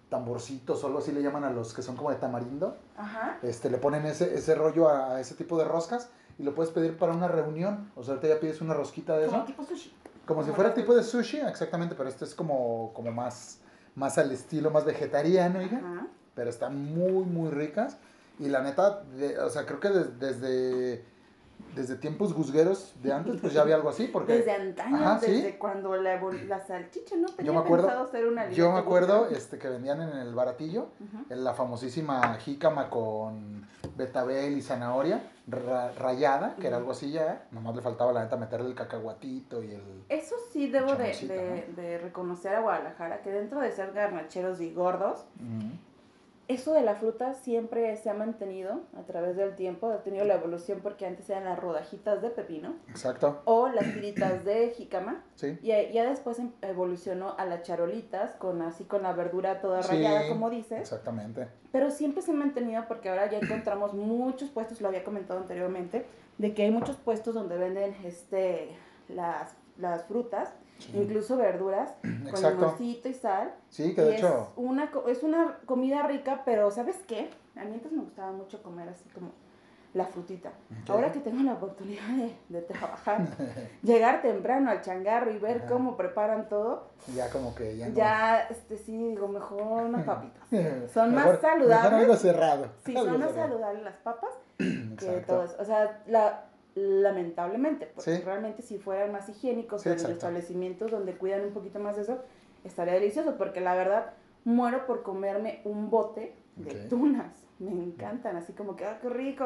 tamborcitos 0.09 0.83
o 0.83 0.87
algo 0.87 0.99
así 0.99 1.11
le 1.11 1.21
llaman 1.21 1.43
a 1.43 1.51
los 1.51 1.73
que 1.73 1.81
son 1.83 1.95
como 1.95 2.09
de 2.09 2.15
tamarindo? 2.17 2.77
Ajá. 2.97 3.37
Este, 3.43 3.69
le 3.69 3.77
ponen 3.77 4.05
ese, 4.05 4.33
ese 4.33 4.55
rollo 4.55 4.89
a, 4.89 5.15
a 5.15 5.21
ese 5.21 5.35
tipo 5.35 5.57
de 5.57 5.65
roscas 5.65 6.09
y 6.39 6.43
lo 6.43 6.55
puedes 6.55 6.71
pedir 6.73 6.97
para 6.97 7.13
una 7.13 7.27
reunión. 7.27 7.91
O 7.95 8.03
sea, 8.03 8.15
ahorita 8.15 8.33
ya 8.33 8.39
pides 8.39 8.61
una 8.61 8.73
rosquita 8.73 9.15
de 9.17 9.27
Como 9.27 9.37
eso. 9.37 9.45
tipo 9.45 9.63
sushi. 9.63 9.93
Como 10.25 10.41
si 10.41 10.47
Como 10.47 10.55
fuera 10.55 10.73
tipo 10.73 10.95
de 10.95 11.03
sushi, 11.03 11.37
exactamente, 11.41 11.95
pero 11.95 12.09
este 12.09 12.25
es 12.25 12.33
como, 12.33 12.91
como 12.93 13.11
más, 13.11 13.59
más 13.95 14.17
al 14.17 14.31
estilo, 14.31 14.71
más 14.71 14.85
vegetariano, 14.85 15.59
oiga. 15.59 15.77
Ajá. 15.77 16.07
Pero 16.35 16.49
están 16.49 16.77
muy, 16.93 17.25
muy 17.25 17.49
ricas. 17.51 17.97
Y 18.39 18.47
la 18.47 18.61
neta, 18.61 19.03
de- 19.17 19.37
o 19.39 19.49
sea, 19.49 19.65
creo 19.65 19.79
que 19.81 19.89
des- 19.89 20.19
desde, 20.19 21.03
desde 21.75 21.95
tiempos 21.97 22.33
guzgueros 22.33 22.93
de 23.03 23.11
antes, 23.11 23.41
pues 23.41 23.51
ya 23.53 23.61
había 23.61 23.75
algo 23.75 23.89
así, 23.89 24.07
porque 24.07 24.37
Desde 24.37 24.51
antaño, 24.53 24.95
Ajá, 24.95 25.19
sí. 25.19 25.31
desde 25.31 25.57
cuando 25.57 25.95
la, 25.97 26.17
salchicha 26.65 27.17
no 27.17 27.27
tenía 27.27 27.51
me 27.51 27.57
acuerdo- 27.59 27.87
pensado 27.87 28.07
ser 28.09 28.27
una 28.27 28.49
yo 28.49 28.71
me 28.71 28.79
acuerdo 28.79 29.27
este, 29.27 29.57
que 29.57 29.67
vendían 29.67 30.01
en 30.01 30.09
el 30.17 30.33
baratillo 30.33 30.87
en 31.29 31.43
la 31.43 31.53
famosísima 31.53 32.35
jícama 32.35 32.89
con 32.89 33.67
betabel 33.99 34.57
y 34.57 34.61
zanahoria 34.63 35.21
ra- 35.47 35.91
rayada, 35.91 36.55
que 36.59 36.65
era 36.67 36.77
algo 36.77 36.91
así 36.91 37.11
ya. 37.11 37.45
Nomás 37.51 37.75
le 37.75 37.81
faltaba 37.83 38.11
la 38.11 38.23
neta 38.23 38.35
meterle 38.37 38.67
el 38.69 38.75
cacahuatito 38.75 39.61
y 39.63 39.71
el... 39.73 40.03
Eso 40.09 40.35
sí 40.51 40.69
debo 40.71 40.95
de, 40.95 41.13
de- 41.27 41.81
de 41.81 41.97
reconocer 41.99 42.55
a 42.55 42.61
Guadalajara, 42.61 43.21
que 43.21 43.29
dentro 43.31 43.59
de 43.61 43.71
ser 43.71 43.91
garnacheros 43.91 44.59
y 44.61 44.73
gordos. 44.73 45.25
Eso 46.49 46.73
de 46.73 46.81
la 46.81 46.95
fruta 46.95 47.33
siempre 47.35 47.95
se 47.95 48.09
ha 48.09 48.13
mantenido 48.13 48.81
a 48.97 49.03
través 49.03 49.37
del 49.37 49.55
tiempo, 49.55 49.89
ha 49.89 50.03
tenido 50.03 50.25
la 50.25 50.33
evolución 50.33 50.79
porque 50.81 51.05
antes 51.05 51.29
eran 51.29 51.45
las 51.45 51.57
rodajitas 51.59 52.21
de 52.21 52.29
pepino 52.31 52.73
Exacto. 52.89 53.41
o 53.45 53.69
las 53.69 53.85
tiritas 53.93 54.43
de 54.43 54.71
jícama 54.71 55.23
Sí. 55.35 55.57
y 55.61 55.67
ya, 55.93 56.09
después 56.09 56.39
em- 56.39 56.51
evolucionó 56.63 57.35
a 57.37 57.45
las 57.45 57.61
charolitas 57.63 58.31
con 58.31 58.61
así 58.63 58.83
con 58.83 59.03
la 59.03 59.13
verdura 59.13 59.61
toda 59.61 59.83
Sí, 59.83 59.91
rayada 59.91 60.27
como 60.27 60.49
dices, 60.49 60.79
Exactamente. 60.81 61.47
pero 61.71 61.91
siempre 61.91 62.23
se 62.23 62.31
ha 62.31 62.35
mantenido 62.35 62.83
porque 62.87 63.09
ahora 63.09 63.29
ya 63.29 63.37
encontramos 63.37 63.93
muchos 63.93 64.49
puestos, 64.49 64.81
lo 64.81 64.87
había 64.87 65.03
comentado 65.03 65.39
anteriormente, 65.39 66.05
de 66.39 66.53
que 66.55 66.63
hay 66.63 66.71
muchos 66.71 66.95
puestos 66.95 67.35
donde 67.35 67.57
venden 67.57 67.95
este 68.03 68.69
las, 69.07 69.55
las 69.77 70.03
frutas, 70.05 70.51
Sí. 70.79 70.91
incluso 70.95 71.37
verduras 71.37 71.91
con 72.31 72.41
limoncito 72.41 73.09
y 73.09 73.13
sal 73.13 73.53
Sí, 73.69 73.93
que 73.93 74.01
de 74.01 74.11
es 74.15 74.17
hecho. 74.19 74.53
una, 74.55 74.89
es 75.07 75.23
una 75.23 75.57
comida 75.65 76.03
rica, 76.03 76.41
pero 76.45 76.71
¿sabes 76.71 76.95
qué? 77.07 77.29
A 77.55 77.65
mí 77.65 77.73
antes 77.73 77.91
me 77.91 78.01
gustaba 78.01 78.31
mucho 78.31 78.63
comer 78.63 78.87
así 78.89 79.07
como 79.09 79.31
la 79.93 80.05
frutita. 80.05 80.51
Ahora 80.87 81.11
que 81.11 81.19
tengo 81.19 81.41
la 81.43 81.53
oportunidad 81.53 82.07
de, 82.15 82.35
de 82.49 82.61
trabajar, 82.61 83.25
llegar 83.83 84.21
temprano 84.21 84.69
al 84.69 84.81
changarro 84.81 85.31
y 85.31 85.39
ver 85.39 85.57
Ajá. 85.57 85.67
cómo 85.67 85.97
preparan 85.97 86.47
todo, 86.47 86.89
Ya 87.15 87.27
como 87.31 87.55
que 87.55 87.75
ya 87.75 87.89
no. 87.89 87.95
ya, 87.95 88.41
este 88.51 88.77
sí, 88.77 88.95
digo, 89.09 89.27
mejor 89.27 89.83
unas 89.83 90.05
papitas. 90.05 90.43
Son 90.93 91.13
más 91.15 91.39
saludables. 91.41 91.83
Mejor 91.91 91.93
algo 92.01 92.15
cerrado. 92.15 92.65
Sí, 92.85 92.95
algo 92.95 93.11
son 93.11 93.19
más 93.19 93.31
saludables 93.33 93.83
las 93.83 93.95
papas 93.97 94.29
que 94.57 95.23
todo 95.27 95.43
eso. 95.43 95.55
O 95.59 95.65
sea, 95.65 96.03
la, 96.05 96.45
lamentablemente, 96.79 97.87
porque 97.87 98.17
Sí. 98.17 98.21
realmente 98.23 98.61
si 98.61 98.77
fueran 98.77 99.11
más 99.11 99.27
higiénicos 99.29 99.81
Sí, 99.81 99.89
en 99.89 99.95
los 100.01 100.09
establecimientos 100.09 100.91
donde 100.91 101.13
cuidan 101.13 101.41
un 101.41 101.51
poquito 101.51 101.79
más 101.79 101.95
de 101.95 102.03
eso, 102.03 102.19
estaría 102.63 102.93
delicioso, 102.93 103.35
porque 103.37 103.61
la 103.61 103.75
verdad 103.75 104.13
muero 104.45 104.85
por 104.85 105.03
comerme 105.03 105.61
un 105.65 105.89
bote 105.89 106.35
de 106.55 106.73
tunas. 106.89 107.45
Me 107.59 107.71
encantan, 107.83 108.37
así 108.37 108.53
como 108.53 108.75
que, 108.75 108.85
¡ah, 108.85 108.99
qué 109.01 109.09
rico! 109.09 109.45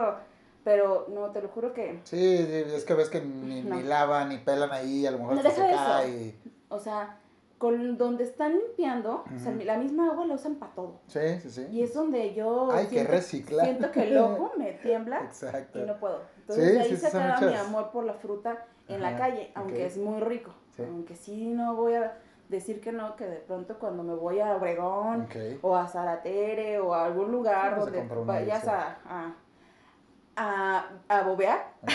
Pero 0.64 1.08
no, 1.10 1.32
te 1.32 1.42
lo 1.42 1.50
juro 1.50 1.74
que, 1.74 2.00
Sí, 2.06 2.38
sí, 2.38 2.54
es 2.74 2.86
que 2.86 2.94
ves 2.94 3.10
que 3.10 3.20
ni, 3.22 3.62
No. 3.64 3.76
ni 3.76 3.84
lavan 3.84 4.30
ni 4.30 4.38
pelan 4.38 4.72
ahí, 4.72 5.06
a 5.06 5.12
lo 5.12 5.18
mejor 5.20 5.36
No, 5.36 5.42
se 5.42 5.56
cae. 5.56 6.36
o 6.70 6.80
sea, 6.80 7.18
con 7.58 7.98
donde 7.98 8.24
están 8.26 8.54
limpiando, 8.58 9.24
o 9.34 9.40
sea, 9.40 9.54
Ujú. 9.54 9.64
la 9.64 9.78
misma 9.78 10.08
agua 10.12 10.26
la 10.26 10.34
usan 10.36 10.56
para 10.56 10.74
todo. 10.74 11.00
Sí, 11.08 11.40
sí, 11.42 11.50
sí. 11.50 11.68
Y 11.72 11.84
es 11.84 11.94
donde 11.94 12.34
yo 12.34 12.72
Hay 12.72 12.86
que 12.88 12.96
siento, 12.96 13.12
reciclar. 13.14 13.66
siento 13.66 13.92
que 13.92 14.04
el 14.04 14.18
ojo 14.18 14.52
me 14.58 14.74
tiembla 14.74 15.20
Exacto. 15.24 15.80
y 15.80 15.84
no 15.84 15.98
puedo. 15.98 16.22
Entonces 16.40 16.72
Sí, 16.74 16.78
ahí 16.80 16.90
sí, 16.90 16.98
se 16.98 17.08
acaba 17.08 17.40
mi 17.40 17.56
amor 17.56 17.92
por 17.92 18.04
la 18.04 18.14
fruta 18.16 18.66
en 18.90 19.02
la 19.02 19.18
calle, 19.18 19.52
aunque 19.56 19.86
es 19.86 19.98
muy 19.98 20.20
rico. 20.20 20.54
Sí. 20.76 20.84
Aunque 20.84 21.16
sí 21.16 21.46
no 21.48 21.76
voy 21.76 21.94
a 21.94 22.18
decir 22.50 22.82
que 22.82 22.92
no, 22.92 23.16
que 23.16 23.26
de 23.26 23.38
pronto 23.38 23.80
cuando 23.80 24.04
me 24.04 24.14
voy 24.14 24.40
a 24.42 24.56
Obregón 24.58 25.28
o 25.62 25.76
a 25.78 25.88
Zaratere 25.88 26.80
o 26.80 26.94
a 26.94 27.06
algún 27.06 27.32
lugar 27.32 27.76
a 27.76 27.78
donde 27.78 28.02
vayas 28.26 28.68
a, 28.68 28.98
a, 29.06 29.34
a, 30.36 30.86
a 31.08 31.24
bobear, 31.24 31.74
sí, 31.88 31.94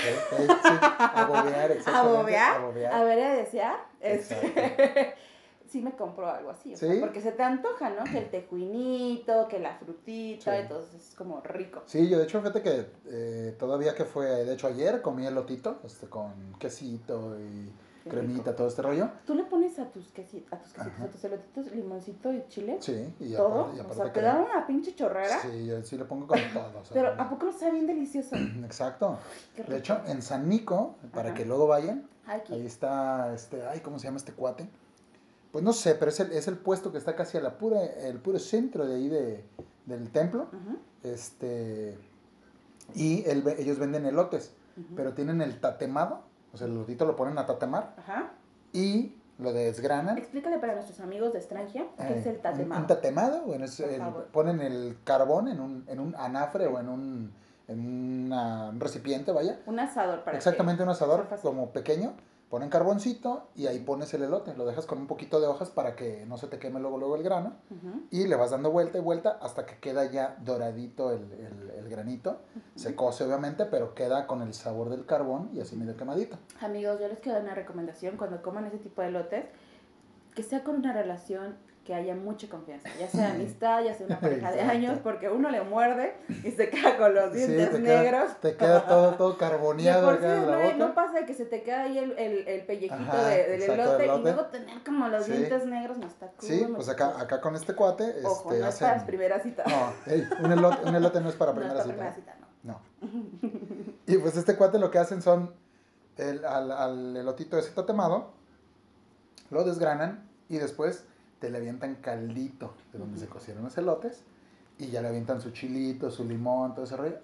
a 0.98 1.26
bobear, 1.28 1.72
a 1.86 2.02
bobear, 2.02 2.54
A 2.56 2.58
bobear. 2.60 2.92
a 2.94 3.04
ver 3.04 3.20
a 3.24 3.32
desear, 3.34 3.76
este, 4.00 5.14
sí 5.68 5.80
me 5.82 5.92
compro 5.92 6.28
algo 6.28 6.50
así, 6.50 6.74
o 6.74 6.76
sea, 6.76 6.90
¿Sí? 6.92 6.98
porque 7.00 7.20
se 7.20 7.32
te 7.32 7.42
antoja, 7.42 7.90
¿no? 7.90 8.04
Que 8.04 8.18
el 8.18 8.30
tejuinito, 8.30 9.48
que 9.48 9.58
la 9.58 9.74
frutita, 9.76 10.52
Sí. 10.54 10.60
entonces 10.62 10.94
es 11.08 11.14
como 11.14 11.40
rico. 11.42 11.82
Sí, 11.86 12.08
yo 12.08 12.18
de 12.18 12.24
hecho, 12.24 12.40
fíjate 12.40 12.62
que 12.62 12.86
eh, 13.06 13.56
todavía 13.58 13.94
que 13.94 14.04
fue, 14.04 14.26
de 14.44 14.54
hecho 14.54 14.66
ayer 14.66 15.02
comí 15.02 15.26
elotito, 15.26 15.80
este, 15.84 16.08
con 16.08 16.32
quesito 16.58 17.38
y 17.40 17.70
Qué 18.04 18.10
cremita, 18.10 18.38
rico. 18.44 18.54
todo 18.54 18.68
este 18.68 18.80
rollo. 18.82 19.10
¿Tú 19.26 19.34
le 19.34 19.44
pones 19.44 19.78
a 19.78 19.90
tus 19.90 20.10
quesitos, 20.12 20.52
a 20.52 20.58
tus 20.62 20.72
quesitos, 20.72 20.94
Ajá. 20.94 21.04
a 21.04 21.08
tus 21.08 21.24
elotitos, 21.24 21.66
limoncito 21.72 22.32
y 22.32 22.44
chile? 22.48 22.78
Sí, 22.80 23.14
y 23.20 23.34
¿Todo? 23.34 23.60
aparte, 23.64 23.76
y 23.76 23.80
o 23.80 23.94
sea, 23.94 24.04
que- 24.06 24.10
te 24.20 24.22
dan 24.22 24.42
una 24.44 24.66
pinche 24.66 24.94
chorrera, 24.94 25.40
Sí, 25.42 25.66
yo 25.66 25.82
sí 25.82 25.98
le 25.98 26.04
pongo 26.06 26.26
con 26.26 26.38
todo. 26.54 26.80
o 26.80 26.84
sea, 26.84 26.94
pero 26.94 27.20
¿a 27.20 27.28
poco 27.28 27.46
no 27.46 27.52
sabe 27.52 27.72
bien 27.72 27.86
delicioso? 27.86 28.36
Exacto. 28.64 29.18
Qué 29.54 29.64
De 29.64 29.76
hecho, 29.78 30.00
en 30.06 30.22
San 30.22 30.48
Nico, 30.48 30.94
para 31.12 31.30
Ajá. 31.30 31.36
que 31.38 31.44
luego 31.44 31.66
vayan, 31.66 32.08
Aquí. 32.26 32.54
ahí 32.54 32.64
está, 32.66 33.34
este, 33.34 33.66
ay, 33.66 33.80
¿cómo 33.80 33.98
se 33.98 34.04
llama 34.06 34.16
este 34.18 34.32
cuate? 34.32 34.68
Pues 35.58 35.64
no 35.64 35.72
sé, 35.72 35.96
pero 35.96 36.12
es 36.12 36.20
el, 36.20 36.30
es 36.30 36.46
el 36.46 36.56
puesto 36.56 36.92
que 36.92 36.98
está 36.98 37.16
casi 37.16 37.36
a 37.36 37.40
la 37.40 37.58
pura, 37.58 37.82
el 37.82 38.20
puro 38.20 38.38
centro 38.38 38.86
de 38.86 38.94
ahí 38.94 39.08
de, 39.08 39.44
del 39.86 40.08
templo. 40.12 40.46
Este, 41.02 41.98
y 42.94 43.24
ellos 43.28 43.76
venden 43.80 44.06
elotes, 44.06 44.54
pero 44.94 45.14
tienen 45.14 45.40
el 45.42 45.58
tatemado, 45.58 46.20
o 46.52 46.56
sea, 46.56 46.68
el 46.68 46.74
elotito 46.74 47.06
lo 47.06 47.16
ponen 47.16 47.38
a 47.38 47.46
tatemar 47.46 47.92
Ajá. 47.98 48.34
y 48.72 49.16
lo 49.40 49.52
desgranan. 49.52 50.16
Explícale 50.16 50.60
para 50.60 50.74
nuestros 50.76 51.00
amigos 51.00 51.32
de 51.32 51.40
extranjera 51.40 51.86
qué 51.96 52.04
Eh, 52.04 52.18
es 52.20 52.26
el 52.26 52.36
un- 52.36 52.42
tatemado. 52.42 52.80
Un, 52.80 52.86
tatemado, 52.86 53.42
bueno, 53.42 53.64
es 53.64 53.80
el- 53.80 54.00
ponen 54.32 54.60
el 54.60 54.96
carbón 55.02 55.48
en 55.48 55.58
un, 55.58 55.84
en 55.88 55.98
un 55.98 56.14
anafre 56.14 56.68
o 56.68 56.78
en 56.78 56.88
un, 56.88 57.32
en 57.66 57.80
una- 58.26 58.68
un 58.68 58.78
recipiente, 58.78 59.32
vaya. 59.32 59.58
Un 59.66 59.80
asador 59.80 60.22
para 60.22 60.36
Exactamente 60.36 60.84
un 60.84 60.90
asador 60.90 61.26
como 61.42 61.70
pequeño, 61.72 62.14
ponen 62.48 62.70
carboncito 62.70 63.48
y 63.54 63.66
ahí 63.66 63.78
pones 63.80 64.12
el 64.14 64.22
elote, 64.22 64.54
lo 64.56 64.64
dejas 64.64 64.86
con 64.86 64.98
un 64.98 65.06
poquito 65.06 65.38
de 65.40 65.46
hojas 65.46 65.68
para 65.70 65.94
que 65.96 66.24
no 66.26 66.38
se 66.38 66.46
te 66.46 66.58
queme 66.58 66.80
luego 66.80 66.96
luego 66.98 67.16
el 67.16 67.22
grano. 67.22 67.56
Y 68.10 68.26
le 68.26 68.36
vas 68.36 68.50
dando 68.50 68.70
vuelta 68.70 68.96
y 68.98 69.00
vuelta 69.02 69.38
hasta 69.42 69.66
que 69.66 69.76
queda 69.78 70.10
ya 70.10 70.36
doradito 70.44 71.12
el, 71.12 71.30
el- 71.32 71.70
el 71.76 71.88
granito. 71.90 72.40
Se 72.74 72.94
cose 72.94 73.24
obviamente, 73.24 73.66
pero 73.66 73.94
queda 73.94 74.26
con 74.26 74.40
el 74.42 74.54
sabor 74.54 74.88
del 74.88 75.04
carbón 75.04 75.50
y 75.52 75.60
así 75.60 75.76
medio 75.76 75.96
quemadito. 75.96 76.38
Amigos, 76.60 76.98
yo 77.00 77.08
les 77.08 77.18
quiero 77.20 77.34
dar 77.36 77.44
una 77.44 77.54
recomendación. 77.54 78.16
Cuando 78.16 78.40
coman 78.40 78.64
ese 78.66 78.78
tipo 78.78 79.02
de 79.02 79.10
lotes, 79.10 79.44
que 80.34 80.42
sea 80.42 80.64
con 80.64 80.76
una 80.76 80.92
relación 80.92 81.56
que 81.88 81.94
haya 81.94 82.14
mucha 82.14 82.46
confianza, 82.50 82.86
ya 83.00 83.08
sea 83.08 83.30
amistad, 83.34 83.82
ya 83.82 83.94
sea 83.94 84.04
una 84.06 84.20
pareja 84.20 84.52
de 84.52 84.60
años, 84.60 84.98
porque 85.02 85.30
uno 85.30 85.48
le 85.48 85.62
muerde 85.62 86.14
y 86.44 86.50
se 86.50 86.68
queda 86.68 86.98
con 86.98 87.14
los 87.14 87.32
Sí, 87.32 87.38
dientes 87.46 87.70
queda- 87.70 88.02
negros. 88.02 88.40
te 88.42 88.56
queda 88.56 88.86
todo, 88.86 89.14
todo 89.14 89.38
carboneado 89.38 90.14
sí, 90.16 90.22
la 90.22 90.36
no, 90.36 90.58
boca. 90.60 90.76
no 90.76 90.94
pasa 90.94 91.20
de 91.20 91.24
que 91.24 91.32
se 91.32 91.46
te 91.46 91.62
queda 91.62 91.84
ahí 91.84 91.96
el, 91.96 92.12
el, 92.18 92.46
el 92.46 92.66
pellejito 92.66 92.94
Ajá, 92.94 93.28
de- 93.28 93.48
del 93.48 93.62
elote, 93.62 94.04
y 94.04 94.20
luego 94.22 94.44
tener 94.46 94.84
como 94.84 95.08
los 95.08 95.24
Sí. 95.24 95.32
dientes 95.32 95.64
negros 95.64 95.96
no 95.96 96.06
está 96.06 96.26
cool. 96.26 96.46
Sí, 96.46 96.66
pues 96.74 96.90
acá, 96.90 97.18
acá 97.18 97.40
con 97.40 97.56
este 97.56 97.74
cuate 97.74 98.04
Ojo, 98.22 98.50
este, 98.52 98.62
no 98.62 98.68
es 98.68 98.76
para 98.78 98.92
hacen... 98.96 99.06
primera 99.06 99.40
cita. 99.40 99.64
No, 99.66 100.44
un, 100.44 100.52
elote, 100.52 100.88
un 100.90 100.94
elote 100.94 101.20
no 101.22 101.30
es 101.30 101.36
para 101.36 101.52
No 101.54 101.58
primera 101.58 101.82
para 101.82 101.84
cita. 101.84 101.94
primera 101.96 102.14
cita, 102.14 102.34
no. 102.38 102.46
No. 102.74 102.80
Y 104.06 104.18
pues 104.18 104.36
este 104.36 104.56
cuate 104.56 104.78
lo 104.78 104.90
que 104.90 104.98
hacen 104.98 105.22
son 105.22 105.54
el, 106.18 106.44
al, 106.44 106.70
al 106.70 107.16
elotito 107.16 107.56
ese 107.56 107.70
tatemado, 107.70 108.32
lo 109.50 109.64
desgranan 109.64 110.28
y 110.50 110.58
después 110.58 111.04
te 111.38 111.50
le 111.50 111.58
avientan 111.58 111.96
caldito 111.96 112.74
de 112.92 112.98
donde 112.98 113.18
se 113.18 113.26
cocieron 113.26 113.64
los 113.64 113.76
elotes 113.78 114.22
y 114.78 114.88
ya 114.88 115.02
le 115.02 115.08
avientan 115.08 115.40
su 115.40 115.50
chilito, 115.50 116.10
su 116.10 116.24
limón, 116.24 116.74
todo 116.74 116.84
ese 116.84 116.96
rollo. 116.96 117.16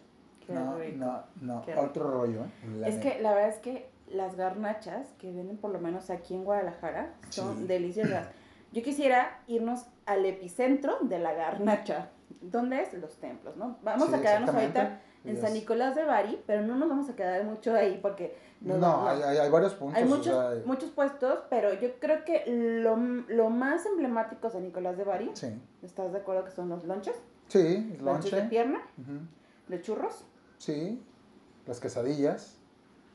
Qué 0.46 0.53
no, 0.53 0.79
rico. 0.79 0.96
no, 0.98 1.22
no, 1.40 1.62
Qué 1.62 1.72
rico. 1.74 1.87
otro 1.87 2.11
rollo, 2.11 2.44
¿eh? 2.44 2.48
Es 2.87 2.96
neta. 2.96 3.00
que 3.00 3.22
la 3.22 3.33
verdad 3.35 3.48
es 3.50 3.57
que 3.59 3.88
las 4.09 4.37
garnachas 4.37 5.09
que 5.18 5.33
venden 5.33 5.57
por 5.57 5.70
lo 5.70 5.79
menos 5.81 6.11
aquí 6.11 6.35
en 6.35 6.44
Guadalajara 6.44 7.14
son 7.31 7.59
Sí. 7.59 7.64
deliciosas. 7.66 8.29
Yo 8.72 8.83
quisiera 8.83 9.40
irnos 9.46 9.87
al 10.07 10.27
epicentro 10.27 10.98
de 11.00 11.18
la 11.18 11.33
garnacha. 11.33 12.11
¿Dónde 12.42 12.83
es? 12.83 12.92
Los 12.92 13.16
templos, 13.16 13.57
¿no? 13.57 13.79
Vamos 13.83 14.09
Sí, 14.09 14.14
a 14.14 14.20
quedarnos 14.20 14.55
ahorita 14.55 15.00
en 15.25 15.41
San 15.41 15.53
Nicolás 15.55 15.95
de 15.95 16.05
Bari, 16.05 16.43
pero 16.47 16.63
no 16.63 16.75
nos 16.77 16.89
vamos 16.89 17.09
a 17.09 17.17
quedar 17.17 17.43
mucho 17.45 17.75
ahí 17.75 17.99
porque 18.03 18.37
No, 18.61 18.77
nos- 18.79 19.09
hay, 19.09 19.23
hay, 19.23 19.39
hay 19.39 19.51
varios 19.51 19.75
puntos. 19.75 19.97
hay 19.97 20.05
o 20.05 20.07
muchos, 20.07 20.25
sea, 20.27 20.63
muchos 20.67 20.91
puestos, 20.91 21.39
pero 21.51 21.73
yo 21.75 21.99
creo 21.99 22.25
que 22.25 22.45
lo, 22.47 22.97
lo 22.97 23.51
más 23.51 23.87
emblemático 23.87 24.47
de 24.49 24.53
San 24.53 24.63
Nicolás 24.65 24.97
de 24.97 25.05
Bari, 25.05 25.31
Sí, 25.35 25.49
¿estás 25.83 26.13
de 26.13 26.19
acuerdo 26.19 26.45
que 26.45 26.51
son 26.51 26.69
los 26.69 26.85
lonches? 26.85 27.17
sí, 27.49 27.97
Lonches 28.03 28.33
de 28.33 28.43
pierna, 28.43 28.81
ujú, 28.99 29.19
de 29.69 29.81
churros. 29.83 30.25
Sí, 30.59 31.03
las 31.67 31.81
quesadillas, 31.81 32.59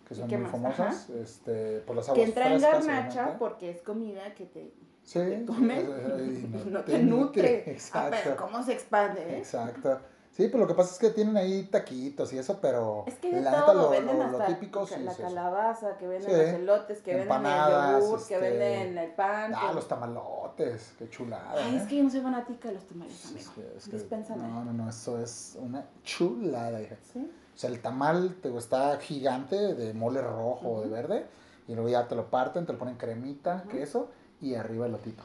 que 0.07 0.13
¿Y 0.15 0.17
son 0.17 0.27
muy 0.29 0.37
más? 0.39 0.51
famosas, 0.51 1.09
este, 1.11 1.79
por 1.81 1.95
las 1.95 2.05
Que 2.05 2.11
aguas 2.11 2.27
entra 2.29 2.53
en 2.53 2.61
garnacha 2.61 3.37
porque 3.37 3.69
es 3.69 3.81
comida 3.81 4.33
que 4.35 4.45
te 4.45 4.71
Sí, 5.03 5.19
te 5.19 5.35
y 5.45 6.69
no, 6.69 6.81
te 6.83 6.99
nutre. 6.99 7.63
Ah, 7.65 7.69
Exacto. 7.71 8.17
pero 8.23 8.35
¿cómo 8.35 8.63
se 8.63 8.73
expande? 8.73 9.21
eh? 9.21 9.37
Exacto. 9.39 9.99
Sí, 10.31 10.47
pues 10.47 10.61
lo 10.61 10.67
que 10.67 10.73
pasa 10.73 10.93
es 10.93 10.99
que 10.99 11.09
tienen 11.09 11.35
ahí 11.35 11.63
taquitos 11.63 12.31
y 12.31 12.37
eso, 12.37 12.59
pero 12.61 13.03
Es 13.07 13.15
que 13.15 13.29
la 13.41 13.51
neta 13.51 13.73
lo, 13.73 13.89
venden 13.89 14.19
lo- 14.19 14.27
lo 14.27 14.37
hasta 14.37 14.45
típico 14.47 14.87
sí 14.87 14.95
la 14.99 15.13
calabaza, 15.13 15.97
que 15.97 16.07
venden 16.07 16.29
Sí. 16.31 16.37
los 16.37 16.49
elotes, 16.61 17.01
que 17.01 17.15
venden 17.15 17.45
el 17.45 17.99
yogur, 18.01 18.17
que 18.25 18.35
este, 18.35 18.39
venden 18.39 18.97
el 18.97 19.11
pan. 19.11 19.51
Ah, 19.53 19.67
que- 19.69 19.75
los 19.75 19.87
tamalotes, 19.89 20.93
qué 20.97 21.09
chulada. 21.09 21.51
Ay, 21.57 21.75
¿eh? 21.75 21.77
es 21.77 21.87
que 21.87 21.97
yo 21.97 22.03
no 22.05 22.09
soy 22.09 22.21
fanática 22.21 22.69
de 22.69 22.75
los 22.75 22.85
tamales, 22.85 23.25
amigo. 23.25 23.39
es 23.39 23.49
que- 23.49 23.89
que- 23.91 23.97
Dispénsame. 23.97 24.43
no, 24.47 24.63
no, 24.63 24.71
no, 24.71 24.89
eso 24.89 25.19
es 25.21 25.57
una 25.59 25.85
chulada, 26.05 26.81
hija. 26.81 26.95
¿Sí? 27.11 27.19
O 27.55 27.57
sea, 27.59 27.69
el 27.69 27.81
tamal 27.81 28.35
te 28.41 28.55
está 28.57 28.97
gigante 28.99 29.57
de 29.75 29.93
mole 29.93 30.21
rojo 30.21 30.69
o 30.69 30.81
de 30.81 30.87
verde 30.87 31.25
y 31.67 31.73
luego 31.73 31.89
ya 31.89 32.07
te 32.07 32.15
lo 32.15 32.29
parten, 32.29 32.65
te 32.65 32.71
lo 32.71 32.79
ponen 32.79 32.95
cremita, 32.95 33.65
queso 33.69 34.07
y 34.39 34.55
arriba 34.55 34.85
el 34.85 34.93
lotito. 34.93 35.23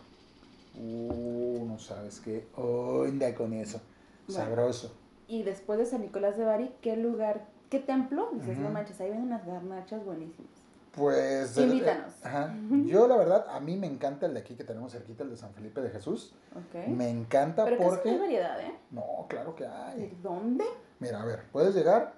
Uh, 0.77 1.65
no 1.69 1.79
sabes 1.79 2.19
qué 2.19 2.49
onda 2.57 3.33
con 3.37 3.53
eso. 3.53 3.81
Bueno. 4.27 4.45
Sabroso. 4.45 4.93
Y 5.27 5.43
después 5.43 5.79
de 5.79 5.87
San 5.87 6.03
Nicolás 6.03 6.37
de 6.37 6.45
Bari, 6.45 6.75
¿qué 6.83 6.97
lugar, 6.97 7.47
qué 7.71 7.79
templo? 7.81 8.31
Dices, 8.35 8.59
no 8.59 8.71
manches, 8.71 9.01
ahí 9.01 9.09
venden 9.11 9.29
unas 9.29 9.47
garnachas 9.47 10.05
buenísimas. 10.05 10.51
Pues. 10.93 11.57
eh, 11.59 11.63
Invítanos. 11.65 12.13
ajá. 12.25 12.55
Yo, 12.85 13.09
la 13.09 13.17
verdad, 13.17 13.47
a 13.49 13.59
mí 13.61 13.77
me 13.77 13.87
encanta 13.87 14.27
el 14.27 14.35
de 14.35 14.41
aquí 14.41 14.55
que 14.55 14.63
tenemos 14.65 14.93
cerquita, 14.93 15.25
el 15.25 15.31
de 15.31 15.37
San 15.37 15.53
Felipe 15.55 15.81
de 15.81 15.91
Jesús. 15.91 16.35
Ok. 16.55 16.87
Me 16.89 17.09
encanta 17.11 17.65
Pero 17.65 17.79
porque. 17.79 18.17
variedad, 18.17 18.61
¿eh? 18.61 18.73
No, 18.91 19.27
claro 19.29 19.57
que 19.57 19.65
¿De 19.65 19.71
hay. 19.71 20.19
dónde? 20.23 20.65
Mira, 21.01 21.21
a 21.23 21.25
ver, 21.25 21.43
puedes 21.51 21.75
llegar. 21.75 22.15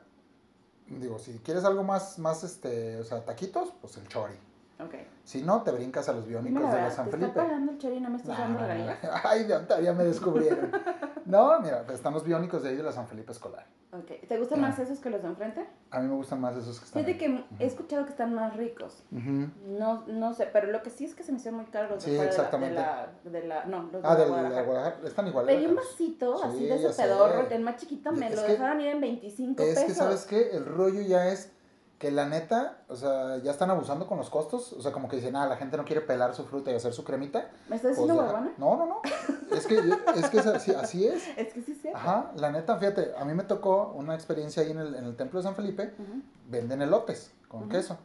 Digo, 0.89 1.19
si 1.19 1.39
quieres 1.39 1.65
algo 1.65 1.83
más, 1.85 2.19
más 2.19 2.45
este, 2.45 2.99
o 2.99 3.05
sea, 3.05 3.25
taquitos, 3.25 3.73
pues 3.81 3.97
el 3.97 4.07
chori. 4.09 4.35
Ok. 4.79 4.95
Si 5.25 5.43
no, 5.43 5.63
te 5.63 5.71
brincas 5.73 6.09
a 6.09 6.13
los 6.13 6.27
biónicos 6.27 6.63
la 6.63 6.75
de 6.75 6.83
la 6.83 6.91
San 6.91 7.07
¿te 7.07 7.13
Felipe. 7.13 7.29
está 7.31 7.43
pagando 7.45 7.73
el 7.73 7.79
chori 7.79 8.01
no 8.01 8.11
me 8.11 8.17
estás 8.19 8.37
dando 8.39 8.61
no, 8.61 8.67
regalías? 8.67 8.99
Ay, 9.25 9.47
ya, 9.49 9.93
me 9.93 10.05
descubrieron. 10.05 10.71
No, 11.27 11.59
mira, 11.59 11.85
están 11.93 12.15
los 12.15 12.23
biónicos 12.23 12.63
de 12.63 12.69
ahí 12.69 12.77
de 12.77 12.85
la 12.85 12.93
San 12.93 13.09
Felipe 13.09 13.33
Escolar. 13.33 13.67
Ok. 13.91 14.29
¿Te 14.29 14.39
gustan 14.39 14.61
Ah. 14.65 14.69
más 14.69 14.79
esos 14.79 15.01
que 15.01 15.11
los 15.11 15.21
de 15.23 15.27
enfrente? 15.27 15.67
A 15.91 15.99
mí 15.99 16.07
me 16.07 16.15
gustan 16.15 16.41
más 16.41 16.55
esos 16.57 16.79
que 16.79 16.85
están. 16.85 17.05
Fíjate 17.05 17.19
que 17.19 17.45
he 17.59 17.67
escuchado 17.67 18.05
que 18.05 18.11
están 18.13 18.33
más 18.33 18.57
ricos. 18.57 19.03
Ujú. 19.11 19.49
No, 19.77 20.05
no 20.07 20.35
sé, 20.35 20.49
pero 20.53 20.71
lo 20.71 20.85
que 20.85 20.91
sí 20.91 21.05
es 21.05 21.17
que 21.17 21.25
se 21.25 21.33
me 21.33 21.39
hicieron 21.39 21.59
muy 21.63 21.69
caros 21.73 21.91
los 21.91 22.05
de 22.05 22.11
Sí, 22.13 22.17
fuera 22.17 22.31
de 22.31 22.37
la- 22.37 22.43
exactamente. 22.45 22.75
De 22.77 22.81
la, 22.81 23.13
de 23.41 23.47
la, 23.49 23.65
no, 23.65 23.83
los 23.91 24.03
de 24.03 24.09
Ah, 24.09 24.15
de 24.15 24.25
Guadalajara. 24.29 24.63
Guadalajara. 24.67 25.09
Están 25.09 25.27
igual. 25.27 25.47
Pedí 25.47 25.63
de 25.63 25.69
un 25.69 25.75
vasito 25.75 26.45
así 26.45 26.59
Sí, 26.59 26.63
de 26.67 26.79
ya 26.81 26.89
ese 26.91 27.03
pedorro, 27.03 27.47
el 27.51 27.63
más 27.65 27.77
chiquito 27.79 28.13
me 28.13 28.29
Es 28.29 28.37
lo 28.37 28.47
que- 28.47 28.53
dejaron 28.53 28.81
ir 28.81 28.89
en 28.91 29.01
25 29.01 29.63
Es 29.65 29.69
pesos. 29.71 29.85
que, 29.89 29.95
¿sabes 29.95 30.25
qué? 30.27 30.51
El 30.53 30.65
rollo 30.65 31.01
ya 31.01 31.27
es 31.27 31.51
que 31.99 32.11
la 32.11 32.27
neta, 32.27 32.79
o 32.89 32.97
sea, 32.97 33.39
ya 33.39 33.51
están 33.51 33.71
abusando 33.71 34.07
con 34.07 34.19
los 34.19 34.29
costos. 34.29 34.73
O 34.75 34.83
sea, 34.83 34.93
como 34.93 35.09
que 35.09 35.17
dicen, 35.17 35.35
ah, 35.37 35.47
la 35.47 35.57
gente 35.57 35.77
no 35.79 35.85
quiere 35.85 36.03
pelar 36.03 36.35
su 36.35 36.45
fruta 36.45 36.71
y 36.71 36.75
hacer 36.75 36.93
su 36.93 37.05
cremita. 37.05 37.51
¿Me 37.69 37.77
estás 37.77 37.97
pues 37.97 37.99
diciendo 38.09 38.23
deja- 38.23 38.35
huevona? 38.35 38.53
No, 38.59 38.77
no, 38.77 38.87
no. 38.87 39.01
Es 39.57 39.67
que, 39.67 39.77
es 40.17 40.29
que 40.29 40.39
es 40.39 40.47
así, 40.47 40.73
así 40.75 41.07
es. 41.07 41.23
Es 41.39 41.53
que 41.55 41.63
sí 41.63 41.73
es 41.73 41.81
cierto. 41.81 41.99
Ajá, 41.99 42.33
la 42.37 42.51
neta, 42.51 42.77
fíjate, 42.77 43.15
a 43.17 43.25
mí 43.25 43.33
me 43.33 43.45
tocó 43.45 43.93
una 43.97 44.15
experiencia 44.15 44.63
ahí 44.63 44.71
en 44.73 44.79
el, 44.79 44.95
en 44.95 45.05
el 45.05 45.17
templo 45.17 45.41
de 45.41 45.45
San 45.45 45.55
Felipe. 45.55 45.95
Venden 46.49 46.83
elotes 46.83 47.33
con 47.49 47.69
queso. 47.69 47.97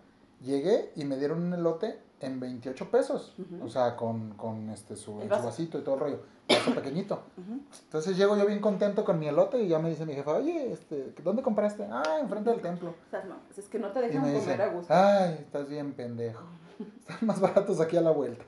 Llegué 0.41 0.91
y 0.95 1.03
me 1.03 1.17
dieron 1.17 1.43
un 1.43 1.53
elote 1.53 1.99
en 2.21 2.39
28 2.39 2.89
pesos. 2.91 3.33
O 3.63 3.67
sea, 3.69 3.95
con, 3.95 4.31
con 4.35 4.69
este, 4.69 4.95
su, 4.95 5.19
su 5.21 5.27
vasito 5.27 5.77
y 5.79 5.81
todo 5.81 5.95
el 5.95 6.01
rollo. 6.01 6.19
Vaso 6.47 6.73
pequeñito. 6.75 7.21
Entonces 7.83 8.17
llego 8.17 8.35
yo 8.37 8.45
bien 8.45 8.59
contento 8.59 9.03
con 9.05 9.19
mi 9.19 9.27
elote 9.27 9.61
y 9.61 9.67
ya 9.67 9.79
me 9.79 9.89
dice 9.89 10.05
mi 10.05 10.13
jefa, 10.13 10.33
oye, 10.35 10.71
este, 10.71 11.13
¿dónde 11.23 11.41
compraste? 11.41 11.87
Ah, 11.89 12.19
enfrente 12.21 12.49
del 12.49 12.61
templo. 12.61 12.89
O 12.89 13.09
sea, 13.09 13.23
no, 13.23 13.35
es 13.55 13.65
que 13.67 13.79
no 13.79 13.91
te 13.91 14.01
dejan 14.01 14.21
me 14.21 14.33
comer 14.33 14.39
dice, 14.49 14.61
a 14.63 14.67
gusto. 14.67 14.93
ay, 14.93 15.37
estás 15.39 15.67
bien 15.69 15.93
pendejo. 15.93 16.43
Están 16.99 17.27
más 17.27 17.39
baratos 17.39 17.79
aquí 17.79 17.97
a 17.97 18.01
la 18.01 18.11
vuelta. 18.11 18.43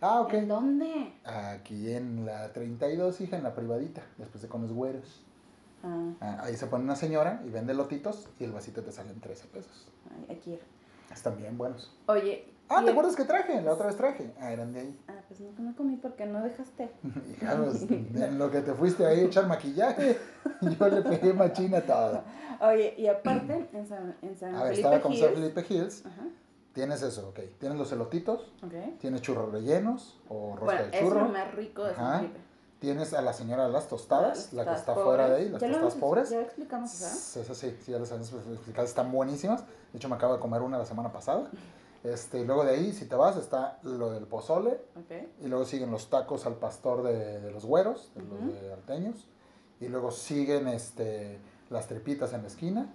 Ah, 0.00 0.20
ok. 0.20 0.34
¿En 0.34 0.48
dónde? 0.48 1.12
Aquí 1.24 1.92
en 1.92 2.26
la 2.26 2.52
32, 2.52 3.20
hija, 3.22 3.36
en 3.36 3.42
la 3.44 3.54
privadita, 3.54 4.02
después 4.18 4.42
de 4.42 4.48
con 4.48 4.62
los 4.62 4.72
güeros. 4.72 5.22
Ah, 5.82 6.12
Ah, 6.20 6.38
ahí 6.42 6.56
se 6.56 6.66
pone 6.66 6.84
una 6.84 6.96
señora 6.96 7.42
y 7.46 7.50
vende 7.50 7.72
lotitos 7.74 8.28
y 8.38 8.44
el 8.44 8.52
vasito 8.52 8.82
te 8.82 8.92
sale 8.92 9.10
en 9.10 9.20
13 9.20 9.46
pesos. 9.48 9.88
ay, 10.28 10.36
aquí. 10.36 10.58
Están 11.12 11.36
bien 11.38 11.56
buenos. 11.56 11.94
Oye. 12.06 12.52
Ah, 12.68 12.82
¿te 12.84 12.90
acuerdas 12.90 13.14
que 13.14 13.24
traje? 13.24 13.60
La 13.62 13.72
otra 13.72 13.86
vez 13.86 13.96
traje. 13.96 14.32
Ah, 14.40 14.52
eran 14.52 14.72
de 14.72 14.80
ahí. 14.80 15.00
Ah, 15.08 15.14
pues 15.28 15.40
no, 15.40 15.50
no 15.58 15.76
comí 15.76 15.96
porque 15.96 16.26
no 16.26 16.42
dejaste. 16.42 16.90
Hija, 17.32 17.56
pues, 17.56 17.82
en 17.90 18.38
lo 18.38 18.50
que 18.50 18.60
te 18.60 18.74
fuiste 18.74 19.06
ahí 19.06 19.20
a 19.20 19.24
echar 19.24 19.46
maquillaje, 19.46 20.18
yo 20.60 20.88
le 20.88 21.02
pegué 21.02 21.32
machina 21.32 21.80
todo. 21.80 22.22
Oye, 22.60 22.94
y 22.96 23.06
aparte, 23.06 23.68
en 23.72 23.86
San, 23.86 24.16
en 24.22 24.36
San 24.36 24.54
A 24.54 24.64
ver, 24.64 24.70
Felipe 24.74 24.88
estaba 24.88 25.00
con 25.00 25.14
San 25.14 25.34
Felipe 25.34 25.64
Hills. 25.68 26.04
Ajá, 26.06 26.22
Tienes 26.72 27.00
eso, 27.02 27.28
ok. 27.30 27.40
Tienes 27.58 27.78
los 27.78 27.90
elotitos, 27.92 28.52
ok. 28.62 28.98
tienes 29.00 29.22
churros 29.22 29.50
rellenos 29.50 30.18
o 30.28 30.56
rosca 30.56 30.64
Bueno, 30.64 30.82
de 30.82 30.88
eso 30.88 30.96
es 30.96 31.02
churro. 31.04 31.20
lo 31.22 31.28
más 31.30 31.54
rico 31.54 31.84
de 31.84 31.94
San. 31.94 32.18
Felipe. 32.20 32.40
Tienes 32.80 33.14
a 33.14 33.22
la 33.22 33.32
señora 33.32 33.66
de 33.66 33.72
las 33.72 33.88
tostadas, 33.88 34.52
la 34.52 34.66
que 34.66 34.74
está 34.74 34.92
pobres. 34.92 35.04
fuera 35.06 35.28
de 35.30 35.36
ahí, 35.36 35.48
las 35.48 35.62
tostadas 35.62 35.94
pobres. 35.94 36.28
Ya 36.30 36.42
explicamos, 36.42 37.00
¿verdad? 37.00 37.16
Eso 37.16 37.54
sí, 37.54 37.76
sí, 37.80 37.92
ya 37.92 37.98
las 37.98 38.12
habíamos 38.12 38.34
explicado, 38.52 38.86
están 38.86 39.10
buenísimas. 39.10 39.62
De 39.92 39.96
hecho, 39.96 40.10
me 40.10 40.16
acabo 40.16 40.34
de 40.34 40.40
comer 40.40 40.60
una 40.60 40.76
la 40.76 40.84
semana 40.84 41.10
pasada. 41.10 41.48
Este, 42.06 42.40
y 42.40 42.44
luego 42.44 42.64
de 42.64 42.72
ahí, 42.72 42.92
si 42.92 43.06
te 43.06 43.16
vas, 43.16 43.36
está 43.36 43.78
lo 43.82 44.10
del 44.10 44.26
pozole. 44.26 44.80
Ok. 44.96 45.42
Y 45.42 45.48
luego 45.48 45.64
siguen 45.64 45.90
los 45.90 46.08
tacos 46.08 46.46
al 46.46 46.54
pastor 46.54 47.02
de, 47.02 47.40
de 47.40 47.50
los 47.50 47.64
güeros, 47.64 48.12
de 48.14 48.22
los 48.22 48.60
de 48.60 48.72
alteños. 48.72 49.28
Y 49.80 49.88
luego 49.88 50.10
siguen 50.10 50.68
este, 50.68 51.38
las 51.68 51.86
tripitas 51.88 52.32
en 52.32 52.42
la 52.42 52.48
esquina, 52.48 52.94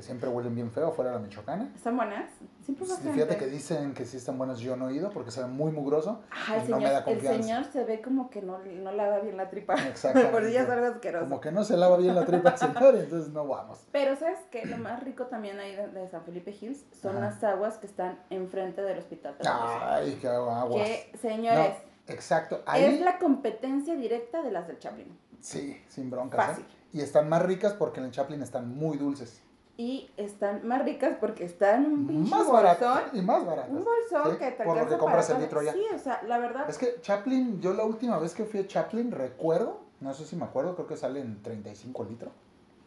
que 0.00 0.06
siempre 0.06 0.30
huelen 0.30 0.54
bien 0.54 0.70
feo, 0.70 0.90
fuera 0.92 1.10
de 1.10 1.16
la 1.18 1.22
michoacana. 1.22 1.70
¿Están 1.74 1.94
buenas? 1.94 2.30
Siempre 2.64 2.86
Sí. 2.86 2.94
Fíjate 3.12 3.36
que 3.36 3.46
dicen 3.46 3.92
que 3.92 4.06
sí 4.06 4.16
están 4.16 4.38
buenas, 4.38 4.58
yo 4.58 4.74
no 4.74 4.88
he 4.88 4.94
ido 4.94 5.10
porque 5.10 5.30
se 5.30 5.42
ve 5.42 5.46
muy 5.46 5.72
mugroso. 5.72 6.22
Ajá, 6.30 6.56
el 6.56 6.70
no 6.70 6.76
me 6.78 6.86
señor, 6.86 6.92
da 6.92 6.98
el 6.98 7.04
confianza. 7.04 7.42
señor 7.42 7.64
se 7.70 7.84
ve 7.84 8.00
como 8.00 8.30
que 8.30 8.40
no, 8.40 8.58
no 8.60 8.92
lava 8.92 9.18
bien 9.18 9.36
la 9.36 9.50
tripa. 9.50 9.74
Exactamente. 9.88 10.32
Por 10.32 10.70
algo 10.70 10.86
asqueroso. 10.86 11.24
Como 11.26 11.40
que 11.42 11.52
no 11.52 11.64
se 11.64 11.76
lava 11.76 11.98
bien 11.98 12.14
la 12.14 12.24
tripa 12.24 12.50
el 12.50 12.56
señor, 12.58 12.96
entonces 12.96 13.30
no 13.32 13.46
vamos. 13.46 13.80
Pero 13.92 14.16
¿sabes 14.16 14.38
qué? 14.50 14.64
Lo 14.64 14.78
más 14.78 15.02
rico 15.02 15.26
también 15.26 15.60
ahí 15.60 15.76
de, 15.76 15.88
de 15.88 16.08
San 16.08 16.24
Felipe 16.24 16.56
Hills 16.58 16.82
son 17.02 17.16
Ajá. 17.18 17.26
las 17.26 17.44
aguas 17.44 17.76
que 17.76 17.86
están 17.86 18.18
enfrente 18.30 18.80
del 18.80 18.98
hospital. 18.98 19.36
Ay, 19.44 20.16
qué 20.18 20.28
aguas. 20.28 20.64
Que, 20.82 21.12
señores, 21.20 21.74
No, 22.08 22.14
exacto. 22.14 22.62
Ahí, 22.64 22.84
es 22.84 23.00
la 23.02 23.18
competencia 23.18 23.94
directa 23.96 24.42
de 24.42 24.50
las 24.50 24.66
del 24.66 24.78
Chaplin. 24.78 25.14
sí, 25.40 25.78
sin 25.88 26.08
broncas. 26.10 26.46
Fácil. 26.46 26.64
¿eh? 26.64 26.76
Y 26.92 27.00
están 27.02 27.28
más 27.28 27.42
ricas 27.42 27.74
porque 27.74 28.00
en 28.00 28.06
el 28.06 28.12
Chaplin 28.12 28.42
están 28.42 28.74
muy 28.74 28.96
dulces. 28.96 29.42
Y 29.76 30.10
están 30.18 30.66
más 30.66 30.84
ricas 30.84 31.16
porque 31.18 31.44
están 31.44 31.86
un 31.86 32.06
pinche 32.06 32.30
Más 32.30 32.40
bolsón. 32.46 32.54
baratas. 32.54 33.02
Y 33.14 33.22
más 33.22 33.46
baratas. 33.46 33.70
Un 33.70 33.84
bolsón 33.84 34.32
Sí, 34.32 34.38
que 34.38 34.50
te 34.50 34.64
por 34.64 34.76
lo 34.76 34.86
que 34.88 34.98
compras 34.98 35.26
para 35.26 35.38
el 35.38 35.44
litro 35.44 35.62
ya. 35.62 35.72
Sí, 35.72 35.82
o 35.94 35.98
sea, 35.98 36.22
la 36.26 36.38
verdad, 36.38 36.68
Es 36.68 36.76
que 36.76 37.00
Chaplin, 37.00 37.60
yo 37.62 37.72
la 37.72 37.84
última 37.84 38.18
vez 38.18 38.34
que 38.34 38.44
fui 38.44 38.60
a 38.60 38.66
Chaplin, 38.66 39.10
recuerdo, 39.10 39.80
no 40.00 40.12
sé 40.12 40.26
si 40.26 40.36
me 40.36 40.44
acuerdo, 40.44 40.74
creo 40.74 40.86
que 40.86 40.96
sale 40.98 41.20
en 41.20 41.42
35 41.42 42.04
litros. 42.04 42.32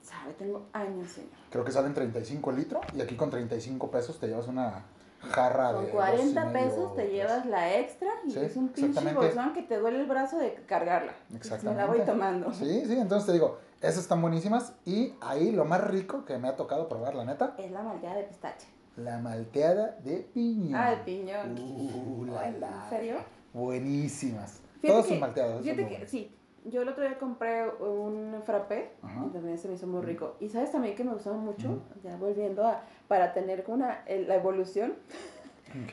sabe, 0.03 0.33
tengo 0.33 0.67
años, 0.73 1.07
señor. 1.09 1.31
Creo 1.49 1.63
que 1.63 1.71
sale 1.71 1.87
en 1.87 1.93
35 1.95 2.51
litros 2.51 2.83
y 2.95 3.01
aquí 3.01 3.15
con 3.15 3.29
35 3.31 3.89
pesos 3.89 4.19
te 4.19 4.27
llevas 4.27 4.47
una 4.47 4.83
jarra 5.21 5.69
de. 5.73 5.73
Con 5.73 5.83
dos 5.85 5.89
y 5.89 5.95
40 6.33 6.45
medio, 6.45 6.53
pesos 6.69 6.95
te 6.95 7.07
llevas 7.09 7.45
la 7.47 7.75
extra 7.79 8.09
y 8.25 8.31
Sí, 8.31 8.39
es 8.39 8.55
un 8.57 8.67
pinche 8.67 8.89
exactamente. 8.89 9.19
bolsón 9.35 9.53
que 9.53 9.61
te 9.63 9.77
duele 9.77 10.01
el 10.01 10.05
brazo 10.05 10.37
de 10.37 10.53
cargarla. 10.67 11.13
Entonces, 11.31 11.63
Me 11.63 11.73
la 11.73 11.85
voy 11.87 11.99
Exactamente. 11.99 12.05
tomando. 12.45 12.53
Sí, 12.53 12.83
sí, 12.85 12.93
entonces 12.99 13.25
te 13.25 13.31
digo, 13.33 13.57
esas 13.83 13.99
están 14.03 14.21
buenísimas 14.21 14.73
y 14.85 15.13
ahí 15.21 15.51
lo 15.51 15.65
más 15.65 15.83
rico 15.83 16.25
que 16.25 16.37
me 16.37 16.47
ha 16.47 16.55
tocado 16.55 16.87
probar, 16.89 17.15
la 17.15 17.25
neta, 17.25 17.55
Es 17.57 17.69
la 17.71 17.83
malteada 17.83 18.15
de 18.17 18.23
pistache. 18.23 18.67
la 18.97 19.17
malteada 19.19 19.97
de 20.03 20.17
piña. 20.33 20.83
Ah, 20.87 20.93
el 20.93 20.99
piñón. 21.01 21.57
Uh, 21.59 22.25
la, 22.25 22.49
la. 22.51 22.83
¿En 22.85 22.89
serio? 22.89 23.15
Buenísimas. 23.53 24.61
Fíjate 24.81 24.87
Todas 24.87 25.05
que- 25.05 25.19
sus 25.19 25.19
son 25.19 25.63
Fíjate 25.63 25.87
que 25.87 26.07
sí, 26.07 26.35
yo 26.65 26.81
el 26.81 26.89
otro 26.89 27.03
día 27.03 27.17
compré 27.17 27.67
un 27.69 28.41
frappé 28.45 28.91
Ajá. 29.01 29.25
y 29.27 29.33
también 29.33 29.57
se 29.57 29.67
me 29.67 29.75
hizo 29.75 29.87
muy 29.87 30.01
rico. 30.01 30.35
Y 30.39 30.49
sabes 30.49 30.71
también 30.71 30.95
que 30.95 31.03
me 31.03 31.13
gustó 31.13 31.33
mucho, 31.33 31.81
ya 32.03 32.15
volviendo 32.17 32.65
a, 32.67 32.81
para 33.07 33.33
tener 33.33 33.63
una, 33.67 34.03
el- 34.05 34.27
la 34.27 34.35
evolución, 34.35 34.93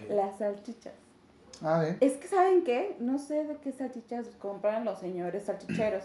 las 0.08 0.38
salchichas. 0.38 0.94
Ah, 1.62 1.80
bien. 1.82 1.96
Es 2.00 2.14
que 2.16 2.28
¿saben 2.28 2.64
qué? 2.64 2.96
No 3.00 3.18
sé 3.18 3.44
de 3.44 3.56
qué 3.56 3.72
salchichas 3.72 4.26
compran 4.38 4.84
los 4.84 4.98
señores 4.98 5.44
salchicheros. 5.44 6.04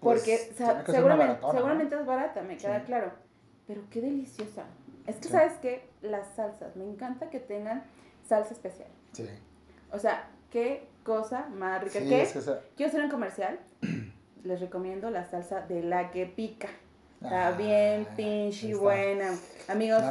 Pues, 0.00 0.20
Porque 0.20 0.52
seguramente, 0.92 1.40
seguramente 1.52 1.94
es 1.96 2.06
barata, 2.06 2.42
me 2.42 2.56
queda 2.56 2.78
Sí. 2.80 2.86
claro. 2.86 3.12
Pero 3.66 3.82
qué 3.90 4.00
deliciosa. 4.00 4.64
Es 5.06 5.16
que, 5.16 5.24
Sí. 5.24 5.28
¿sabes 5.30 5.54
qué? 5.60 5.88
Las 6.02 6.26
salsas. 6.36 6.76
Me 6.76 6.84
encanta 6.84 7.30
que 7.30 7.40
tengan 7.40 7.82
salsa 8.28 8.52
especial. 8.54 8.88
Sí. 9.12 9.28
O 9.90 9.98
sea, 9.98 10.28
qué 10.50 10.86
cosa 11.04 11.46
más 11.48 11.82
rica. 11.82 11.98
Sí, 12.00 12.08
¿Qué? 12.08 12.22
es 12.22 12.32
que 12.32 12.40
Quiero 12.76 12.90
hacer 12.90 13.02
un 13.04 13.10
comercial. 13.10 13.58
Les 14.44 14.60
recomiendo 14.60 15.10
la 15.10 15.24
salsa 15.24 15.62
de 15.62 15.82
la 15.82 16.10
que 16.10 16.26
pica. 16.26 16.68
Está 17.20 17.48
Ah, 17.48 17.50
bien 17.52 18.06
pinche 18.16 18.74
buena. 18.76 19.34
Amigos, 19.66 20.02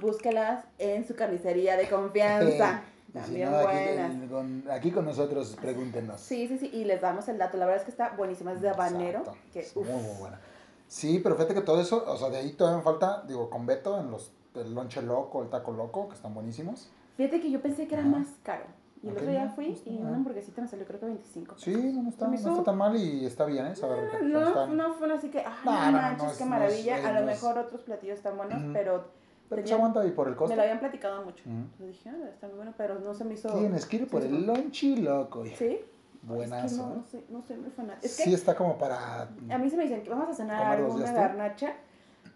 búsquelas 0.00 0.64
en 0.78 1.06
su 1.06 1.14
carnicería 1.16 1.76
de 1.76 1.88
confianza. 1.88 2.82
Y 3.12 3.18
si 3.18 3.24
También 3.24 3.50
no, 3.50 3.56
aquí, 3.58 3.66
buenas. 3.66 4.14
el- 4.22 4.28
con, 4.28 4.64
aquí 4.70 4.90
con 4.92 5.04
nosotros, 5.04 5.56
pregúntenos. 5.60 6.20
Sí, 6.20 6.46
sí, 6.46 6.58
sí. 6.58 6.70
Y 6.72 6.84
les 6.84 7.00
damos 7.00 7.28
el 7.28 7.38
dato. 7.38 7.56
La 7.56 7.66
verdad 7.66 7.80
es 7.80 7.84
que 7.84 7.90
está 7.90 8.10
buenísima. 8.16 8.52
Es 8.52 8.60
de 8.60 8.68
habanero. 8.68 9.20
Exacto. 9.20 9.40
Que, 9.52 9.60
Es 9.60 9.76
muy, 9.76 9.84
muy 9.86 10.16
buena. 10.20 10.40
Sí, 10.86 11.18
pero 11.22 11.34
fíjate 11.34 11.54
que 11.54 11.60
todo 11.62 11.80
eso, 11.80 12.04
o 12.06 12.16
sea, 12.16 12.30
de 12.30 12.38
ahí 12.38 12.52
todavía 12.52 12.78
me 12.78 12.84
falta, 12.84 13.22
digo, 13.26 13.50
con 13.50 13.66
Beto, 13.66 13.98
en 14.00 14.10
los, 14.10 14.32
el 14.54 14.74
lonche 14.74 15.02
loco, 15.02 15.42
el 15.42 15.48
taco 15.50 15.72
loco, 15.72 16.08
que 16.08 16.14
están 16.14 16.34
buenísimos. 16.34 16.90
Fíjate 17.16 17.40
que 17.40 17.50
yo 17.50 17.60
pensé 17.60 17.86
que 17.88 17.94
era 17.94 18.02
Ajá. 18.04 18.10
más 18.18 18.26
caro. 18.42 18.64
Y 19.02 19.06
el 19.06 19.12
Ok, 19.14 19.18
otro 19.20 19.30
día 19.30 19.44
no, 19.46 19.54
fui 19.54 19.68
no 19.86 19.92
y 19.92 19.96
una 19.98 20.16
hamburguesita 20.16 20.60
me 20.62 20.68
salió 20.68 20.84
creo 20.86 21.00
que 21.00 21.06
25. 21.06 21.54
Sí, 21.58 21.72
no, 21.74 22.02
no 22.02 22.08
está, 22.10 22.28
no 22.28 22.34
está 22.34 22.62
tan 22.64 22.76
mal 22.76 22.94
y 22.96 23.24
está 23.24 23.44
bien, 23.46 23.66
¿eh? 23.66 23.74
Sabe 23.74 23.98
rico. 24.02 24.16
No, 24.24 24.48
Están- 24.48 24.76
no 24.76 24.92
fue 24.94 25.12
así 25.12 25.30
que, 25.30 25.40
ah, 25.40 25.56
No, 25.64 25.72
no, 25.72 25.80
no, 25.80 25.86
no, 25.86 25.92
manches, 26.02 26.22
no 26.24 26.30
es- 26.32 26.36
qué 26.38 26.44
no 26.44 26.50
maravilla. 26.50 26.98
es- 26.98 27.04
a 27.06 27.12
lo 27.12 27.20
no 27.20 27.26
mejor 27.26 27.58
otros 27.58 27.80
platillos 27.82 28.18
están 28.18 28.36
buenos, 28.36 28.62
Ujú. 28.62 28.72
pero 28.74 29.04
Pero 29.50 29.60
se 29.60 29.64
tenía- 29.64 29.76
aguanta 29.76 30.00
ahí 30.00 30.10
por 30.12 30.26
el 30.28 30.32
me 30.32 30.38
costo. 30.38 30.56
lo 30.56 30.62
habían 30.62 30.78
platicado 30.78 31.22
mucho. 31.24 31.42
Entonces 31.44 31.88
dije, 31.88 32.08
ah, 32.08 32.28
está 32.32 32.46
muy 32.46 32.56
bueno, 32.56 32.72
pero 32.78 32.98
no 33.00 33.12
se 33.12 33.24
me 33.24 33.34
hizo. 33.34 33.48
Tienes 33.52 33.84
que 33.84 33.96
ir 33.98 34.08
por 34.08 34.22
el 34.22 34.46
lonchi 34.46 34.96
loco. 34.96 35.44
hija. 35.44 35.56
¿Sí? 35.56 35.80
Buenazo. 36.22 36.66
Es 36.66 36.72
que 36.72 36.78
no, 36.78 36.92
¿eh? 36.92 36.96
no, 36.96 37.04
soy, 37.04 37.24
no 37.30 37.42
soy 37.42 37.56
muy 37.58 37.70
fanática. 37.70 38.06
Es 38.06 38.12
sí 38.16 38.32
está 38.34 38.54
como 38.54 38.78
para... 38.78 39.22
a 39.22 39.58
mí 39.58 39.68
se 39.70 39.76
me 39.76 39.82
dicen 39.84 40.02
que 40.02 40.10
vamos 40.10 40.28
a 40.28 40.34
cenar 40.34 40.62
¿Comer 40.62 40.78
dos 40.80 40.86
alguna 40.86 41.04
días 41.04 41.14
tú? 41.14 41.20
garnacha. 41.20 41.72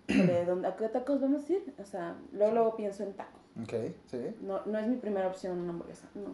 De 0.06 0.44
dónde, 0.44 0.68
¿A 0.68 0.76
qué 0.76 0.88
tacos 0.88 1.20
vamos 1.20 1.48
a 1.48 1.52
ir? 1.52 1.74
O 1.80 1.84
sea, 1.84 2.14
luego, 2.32 2.52
luego 2.52 2.76
pienso 2.76 3.02
en 3.04 3.14
taco. 3.14 3.38
Ok, 3.62 3.72
sí. 4.06 4.36
No, 4.42 4.60
no 4.66 4.78
es 4.78 4.86
mi 4.86 4.96
primera 4.96 5.28
opción 5.28 5.58
una 5.58 5.70
hamburguesa. 5.70 6.06
No. 6.14 6.30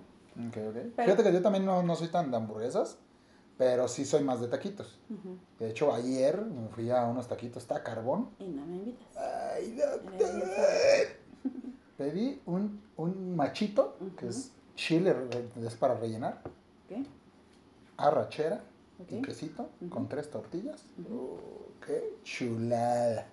Ok, 0.49 0.57
ok. 0.69 0.75
Pero- 0.97 1.05
Fíjate 1.05 1.23
que 1.25 1.33
yo 1.33 1.43
también 1.43 1.65
no, 1.65 1.83
no 1.83 1.95
soy 1.95 2.09
tan 2.09 2.31
de 2.31 2.37
hamburguesas, 2.37 2.99
pero 3.61 3.89
sí 3.89 4.07
soy 4.07 4.25
más 4.25 4.41
de 4.41 4.49
taquitos. 4.49 4.99
De 5.59 5.69
hecho, 5.69 5.93
ayer 5.93 6.41
me 6.47 6.67
fui 6.69 6.91
a 6.91 7.05
unos 7.05 7.29
taquitos, 7.29 7.63
está 7.63 7.83
carbón. 7.83 8.31
Y 8.39 8.49
no 8.49 8.65
me 8.65 8.77
invitas. 8.77 9.07
Ay, 9.19 9.73
doctor. 9.77 10.41
Pedí 11.99 12.41
un, 12.47 12.81
un 12.97 13.37
machito, 13.37 13.99
que 14.17 14.29
es 14.29 14.53
chile, 14.77 15.15
es 15.63 15.75
para 15.75 15.93
rellenar, 15.95 16.41
Ok, 16.89 17.07
arrachera 17.99 18.63
y 19.11 19.19
ok. 19.19 19.27
quesito 19.27 19.69
con 19.91 20.09
tres 20.09 20.31
tortillas. 20.31 20.83
Oh, 21.13 21.37
¡Qué 21.87 22.15
chulada! 22.25 23.27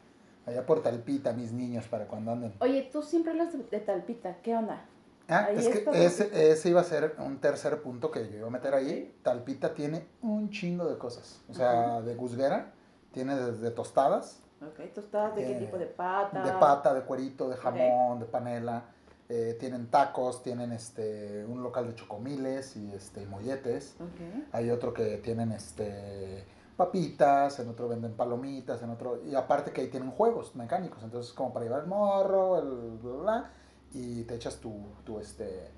Allá 0.46 0.66
por 0.66 0.84
Talpita, 0.84 1.32
mis 1.32 1.54
niños, 1.54 1.86
para 1.88 2.06
cuando 2.06 2.34
anden. 2.34 2.54
Oye, 2.60 2.90
tú 2.92 3.02
siempre 3.02 3.32
hablas 3.32 3.54
de, 3.54 3.64
de 3.64 3.80
Talpita, 3.80 4.42
¿qué 4.42 4.58
onda? 4.58 4.84
Ah, 5.30 5.46
Ahí 5.50 5.58
es 5.58 5.68
que 5.68 5.86
ese, 6.06 6.52
ese 6.52 6.70
iba 6.70 6.80
a 6.82 6.84
ser 6.86 7.16
un 7.20 7.40
tercer 7.40 7.82
punto 7.82 8.12
que 8.12 8.30
yo 8.30 8.38
iba 8.38 8.48
a 8.48 8.52
meter 8.52 8.74
ahí. 8.74 9.18
Talpita 9.24 9.74
tiene 9.74 10.08
un 10.22 10.50
chingo 10.50 10.86
de 10.86 10.98
cosas. 10.98 11.42
O 11.50 11.54
sea, 11.54 12.02
de 12.02 12.16
gusguera, 12.16 12.72
tiene 13.12 13.36
desde 13.36 13.72
tostadas, 13.72 14.40
Ok, 14.60 14.92
tostadas 14.94 15.36
de 15.36 15.44
qué 15.46 15.52
Eh, 15.52 15.60
tipo 15.60 15.78
de 15.78 15.86
pata. 15.86 16.44
de 16.44 16.52
pata, 16.54 16.94
de 16.94 17.02
cuerito, 17.02 17.48
de 17.50 17.58
jamón, 17.58 18.20
de 18.20 18.26
panela. 18.26 18.86
eh, 19.30 19.58
tienen 19.60 19.88
tacos, 19.92 20.42
tienen 20.42 20.72
este 20.72 21.44
un 21.46 21.62
local 21.62 21.86
de 21.88 21.94
chocomiles 21.96 22.78
y 22.78 22.94
este 22.94 23.24
y 23.24 23.26
molletes. 23.26 23.96
Ok. 24.00 24.46
Hay 24.54 24.70
otro 24.72 24.94
que 24.94 25.18
tienen 25.18 25.52
este 25.52 26.46
papitas, 26.78 27.60
en 27.60 27.68
otro 27.70 27.88
venden 27.90 28.14
palomitas, 28.14 28.82
en 28.84 28.90
otro 28.92 29.22
y 29.26 29.36
aparte 29.36 29.72
que 29.72 29.82
ahí 29.82 29.88
tienen 29.90 30.12
juegos 30.12 30.56
mecánicos, 30.56 31.04
entonces 31.04 31.34
como 31.34 31.52
para 31.52 31.66
llevar 31.66 31.82
el 31.82 31.88
morro, 31.88 32.60
el 32.60 32.98
bla, 33.00 33.12
bla, 33.12 33.22
bla, 33.24 33.52
y 33.98 34.24
te 34.24 34.36
echas 34.36 34.58
tu, 34.60 34.74
tu 35.06 35.20
este 35.20 35.70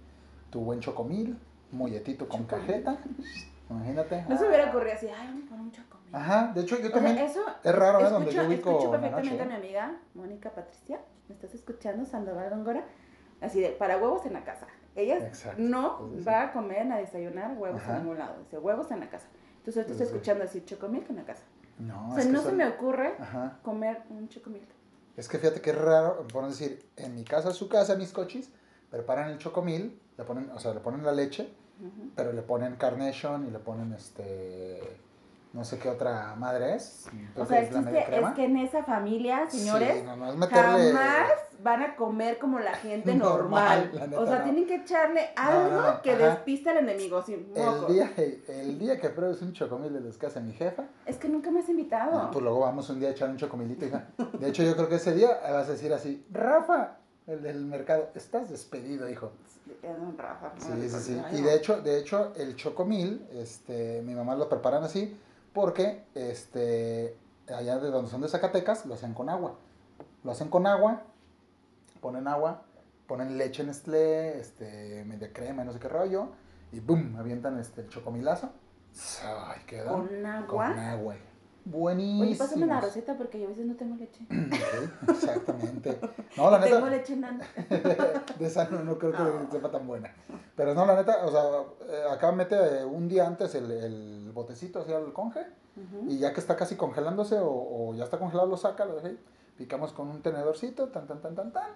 tu 0.49 0.61
buen 0.61 0.79
chocomil, 0.79 1.37
molletito 1.71 2.27
con 2.27 2.41
Chocomil. 2.47 2.67
cajeta. 2.67 2.97
Imagínate. 3.69 4.25
No 4.27 4.35
se 4.35 4.43
me 4.43 4.47
hubiera 4.49 4.69
ocurrido 4.69 4.95
así, 4.95 5.07
ay, 5.07 5.27
vamos 5.27 5.43
a 5.45 5.49
poner 5.49 5.63
un 5.65 5.71
chocomil. 5.71 6.15
Ajá, 6.15 6.51
de 6.55 6.61
hecho 6.61 6.75
yo 6.77 6.81
O 6.81 6.85
sea, 6.85 6.91
también 6.95 7.17
eso 7.19 7.41
es 7.63 7.75
raro, 7.75 7.99
¿eh? 7.99 8.03
escucho, 8.03 8.13
Donde 8.19 8.31
yo 8.31 8.47
ubico 8.47 8.69
escucho 8.71 8.91
perfectamente 8.91 9.41
a 9.41 9.45
mi 9.45 9.53
amiga 9.53 9.97
Mónica 10.15 10.49
Patricia. 10.49 10.99
¿Me 11.27 11.35
estás 11.35 11.53
escuchando, 11.53 12.03
Sandoval 12.05 12.49
Góngora? 12.49 12.83
Así 13.41 13.61
de, 13.61 13.69
para 13.69 13.97
huevos 13.97 14.25
en 14.25 14.33
la 14.33 14.43
casa. 14.43 14.65
Ella 14.95 15.17
Exacto. 15.19 15.61
no 15.61 16.09
va 16.27 16.41
a 16.45 16.51
comer, 16.51 16.91
a 16.91 16.97
desayunar 16.97 17.55
huevos 17.57 17.79
Ajá. 17.81 17.97
en 17.97 17.99
ningún 18.03 18.17
lado. 18.17 18.39
Dice, 18.39 18.57
huevos 18.57 18.89
en 18.89 18.99
la 19.01 19.09
casa. 19.09 19.27
Entonces 19.59 19.85
Sí, 19.85 19.91
estoy 19.91 20.07
escuchando 20.07 20.43
decir 20.43 20.65
chocomil 20.65 21.05
en 21.07 21.15
la 21.17 21.23
casa. 21.25 21.43
No, 21.77 22.09
o 22.09 22.15
sea, 22.15 22.25
no 22.25 22.41
se 22.41 22.51
me 22.51 22.67
ocurre 22.67 23.13
Ajá. 23.19 23.59
comer 23.61 24.01
un 24.09 24.27
chocomil. 24.27 24.67
Es 25.19 25.27
que 25.27 25.37
fíjate 25.37 25.59
que 25.59 25.71
es 25.71 25.77
raro, 25.77 26.25
por 26.31 26.47
decir, 26.47 26.81
en 26.95 27.13
mi 27.13 27.25
casa, 27.25 27.51
su 27.51 27.67
casa, 27.67 27.95
mis 27.95 28.13
cochis, 28.13 28.49
preparan 28.89 29.29
el 29.29 29.37
chocomil, 29.37 29.99
le 30.17 30.23
ponen, 30.23 30.49
o 30.51 30.59
sea, 30.59 30.73
le 30.73 30.79
ponen 30.79 31.03
la 31.03 31.11
leche, 31.11 31.49
pero 32.15 32.31
le 32.31 32.41
ponen 32.41 32.77
carnation 32.77 33.45
y 33.45 33.51
le 33.51 33.59
ponen 33.59 33.91
este, 33.93 34.79
no 35.51 35.65
sé 35.65 35.77
qué 35.77 35.89
otra 35.89 36.35
madre 36.35 36.75
es, 36.75 37.07
O 37.35 37.45
sea, 37.45 37.69
que 37.69 37.77
es 37.77 38.05
crema. 38.05 38.29
es 38.29 38.35
que 38.35 38.45
en 38.45 38.57
esa 38.57 38.83
familia, 38.85 39.49
señores, 39.49 39.97
Sí, 39.99 40.03
no, 40.05 40.15
no 40.15 40.29
es 40.29 40.35
meterle... 40.37 40.93
jamás 40.93 41.31
van 41.61 41.81
a 41.81 41.95
comer 41.95 42.37
como 42.39 42.59
la 42.59 42.73
gente 42.73 43.13
Normal, 43.15 43.89
normal. 43.89 43.91
la 43.93 44.07
neta, 44.07 44.21
o 44.21 44.25
sea, 44.25 44.37
no. 44.39 44.43
tienen 44.45 44.65
que 44.67 44.75
echarle 44.75 45.29
algo 45.35 45.69
no, 45.81 45.91
no, 45.93 46.01
que 46.01 46.11
ajá. 46.11 46.29
despiste 46.29 46.69
al 46.69 46.77
enemigo, 46.77 47.23
El 47.27 47.93
día, 47.93 48.11
el 48.47 48.79
día 48.79 48.99
que 48.99 49.09
pruebes 49.09 49.41
un 49.41 49.53
chocomil 49.53 49.91
de 49.93 49.99
los 50.01 50.17
que 50.17 50.25
hace 50.27 50.39
mi 50.41 50.53
jefa, 50.53 50.83
Es 51.05 51.17
que 51.17 51.27
nunca 51.29 51.51
me 51.51 51.59
has 51.59 51.69
invitado. 51.69 52.29
pues 52.31 52.43
luego 52.43 52.59
vamos 52.61 52.89
un 52.89 52.99
día 52.99 53.09
a 53.09 53.11
echar 53.11 53.29
un 53.29 53.37
chocomilito. 53.37 53.85
hija. 53.85 54.07
De 54.39 54.49
hecho, 54.49 54.63
yo 54.63 54.75
creo 54.75 54.87
que 54.89 54.95
ese 54.95 55.13
día 55.13 55.29
vas 55.43 55.67
a 55.67 55.71
decir 55.71 55.91
así, 55.93 56.25
Rafa, 56.31 56.97
el 57.27 57.43
del 57.43 57.65
mercado, 57.65 58.09
estás 58.15 58.49
despedido, 58.49 59.09
hijo. 59.09 59.31
Es 59.83 59.97
un 59.99 60.17
Rafa. 60.17 60.51
Sí, 60.57 60.89
sí, 60.89 60.99
sí. 60.99 61.21
Y 61.37 61.41
de 61.41 61.55
hecho, 61.55 61.81
de 61.81 61.99
hecho, 61.99 62.33
el 62.35 62.55
chocomil, 62.55 63.27
este, 63.33 64.01
mi 64.03 64.15
mamá 64.15 64.35
lo 64.35 64.49
preparan 64.49 64.83
así 64.83 65.15
porque, 65.53 66.05
este, 66.15 67.15
allá 67.53 67.77
de 67.79 67.91
donde 67.91 68.09
son 68.09 68.21
de 68.21 68.29
Zacatecas, 68.29 68.85
lo 68.87 68.95
hacen 68.95 69.13
con 69.13 69.29
agua. 69.29 69.55
Lo 70.23 70.31
hacen 70.31 70.49
con 70.49 70.65
agua, 70.65 71.03
ponen 72.01 72.27
agua, 72.27 72.63
ponen 73.07 73.37
leche 73.37 73.63
Nestlé, 73.63 74.39
este, 74.39 75.03
media 75.05 75.31
crema 75.33 75.63
y 75.63 75.65
no 75.65 75.73
sé 75.73 75.79
qué 75.79 75.87
rollo, 75.89 76.29
y 76.71 76.79
boom, 76.79 77.15
avientan 77.17 77.59
este, 77.59 77.81
el 77.81 77.89
chocomilazo. 77.89 78.51
Ay, 79.23 79.61
queda 79.65 79.91
¿Con 79.91 80.25
agua? 80.25 80.47
con 80.47 80.79
agua. 80.79 81.15
Buenísimo. 81.65 82.23
Oye, 82.23 82.35
pásame 82.35 82.65
la 82.65 82.81
receta 82.81 83.15
porque 83.15 83.39
yo 83.39 83.45
a 83.45 83.49
veces 83.49 83.65
no 83.65 83.75
tengo 83.75 83.95
leche. 83.95 84.25
Ok, 84.29 85.09
exactamente. 85.09 85.99
No, 86.35 86.49
la 86.49 86.59
neta. 86.59 86.75
Tengo 86.75 86.89
leche 86.89 87.15
nana. 87.15 87.45
de 88.39 88.45
esa 88.45 88.69
no, 88.69 88.83
no 88.83 88.97
creo 88.97 89.11
que 89.11 89.51
sepa 89.51 89.69
tan 89.69 89.85
buena. 89.85 90.13
Pero 90.55 90.73
no, 90.73 90.85
la 90.85 90.95
neta, 90.95 91.25
o 91.25 91.31
sea, 91.31 91.43
eh, 91.87 92.03
acá 92.11 92.31
mete 92.31 92.83
un 92.85 93.07
día 93.07 93.27
antes 93.27 93.53
el, 93.55 93.69
el 93.71 94.31
botecito 94.33 94.79
hacia 94.79 94.97
el 94.97 95.13
conge 95.13 95.45
y 96.07 96.17
ya 96.17 96.33
que 96.33 96.39
está 96.39 96.55
casi 96.55 96.75
congelándose 96.75 97.39
o, 97.39 97.49
o 97.49 97.95
ya 97.95 98.03
está 98.03 98.17
congelado 98.17 98.47
lo 98.49 98.57
saca, 98.57 98.85
lo 98.85 98.95
deja 98.95 99.07
ahí, 99.07 99.19
picamos 99.57 99.93
con 99.93 100.09
un 100.09 100.21
tenedorcito, 100.21 100.89
tan, 100.89 101.07
tan, 101.07 101.21
tan, 101.21 101.35
tan, 101.35 101.53
tan, 101.53 101.71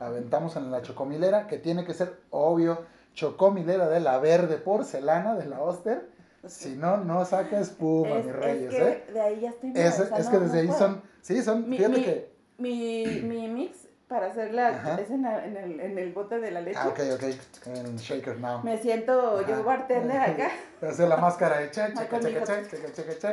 aventamos 0.00 0.56
en 0.56 0.70
la 0.70 0.82
chocomilera, 0.82 1.46
que 1.46 1.58
tiene 1.58 1.84
que 1.84 1.94
ser, 1.94 2.18
obvio, 2.30 2.82
chocomilera 3.14 3.88
de 3.88 4.00
la 4.00 4.18
verde 4.18 4.56
porcelana, 4.58 5.34
de 5.34 5.46
la 5.46 5.60
Oster, 5.60 6.08
si 6.46 6.76
no, 6.76 6.98
no 6.98 7.24
saca 7.24 7.58
espuma, 7.58 8.18
es, 8.18 8.24
mis 8.26 8.34
es 8.34 8.40
reyes, 8.40 8.70
que 8.70 8.88
¿eh? 8.88 9.04
de 9.12 9.20
ahí 9.20 9.40
ya 9.40 9.48
estoy 9.50 9.72
Es, 9.74 9.98
o 10.00 10.06
sea, 10.06 10.18
es 10.18 10.24
no- 10.26 10.30
que 10.30 10.36
no 10.38 10.42
desde 10.44 10.58
ahí 10.60 10.66
puedo. 10.68 10.78
son, 10.78 11.02
sí, 11.20 11.42
son, 11.42 11.68
Mi- 11.68 11.76
fíjate 11.78 11.98
mi- 11.98 12.04
que... 12.04 12.32
Mi, 12.58 13.06
mi 13.24 13.48
mix 13.48 13.88
para 14.06 14.28
hacer 14.28 14.54
la 14.54 14.68
Ajá. 14.68 14.94
es 15.00 15.10
en, 15.10 15.22
la- 15.22 15.44
en 15.44 15.56
el, 15.56 15.80
en 15.80 15.98
el 15.98 16.12
bote 16.12 16.38
de 16.38 16.50
la 16.50 16.60
leche. 16.62 16.78
Ah, 16.80 16.88
ok, 16.88 17.00
ok, 17.14 17.22
en 17.66 17.96
shaker 17.96 18.38
now. 18.40 18.62
Me 18.62 18.78
siento 18.78 19.38
Ajá. 19.40 19.48
yo 19.48 19.64
bartender 19.64 20.18
acá. 20.30 20.50
Hacer 20.80 21.08
la 21.08 21.16
máscara 21.18 21.58
de 21.58 21.70
cha, 21.70 21.88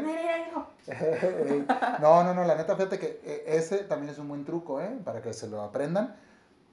mira, 0.01 0.47
hijo. 0.49 0.68
No, 2.01 2.24
no, 2.24 2.34
no, 2.34 2.43
la 2.43 2.55
neta, 2.55 2.76
fíjate 2.76 2.99
que 2.99 3.22
eh, 3.24 3.43
ese 3.47 3.78
también 3.86 4.11
es 4.11 4.20
un 4.20 4.28
buen 4.28 4.43
truco, 4.45 4.82
¿eh? 4.82 4.89
Para 5.05 5.22
que 5.22 5.34
se 5.34 5.47
lo 5.47 5.61
aprendan. 5.61 6.16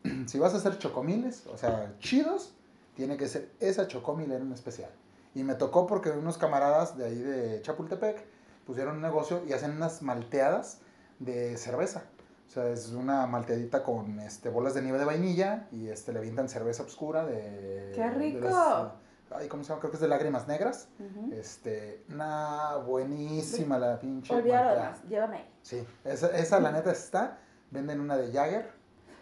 Si 0.26 0.38
vas 0.38 0.55
a 0.55 0.57
hacer 0.59 0.78
chocomiles, 0.78 1.46
o 1.46 1.57
sea, 1.57 1.94
chidos, 1.98 2.55
tiene 2.94 3.16
que 3.16 3.28
ser 3.28 3.50
esa 3.61 3.86
chocomilera 3.88 4.42
en 4.42 4.53
especial. 4.53 4.90
Y 5.34 5.44
me 5.44 5.55
tocó 5.55 5.86
porque 5.86 6.11
unos 6.11 6.36
camaradas 6.38 6.96
de 6.98 7.07
ahí 7.07 7.18
de 7.18 7.62
Chapultepec 7.62 8.24
pusieron 8.66 8.96
un 8.96 9.03
negocio 9.03 9.42
y 9.48 9.53
hacen 9.53 9.70
unas 9.72 10.03
malteadas 10.03 10.80
de 11.18 11.57
cerveza. 11.57 12.05
O 12.48 12.50
sea, 12.53 12.68
es 12.68 12.90
una 12.90 13.26
malteadita 13.26 13.82
con 13.82 14.20
este, 14.20 14.50
bolas 14.50 14.74
de 14.74 14.82
nieve 14.82 14.98
de 14.98 15.07
vainilla 15.07 15.68
y 15.72 15.88
este, 15.88 16.12
le 16.12 16.18
avientan 16.18 16.48
cerveza 16.50 16.82
oscura 16.82 17.24
de... 17.24 17.92
¡Qué 17.94 18.03
de 18.03 18.11
rico! 18.11 18.40
las- 18.40 18.92
ay, 19.34 19.48
¿cómo 19.48 19.62
se 19.64 19.70
llama? 19.70 19.80
Creo 19.80 19.90
que 19.90 19.96
es 19.96 20.00
de 20.03 20.09
lágrimas 20.09 20.46
negras. 20.46 20.88
Ujú. 20.98 21.32
Este, 21.32 22.05
nah, 22.09 22.76
buenísima 22.78 23.78
la 23.78 23.98
pinche. 23.98 24.34
Olvídalo 24.34 24.94
llévame. 25.09 25.46
Sí, 25.62 25.82
esa, 26.05 26.26
esa 26.36 26.61
la 26.61 26.72
neta 26.72 26.92
está. 26.92 27.38
Venden 27.70 28.00
una 28.00 28.18
de 28.18 28.30
Jagger. 28.30 28.70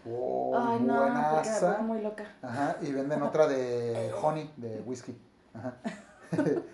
Oh, 0.09 0.57
Ay, 0.57 0.81
no, 0.81 0.95
me 0.95 1.01
buenaza. 1.01 1.79
muy 1.83 2.01
loca. 2.01 2.25
Ajá, 2.43 2.77
y 2.81 2.91
venden 2.93 3.23
otra 3.23 3.47
de 3.47 4.11
honey, 4.23 4.51
de 4.57 4.81
whisky. 4.83 5.17
Ajá. 5.55 5.75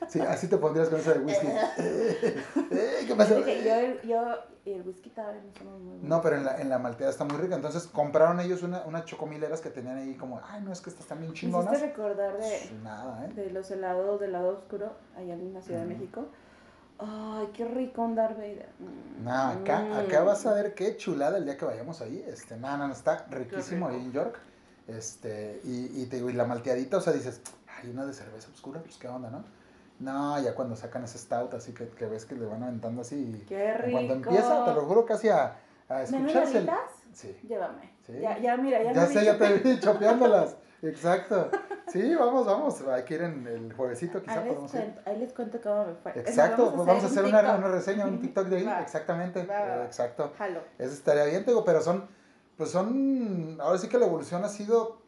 Sí, 0.08 0.20
así 0.20 0.48
te 0.48 0.58
pondrías 0.58 0.90
con 0.90 1.00
esa 1.00 1.14
de 1.14 1.20
whisky. 1.20 1.46
¿Qué 1.76 3.06
que 3.44 3.64
yo, 3.64 4.08
yo 4.08 4.38
y 4.66 4.72
el 4.72 4.82
whisky 4.86 5.08
todavía 5.10 5.40
no 5.42 5.52
somos 5.58 5.80
muy 5.80 5.92
buenos. 5.98 6.08
No, 6.08 6.20
pero 6.20 6.36
en 6.36 6.44
la, 6.44 6.60
en 6.60 6.68
la 6.68 6.78
malteada 6.78 7.10
está 7.10 7.24
muy 7.24 7.36
rica. 7.38 7.54
Entonces 7.56 7.86
compraron 7.86 8.38
ellos 8.40 8.62
una, 8.62 8.82
unas 8.84 9.04
chocomileras 9.06 9.60
que 9.62 9.70
tenían 9.70 9.96
ahí 9.96 10.14
como, 10.14 10.40
ay, 10.46 10.60
no, 10.62 10.72
es 10.72 10.80
que 10.80 10.90
estas 10.90 11.04
están 11.04 11.20
bien 11.20 11.30
Me 11.32 11.36
chingonas. 11.38 11.72
hiciste 11.72 11.88
recordar 11.88 12.36
de, 12.36 12.70
Nada, 12.82 13.24
¿eh? 13.26 13.32
de 13.32 13.50
los 13.50 13.70
helados 13.70 14.20
del 14.20 14.32
lado 14.32 14.50
oscuro 14.50 14.92
allá 15.16 15.34
en 15.34 15.54
la 15.54 15.62
Ciudad 15.62 15.80
de 15.80 15.86
Ujú. 15.86 15.94
México. 15.94 16.26
Ay, 16.98 17.48
qué 17.52 17.64
rico 17.66 18.02
un 18.02 18.14
Darth 18.14 18.36
Vader. 18.36 18.68
Mm. 18.78 19.24
No, 19.24 19.32
acá, 19.48 19.80
Mm. 19.80 19.92
acá 19.98 20.22
vas 20.22 20.46
a 20.46 20.54
ver 20.54 20.74
qué 20.74 20.96
chulada 20.96 21.36
el 21.38 21.44
día 21.44 21.56
que 21.56 21.64
vayamos 21.64 22.00
ahí. 22.00 22.24
Este, 22.26 22.56
no, 22.56 22.76
no, 22.78 22.88
no, 22.88 22.92
está 22.92 23.26
riquísimo 23.30 23.88
ahí 23.88 23.96
en 23.96 24.12
York. 24.12 24.38
Este, 24.88 25.60
y, 25.64 26.02
y 26.02 26.06
te 26.06 26.16
digo, 26.16 26.30
y 26.30 26.32
la 26.32 26.44
malteadita, 26.44 26.98
o 26.98 27.00
sea, 27.00 27.12
dices, 27.12 27.40
hay 27.82 27.90
una 27.90 28.06
de 28.06 28.12
cerveza 28.14 28.48
oscura, 28.54 28.80
pues 28.82 28.96
qué 28.96 29.08
onda, 29.08 29.30
¿no? 29.30 29.44
No, 29.98 30.40
ya 30.42 30.54
cuando 30.54 30.76
sacan 30.76 31.04
ese 31.04 31.18
stout, 31.18 31.52
así 31.54 31.72
que, 31.72 31.88
que 31.88 32.06
ves 32.06 32.24
que 32.26 32.34
le 32.34 32.46
van 32.46 32.62
aventando 32.62 33.00
así. 33.02 33.44
Qué 33.48 33.74
rico. 33.74 33.92
Cuando 33.92 34.14
empieza, 34.14 34.64
te 34.64 34.74
lo 34.74 34.82
juro, 34.86 35.04
casi 35.06 35.28
a, 35.28 35.56
a 35.88 35.94
¿Menos 35.94 36.10
escucharse. 36.12 36.50
el- 36.58 36.68
alitas? 36.68 36.90
Sí. 37.12 37.36
Llévame. 37.48 37.90
Sí. 38.06 38.12
Ya, 38.20 38.38
ya, 38.38 38.56
mira, 38.58 38.82
ya, 38.82 38.92
Ya, 38.92 39.00
me 39.02 39.06
sé, 39.08 39.20
vi 39.20 39.24
ya 39.24 39.38
te 39.38 39.52
vi 39.54 39.80
chopeándolas. 39.80 40.56
Exacto. 40.88 41.50
Sí, 41.88 42.14
vamos, 42.14 42.46
vamos. 42.46 42.80
Hay 42.88 43.04
que 43.04 43.14
ir 43.14 43.22
en 43.22 43.46
el 43.46 43.72
juevesito, 43.72 44.20
quizá 44.20 44.40
Ahí 44.40 44.48
podemos 44.48 44.74
ir. 44.74 44.94
ahí 45.04 45.18
les 45.18 45.32
cuento 45.32 45.60
cómo 45.62 45.86
me 45.86 45.94
fue. 45.94 46.12
Exacto, 46.18 46.72
pues 46.74 46.86
vamos 46.86 47.04
a 47.04 47.06
hacer 47.06 47.24
un 47.24 47.30
una, 47.30 47.54
una 47.56 47.68
reseña, 47.68 48.04
un 48.06 48.20
TikTok 48.20 48.46
de 48.48 48.56
ahí. 48.56 48.64
Va. 48.64 48.80
Exactamente. 48.82 49.44
Va, 49.46 49.60
va, 49.60 49.76
va. 49.78 49.84
Exacto. 49.84 50.32
Jalo. 50.36 50.60
Eso 50.78 50.92
estaría 50.92 51.24
bien, 51.24 51.44
te 51.44 51.52
digo, 51.52 51.64
pero 51.64 51.80
son, 51.80 52.06
pues 52.56 52.70
son, 52.70 53.56
ahora 53.60 53.78
sí 53.78 53.88
que 53.88 53.98
la 53.98 54.06
evolución 54.06 54.44
ha 54.44 54.48
sido, 54.48 54.82
o 54.82 54.98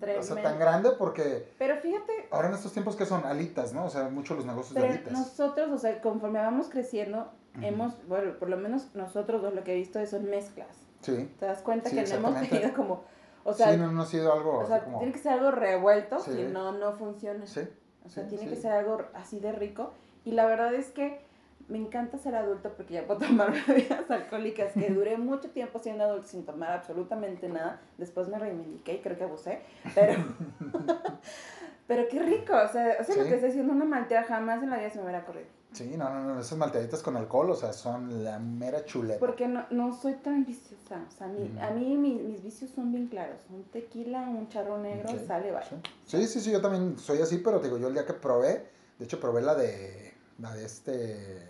sea, 0.00 0.14
Tremendo. 0.22 0.42
tan 0.42 0.58
grande 0.58 0.90
porque 0.98 1.52
Pero 1.58 1.76
fíjate, 1.76 2.28
ahora 2.30 2.48
en 2.48 2.54
estos 2.54 2.72
tiempos 2.72 2.96
que 2.96 3.04
son 3.04 3.24
alitas, 3.26 3.74
¿no? 3.74 3.84
O 3.84 3.90
sea, 3.90 4.08
muchos 4.08 4.38
los 4.38 4.46
negocios 4.46 4.74
de 4.74 4.88
alitas. 4.88 5.12
nosotros, 5.12 5.70
o 5.70 5.78
sea, 5.78 6.00
conforme 6.00 6.38
vamos 6.38 6.68
creciendo, 6.70 7.30
hemos, 7.60 7.94
bueno, 8.08 8.38
por 8.38 8.48
lo 8.48 8.56
menos 8.56 8.94
nosotros 8.94 9.42
lo 9.54 9.62
que 9.64 9.72
he 9.72 9.76
visto 9.76 9.98
es 10.00 10.10
son 10.10 10.24
mezclas. 10.30 10.76
Sí, 11.02 11.30
¿Te 11.38 11.46
das 11.46 11.60
cuenta 11.60 11.88
Sí, 11.90 11.96
que 11.96 12.04
no 12.04 12.28
hemos 12.28 12.48
tenido 12.48 12.72
como, 12.74 13.04
o 13.44 13.52
sea, 13.52 13.72
sí, 13.72 13.78
no, 13.78 13.90
no 13.92 14.02
ha 14.02 14.06
sido 14.06 14.32
algo 14.32 14.58
o 14.58 14.66
sea 14.66 14.84
como... 14.84 14.98
tiene 14.98 15.12
que 15.12 15.18
ser 15.18 15.32
algo 15.32 15.50
revuelto, 15.50 16.18
Sí. 16.20 16.32
si 16.32 16.42
no, 16.44 16.72
no 16.72 16.92
funciona. 16.92 17.46
Sí, 17.46 17.62
O 18.04 18.08
sea, 18.08 18.26
tiene 18.26 18.48
que 18.48 18.56
ser 18.56 18.72
algo 18.72 19.02
así 19.14 19.40
de 19.40 19.52
rico. 19.52 19.92
Y 20.24 20.32
la 20.32 20.46
verdad 20.46 20.74
es 20.74 20.90
que 20.90 21.20
me 21.68 21.78
encanta 21.78 22.18
ser 22.18 22.34
adulto 22.34 22.70
porque 22.76 22.94
ya 22.94 23.06
puedo 23.06 23.20
tomar 23.20 23.52
bebidas 23.66 24.10
alcohólicas, 24.10 24.72
que 24.72 24.90
duré 24.90 25.16
mucho 25.16 25.50
tiempo 25.50 25.78
siendo 25.78 26.04
adulto 26.04 26.26
sin 26.28 26.44
tomar 26.44 26.72
absolutamente 26.72 27.48
nada. 27.48 27.80
Después 27.96 28.28
me 28.28 28.38
reivindiqué 28.38 28.94
y 28.94 28.98
creo 28.98 29.16
que 29.16 29.24
abusé, 29.24 29.62
pero... 29.94 30.22
pero 31.86 32.08
qué 32.08 32.20
rico, 32.20 32.52
o 32.54 32.68
sea, 32.68 32.96
o 33.00 33.04
sea 33.04 33.16
lo 33.16 33.24
que 33.24 33.34
estoy 33.34 33.50
haciendo 33.50 33.72
una 33.72 33.84
maltea 33.84 34.22
jamás 34.24 34.62
en 34.62 34.70
la 34.70 34.78
vida 34.78 34.90
se 34.90 34.98
me 34.98 35.04
hubiera 35.04 35.24
corrido. 35.24 35.46
Sí, 35.72 35.94
no, 35.96 36.10
no, 36.10 36.34
no, 36.34 36.40
esas 36.40 36.58
malteaditas 36.58 37.00
con 37.00 37.16
alcohol, 37.16 37.50
o 37.50 37.54
sea, 37.54 37.72
son 37.72 38.24
la 38.24 38.40
mera 38.40 38.84
chuleta. 38.84 39.20
Porque 39.20 39.46
no, 39.46 39.66
no 39.70 39.96
soy 39.96 40.14
tan 40.14 40.44
viciosa, 40.44 41.04
o 41.08 41.16
sea, 41.16 41.28
a 41.28 41.70
mí 41.70 41.96
mis, 41.96 42.20
mis, 42.20 42.42
vicios 42.42 42.70
son 42.72 42.90
bien 42.90 43.06
claros. 43.06 43.40
Un 43.50 43.62
tequila, 43.64 44.20
un 44.22 44.48
charro 44.48 44.78
negro, 44.78 45.08
sale, 45.26 45.52
vale. 45.52 45.66
Sí. 46.06 46.26
sí, 46.26 46.40
sí, 46.40 46.50
yo 46.50 46.60
también 46.60 46.98
soy 46.98 47.20
así, 47.20 47.38
pero 47.38 47.60
digo, 47.60 47.78
yo 47.78 47.86
el 47.86 47.94
día 47.94 48.04
que 48.04 48.14
probé, 48.14 48.66
de 48.98 49.04
hecho 49.04 49.20
probé 49.20 49.42
la 49.42 49.54
de, 49.54 50.12
la 50.38 50.52
de 50.54 50.64
este, 50.64 51.48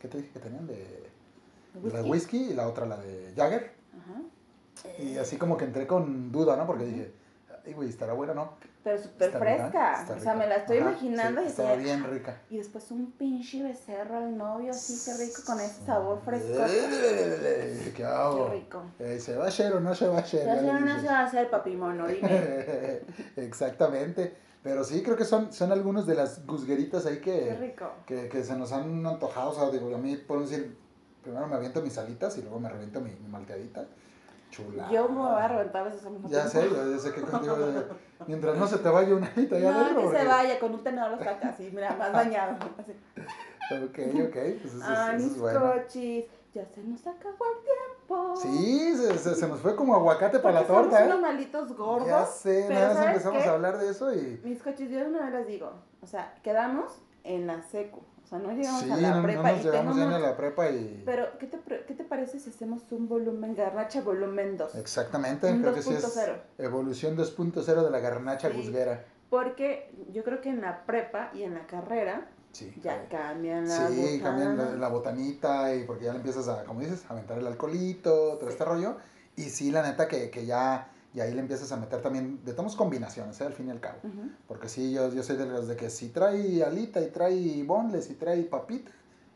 ¿qué 0.00 0.06
te 0.06 0.18
dije 0.18 0.30
que 0.30 0.38
tenían? 0.38 0.66
De, 0.68 1.10
¿Whisky? 1.74 1.96
la 1.96 2.02
de 2.02 2.10
whisky 2.10 2.36
y 2.50 2.54
la 2.54 2.68
otra 2.68 2.86
la 2.86 2.98
de 2.98 3.32
Jagger. 3.34 3.72
Ajá. 3.98 5.02
Y 5.02 5.18
así 5.18 5.36
como 5.38 5.56
que 5.56 5.64
entré 5.64 5.88
con 5.88 6.30
duda, 6.30 6.56
¿no? 6.56 6.66
Porque 6.66 6.84
dije, 6.84 7.12
ay, 7.66 7.72
güey, 7.72 7.88
estará 7.88 8.12
buena, 8.12 8.34
¿no? 8.34 8.52
Pero 8.84 9.02
súper 9.02 9.32
fresca. 9.32 10.06
o 10.16 10.20
sea, 10.20 10.34
me 10.34 10.46
la 10.46 10.56
estoy 10.56 10.78
imaginando 10.78 11.42
y 11.42 11.46
está 11.46 11.74
bien 11.74 12.04
rica. 12.04 12.40
Y 12.48 12.58
después 12.58 12.90
un 12.92 13.10
pinche 13.12 13.62
becerro 13.62 14.18
al 14.18 14.36
novio, 14.36 14.70
así 14.70 14.96
que 15.04 15.16
rico, 15.24 15.42
con 15.44 15.58
ese 15.58 15.84
sabor 15.84 16.20
fresco. 16.24 16.64
¿Qué? 16.66 17.92
Qué 17.96 18.48
rico. 18.50 18.82
Eh, 19.00 19.18
¿Se 19.18 19.36
va 19.36 19.46
a 19.46 19.48
hacer 19.48 19.72
o 19.72 19.80
no 19.80 19.94
se 19.94 20.06
va 20.06 20.18
a 20.18 20.20
hacer? 20.20 20.42
¿Se 20.42 20.66
va 20.66 20.74
a 20.74 20.78
o 20.78 20.80
no 20.80 21.00
se 21.00 21.06
va 21.06 21.18
a 21.20 21.24
hacer, 21.24 21.50
papi 21.50 21.76
mono? 21.76 22.06
Dime. 22.06 23.00
Exactamente. 23.36 24.36
Pero 24.62 24.84
sí, 24.84 25.02
creo 25.02 25.16
que 25.16 25.24
son, 25.24 25.52
son 25.52 25.72
algunos 25.72 26.06
de 26.06 26.14
las 26.14 26.44
gusgueritas 26.46 27.06
ahí 27.06 27.18
que, 27.20 27.40
Qué 27.40 27.56
rico. 27.56 27.88
que, 28.04 28.28
que 28.28 28.42
se 28.42 28.56
nos 28.56 28.72
han 28.72 29.04
antojado. 29.06 29.50
O 29.50 29.54
sea, 29.54 29.70
digo, 29.70 29.94
a 29.94 29.98
mí, 29.98 30.16
por 30.16 30.40
decir, 30.40 30.76
primero 31.22 31.46
me 31.46 31.56
aviento 31.56 31.82
mis 31.82 31.96
alitas 31.98 32.36
y 32.38 32.42
luego 32.42 32.58
me 32.60 32.68
reviento 32.68 33.00
mi, 33.00 33.10
mi 33.10 33.28
malteadita. 33.28 33.86
Chula. 34.56 34.88
Yo 34.90 35.08
me 35.08 35.18
voy 35.18 35.40
a 35.40 35.48
reventar 35.48 35.82
a 35.82 35.84
veces 35.84 36.02
Ya 36.28 36.48
sé, 36.48 36.68
yo, 36.70 36.98
sé 36.98 37.12
que 37.12 37.20
contigo. 37.20 37.56
mientras 38.26 38.56
no 38.56 38.66
se 38.66 38.78
te 38.78 38.88
vaya 38.88 39.14
una 39.14 39.30
hita 39.36 39.58
ya 39.58 39.70
No, 39.70 40.10
que 40.10 40.16
se 40.16 40.24
vaya, 40.24 40.58
con 40.58 40.72
un 40.74 40.82
tenedor 40.82 41.10
lo 41.10 41.18
saca 41.18 41.50
así, 41.50 41.70
mira, 41.74 41.94
más 41.96 42.12
bañado. 42.12 42.56
Así. 42.78 42.92
Ok, 43.84 43.98
ok. 44.28 44.32
Pues 44.62 44.74
eso, 44.74 44.82
ah, 44.82 45.12
eso 45.14 45.24
mis 45.24 45.32
es 45.34 45.38
bueno. 45.40 45.60
cochis. 45.60 46.24
Ya 46.54 46.64
se 46.74 46.82
nos 46.82 47.06
acabó 47.06 47.44
el 47.44 47.64
tiempo. 47.64 48.34
Sí, 48.36 48.96
se, 48.96 49.34
se, 49.34 49.46
nos 49.46 49.60
fue 49.60 49.76
como 49.76 49.94
aguacate 49.94 50.38
para 50.38 50.62
la 50.62 50.66
torta, 50.66 50.96
somos 50.96 51.00
¿eh? 51.00 51.04
unos 51.04 51.20
malitos 51.20 51.76
gordos. 51.76 52.08
Ya 52.08 52.24
sé, 52.24 52.66
nada 52.70 52.94
más 52.94 53.06
empezamos 53.08 53.46
a 53.46 53.50
hablar 53.50 53.76
de 53.76 53.90
eso 53.90 54.14
y. 54.14 54.40
Mis 54.42 54.62
cochis, 54.62 54.88
yo 54.88 55.04
una 55.06 55.24
vez 55.24 55.32
les 55.34 55.46
digo, 55.48 55.70
o 56.00 56.06
sea, 56.06 56.34
quedamos 56.42 57.02
en 57.24 57.46
la 57.46 57.60
secu. 57.60 58.00
O 58.26 58.28
sea, 58.28 58.40
no 58.40 58.50
llegamos 58.50 58.82
sí, 58.82 58.90
a 58.90 58.96
la 58.96 59.14
no, 59.14 59.22
prepa. 59.22 59.52
No 59.52 59.52
nos 59.84 59.96
llegamos 59.96 59.96
a 60.14 60.18
la 60.18 60.36
prepa 60.36 60.68
y... 60.70 61.00
Pero, 61.06 61.38
¿qué 61.38 61.46
te, 61.46 61.58
¿qué 61.86 61.94
te 61.94 62.02
parece 62.02 62.40
si 62.40 62.50
hacemos 62.50 62.82
un 62.90 63.08
volumen 63.08 63.54
garnacha 63.54 64.00
volumen 64.00 64.56
2? 64.56 64.74
Exactamente, 64.74 65.48
un 65.48 65.62
creo 65.62 65.72
que 65.72 65.82
sí 65.82 65.94
es 65.94 66.20
evolución 66.58 67.16
2.0 67.16 67.84
de 67.84 67.90
la 67.90 68.00
garnacha 68.00 68.50
sí, 68.50 68.56
guzguera. 68.56 69.04
Porque 69.30 69.92
yo 70.12 70.24
creo 70.24 70.40
que 70.40 70.48
en 70.48 70.60
la 70.60 70.84
prepa 70.86 71.30
y 71.34 71.44
en 71.44 71.54
la 71.54 71.68
carrera 71.68 72.28
sí, 72.50 72.74
ya 72.82 73.08
cambian 73.08 73.68
la 73.68 73.88
Sí, 73.90 74.18
cambian 74.20 74.56
la, 74.56 74.72
la, 74.72 74.88
botanita 74.88 75.72
y 75.76 75.84
porque 75.84 76.06
ya 76.06 76.10
le 76.10 76.18
empiezas 76.18 76.48
a, 76.48 76.64
como 76.64 76.80
dices, 76.80 77.04
a 77.08 77.12
aventar 77.12 77.38
el 77.38 77.46
alcoholito, 77.46 78.38
todo 78.38 78.50
este 78.50 78.64
rollo. 78.64 78.96
Y 79.36 79.42
sí, 79.50 79.70
la 79.70 79.82
neta 79.82 80.08
que, 80.08 80.30
que 80.30 80.46
ya 80.46 80.90
y 81.16 81.20
ahí 81.20 81.32
le 81.32 81.40
empiezas 81.40 81.72
a 81.72 81.78
meter 81.78 82.02
también, 82.02 82.44
de 82.44 82.52
todas 82.52 82.76
combinaciones, 82.76 83.40
¿eh? 83.40 83.46
al 83.46 83.54
fin 83.54 83.68
y 83.68 83.70
al 83.70 83.80
cabo. 83.80 84.00
Porque 84.46 84.68
sí, 84.68 84.92
yo, 84.92 85.10
yo 85.10 85.22
soy 85.22 85.36
de 85.36 85.46
los 85.46 85.66
de 85.66 85.74
que 85.74 85.88
si 85.88 86.10
trae 86.10 86.62
alita 86.62 87.00
y 87.00 87.06
trae 87.06 87.62
bonles 87.62 88.10
y 88.10 88.14
trae 88.16 88.42
papita, 88.42 88.90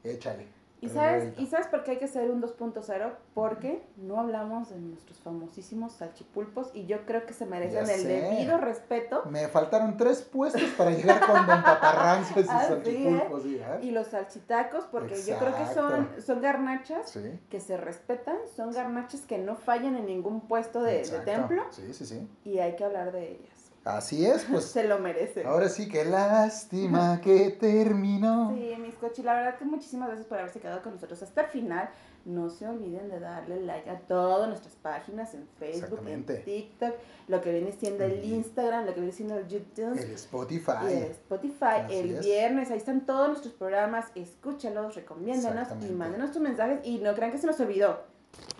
échale. 0.05 0.47
¿Y 0.83 0.89
sabes, 0.89 1.39
¿Y 1.39 1.47
sabes 1.47 1.67
por 1.67 1.85
qué 1.85 1.93
hay 1.93 1.97
que 1.99 2.07
hacer 2.07 2.31
un 2.31 2.43
2.0? 2.43 3.13
Porque 3.35 3.83
no 3.97 4.19
hablamos 4.19 4.71
de 4.71 4.79
nuestros 4.79 5.19
famosísimos 5.21 5.93
salchipulpos 5.93 6.71
y 6.75 6.87
yo 6.87 7.05
creo 7.05 7.27
que 7.27 7.35
se 7.35 7.45
merecen 7.45 7.89
el 7.89 8.05
debido 8.07 8.59
respeto. 8.59 9.25
Me 9.27 9.49
faltaron 9.49 9.97
tres 9.97 10.23
puestos 10.23 10.63
para 10.79 10.91
llegar 10.91 11.21
con 11.27 11.47
Don 11.47 11.63
Paparranzo 11.63 12.41
y 12.41 12.45
sus 12.45 12.53
salchipulpos. 12.53 13.45
¿eh? 13.45 13.79
Y 13.83 13.91
los 13.91 14.07
salchitacos, 14.07 14.85
porque 14.87 15.21
yo 15.23 15.37
creo 15.37 15.55
que 15.55 15.75
son, 15.75 16.09
son 16.25 16.41
garnachas 16.41 17.19
que 17.51 17.61
se 17.61 17.77
respetan, 17.77 18.37
son 18.57 18.73
garnachas 18.73 19.23
que 19.23 19.39
no 19.39 19.57
fallan 19.57 19.97
en 19.97 20.07
ningún 20.07 20.41
puesto 20.49 20.83
de, 20.83 21.05
de 21.05 21.19
templo. 21.21 21.63
Sí, 21.71 21.93
sí, 21.93 22.07
sí. 22.07 22.29
Y 22.45 22.59
hay 22.59 22.77
que 22.77 22.85
hablar 22.85 23.13
de 23.13 23.33
ellas. 23.33 23.60
Así 23.85 24.27
es, 24.27 24.45
pues. 24.45 24.67
Se 24.67 24.87
lo 24.87 24.99
merece. 24.99 25.45
Ahora 25.45 25.69
sí, 25.69 25.89
qué 25.89 26.05
lástima 26.05 27.21
que 27.25 27.51
terminó. 27.51 28.55
Sí, 28.55 28.75
mis 28.79 28.95
coches, 28.97 29.25
la 29.25 29.35
verdad 29.35 29.59
que 29.59 29.65
muchísimas 29.65 30.09
gracias 30.09 30.27
por 30.29 30.39
haberse 30.39 30.61
quedado 30.61 30.83
con 30.83 30.95
nosotros 30.95 31.23
hasta 31.23 31.43
el 31.43 31.47
final. 31.49 31.91
No 32.27 32.51
se 32.51 32.69
olviden 32.69 33.09
de 33.09 33.19
darle 33.19 33.63
like 33.63 33.89
a 33.89 33.99
todas 34.01 34.47
nuestras 34.47 34.75
páginas 34.75 35.33
en 35.33 35.49
Facebook, 35.59 36.07
en 36.07 36.27
TikTok, 36.27 36.95
lo 37.29 37.41
que 37.41 37.51
viene 37.51 37.73
siendo 37.73 38.05
el 38.05 38.23
Instagram, 38.23 38.85
lo 38.85 38.93
que 38.93 39.01
viene 39.01 39.15
siendo 39.15 39.39
el 39.39 39.49
YouTube. 39.49 39.99
El 39.99 40.11
Spotify. 40.11 40.87
El 40.87 41.03
Spotify, 41.05 41.87
el 41.89 42.19
viernes, 42.21 42.71
ahí 42.71 42.77
están 42.77 43.07
todos 43.07 43.29
nuestros 43.29 43.55
programas, 43.55 44.09
escúchalos, 44.15 44.95
recomiéndanos 44.97 45.69
y 45.83 45.93
mándenos 45.93 46.33
tus 46.33 46.43
mensajes 46.43 46.81
y 46.85 46.99
no 46.99 47.15
crean 47.15 47.33
que 47.33 47.39
se 47.39 47.47
nos 47.47 47.59
olvidó. 47.59 48.03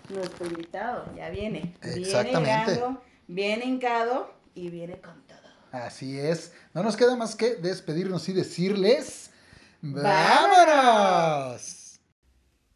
Nuestro 0.09 0.47
invitado 0.47 1.05
ya 1.15 1.29
viene. 1.29 1.75
Viene 1.83 2.31
llegando, 2.31 2.99
viene 3.27 3.65
hincado 3.65 4.40
y 4.55 4.69
viene 4.69 5.01
con 5.01 5.25
todo. 5.27 5.39
Así 5.71 6.19
es. 6.19 6.51
No 6.73 6.83
nos 6.83 6.97
queda 6.97 7.15
más 7.15 7.35
que 7.35 7.55
despedirnos 7.55 8.27
y 8.29 8.33
decirles... 8.33 9.29
¡Vámonos! 9.81 11.21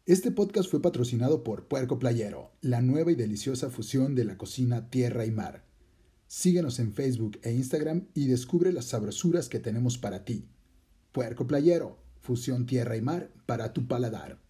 Este 0.06 0.30
podcast 0.30 0.70
fue 0.70 0.80
patrocinado 0.80 1.44
por 1.44 1.68
Puerco 1.68 1.98
Playero, 1.98 2.52
la 2.60 2.80
nueva 2.80 3.12
y 3.12 3.14
deliciosa 3.14 3.70
fusión 3.70 4.14
de 4.14 4.24
la 4.24 4.38
cocina 4.38 4.88
tierra 4.88 5.24
y 5.26 5.30
mar. 5.30 5.64
Síguenos 6.26 6.78
en 6.78 6.92
Facebook 6.92 7.38
e 7.42 7.52
Instagram 7.52 8.06
y 8.14 8.26
descubre 8.26 8.72
las 8.72 8.86
sabrosuras 8.86 9.48
que 9.48 9.60
tenemos 9.60 9.98
para 9.98 10.24
ti. 10.24 10.48
Puerco 11.12 11.46
Playero, 11.46 11.98
fusión 12.20 12.66
tierra 12.66 12.96
y 12.96 13.02
mar 13.02 13.30
para 13.46 13.72
tu 13.72 13.86
paladar. 13.86 14.45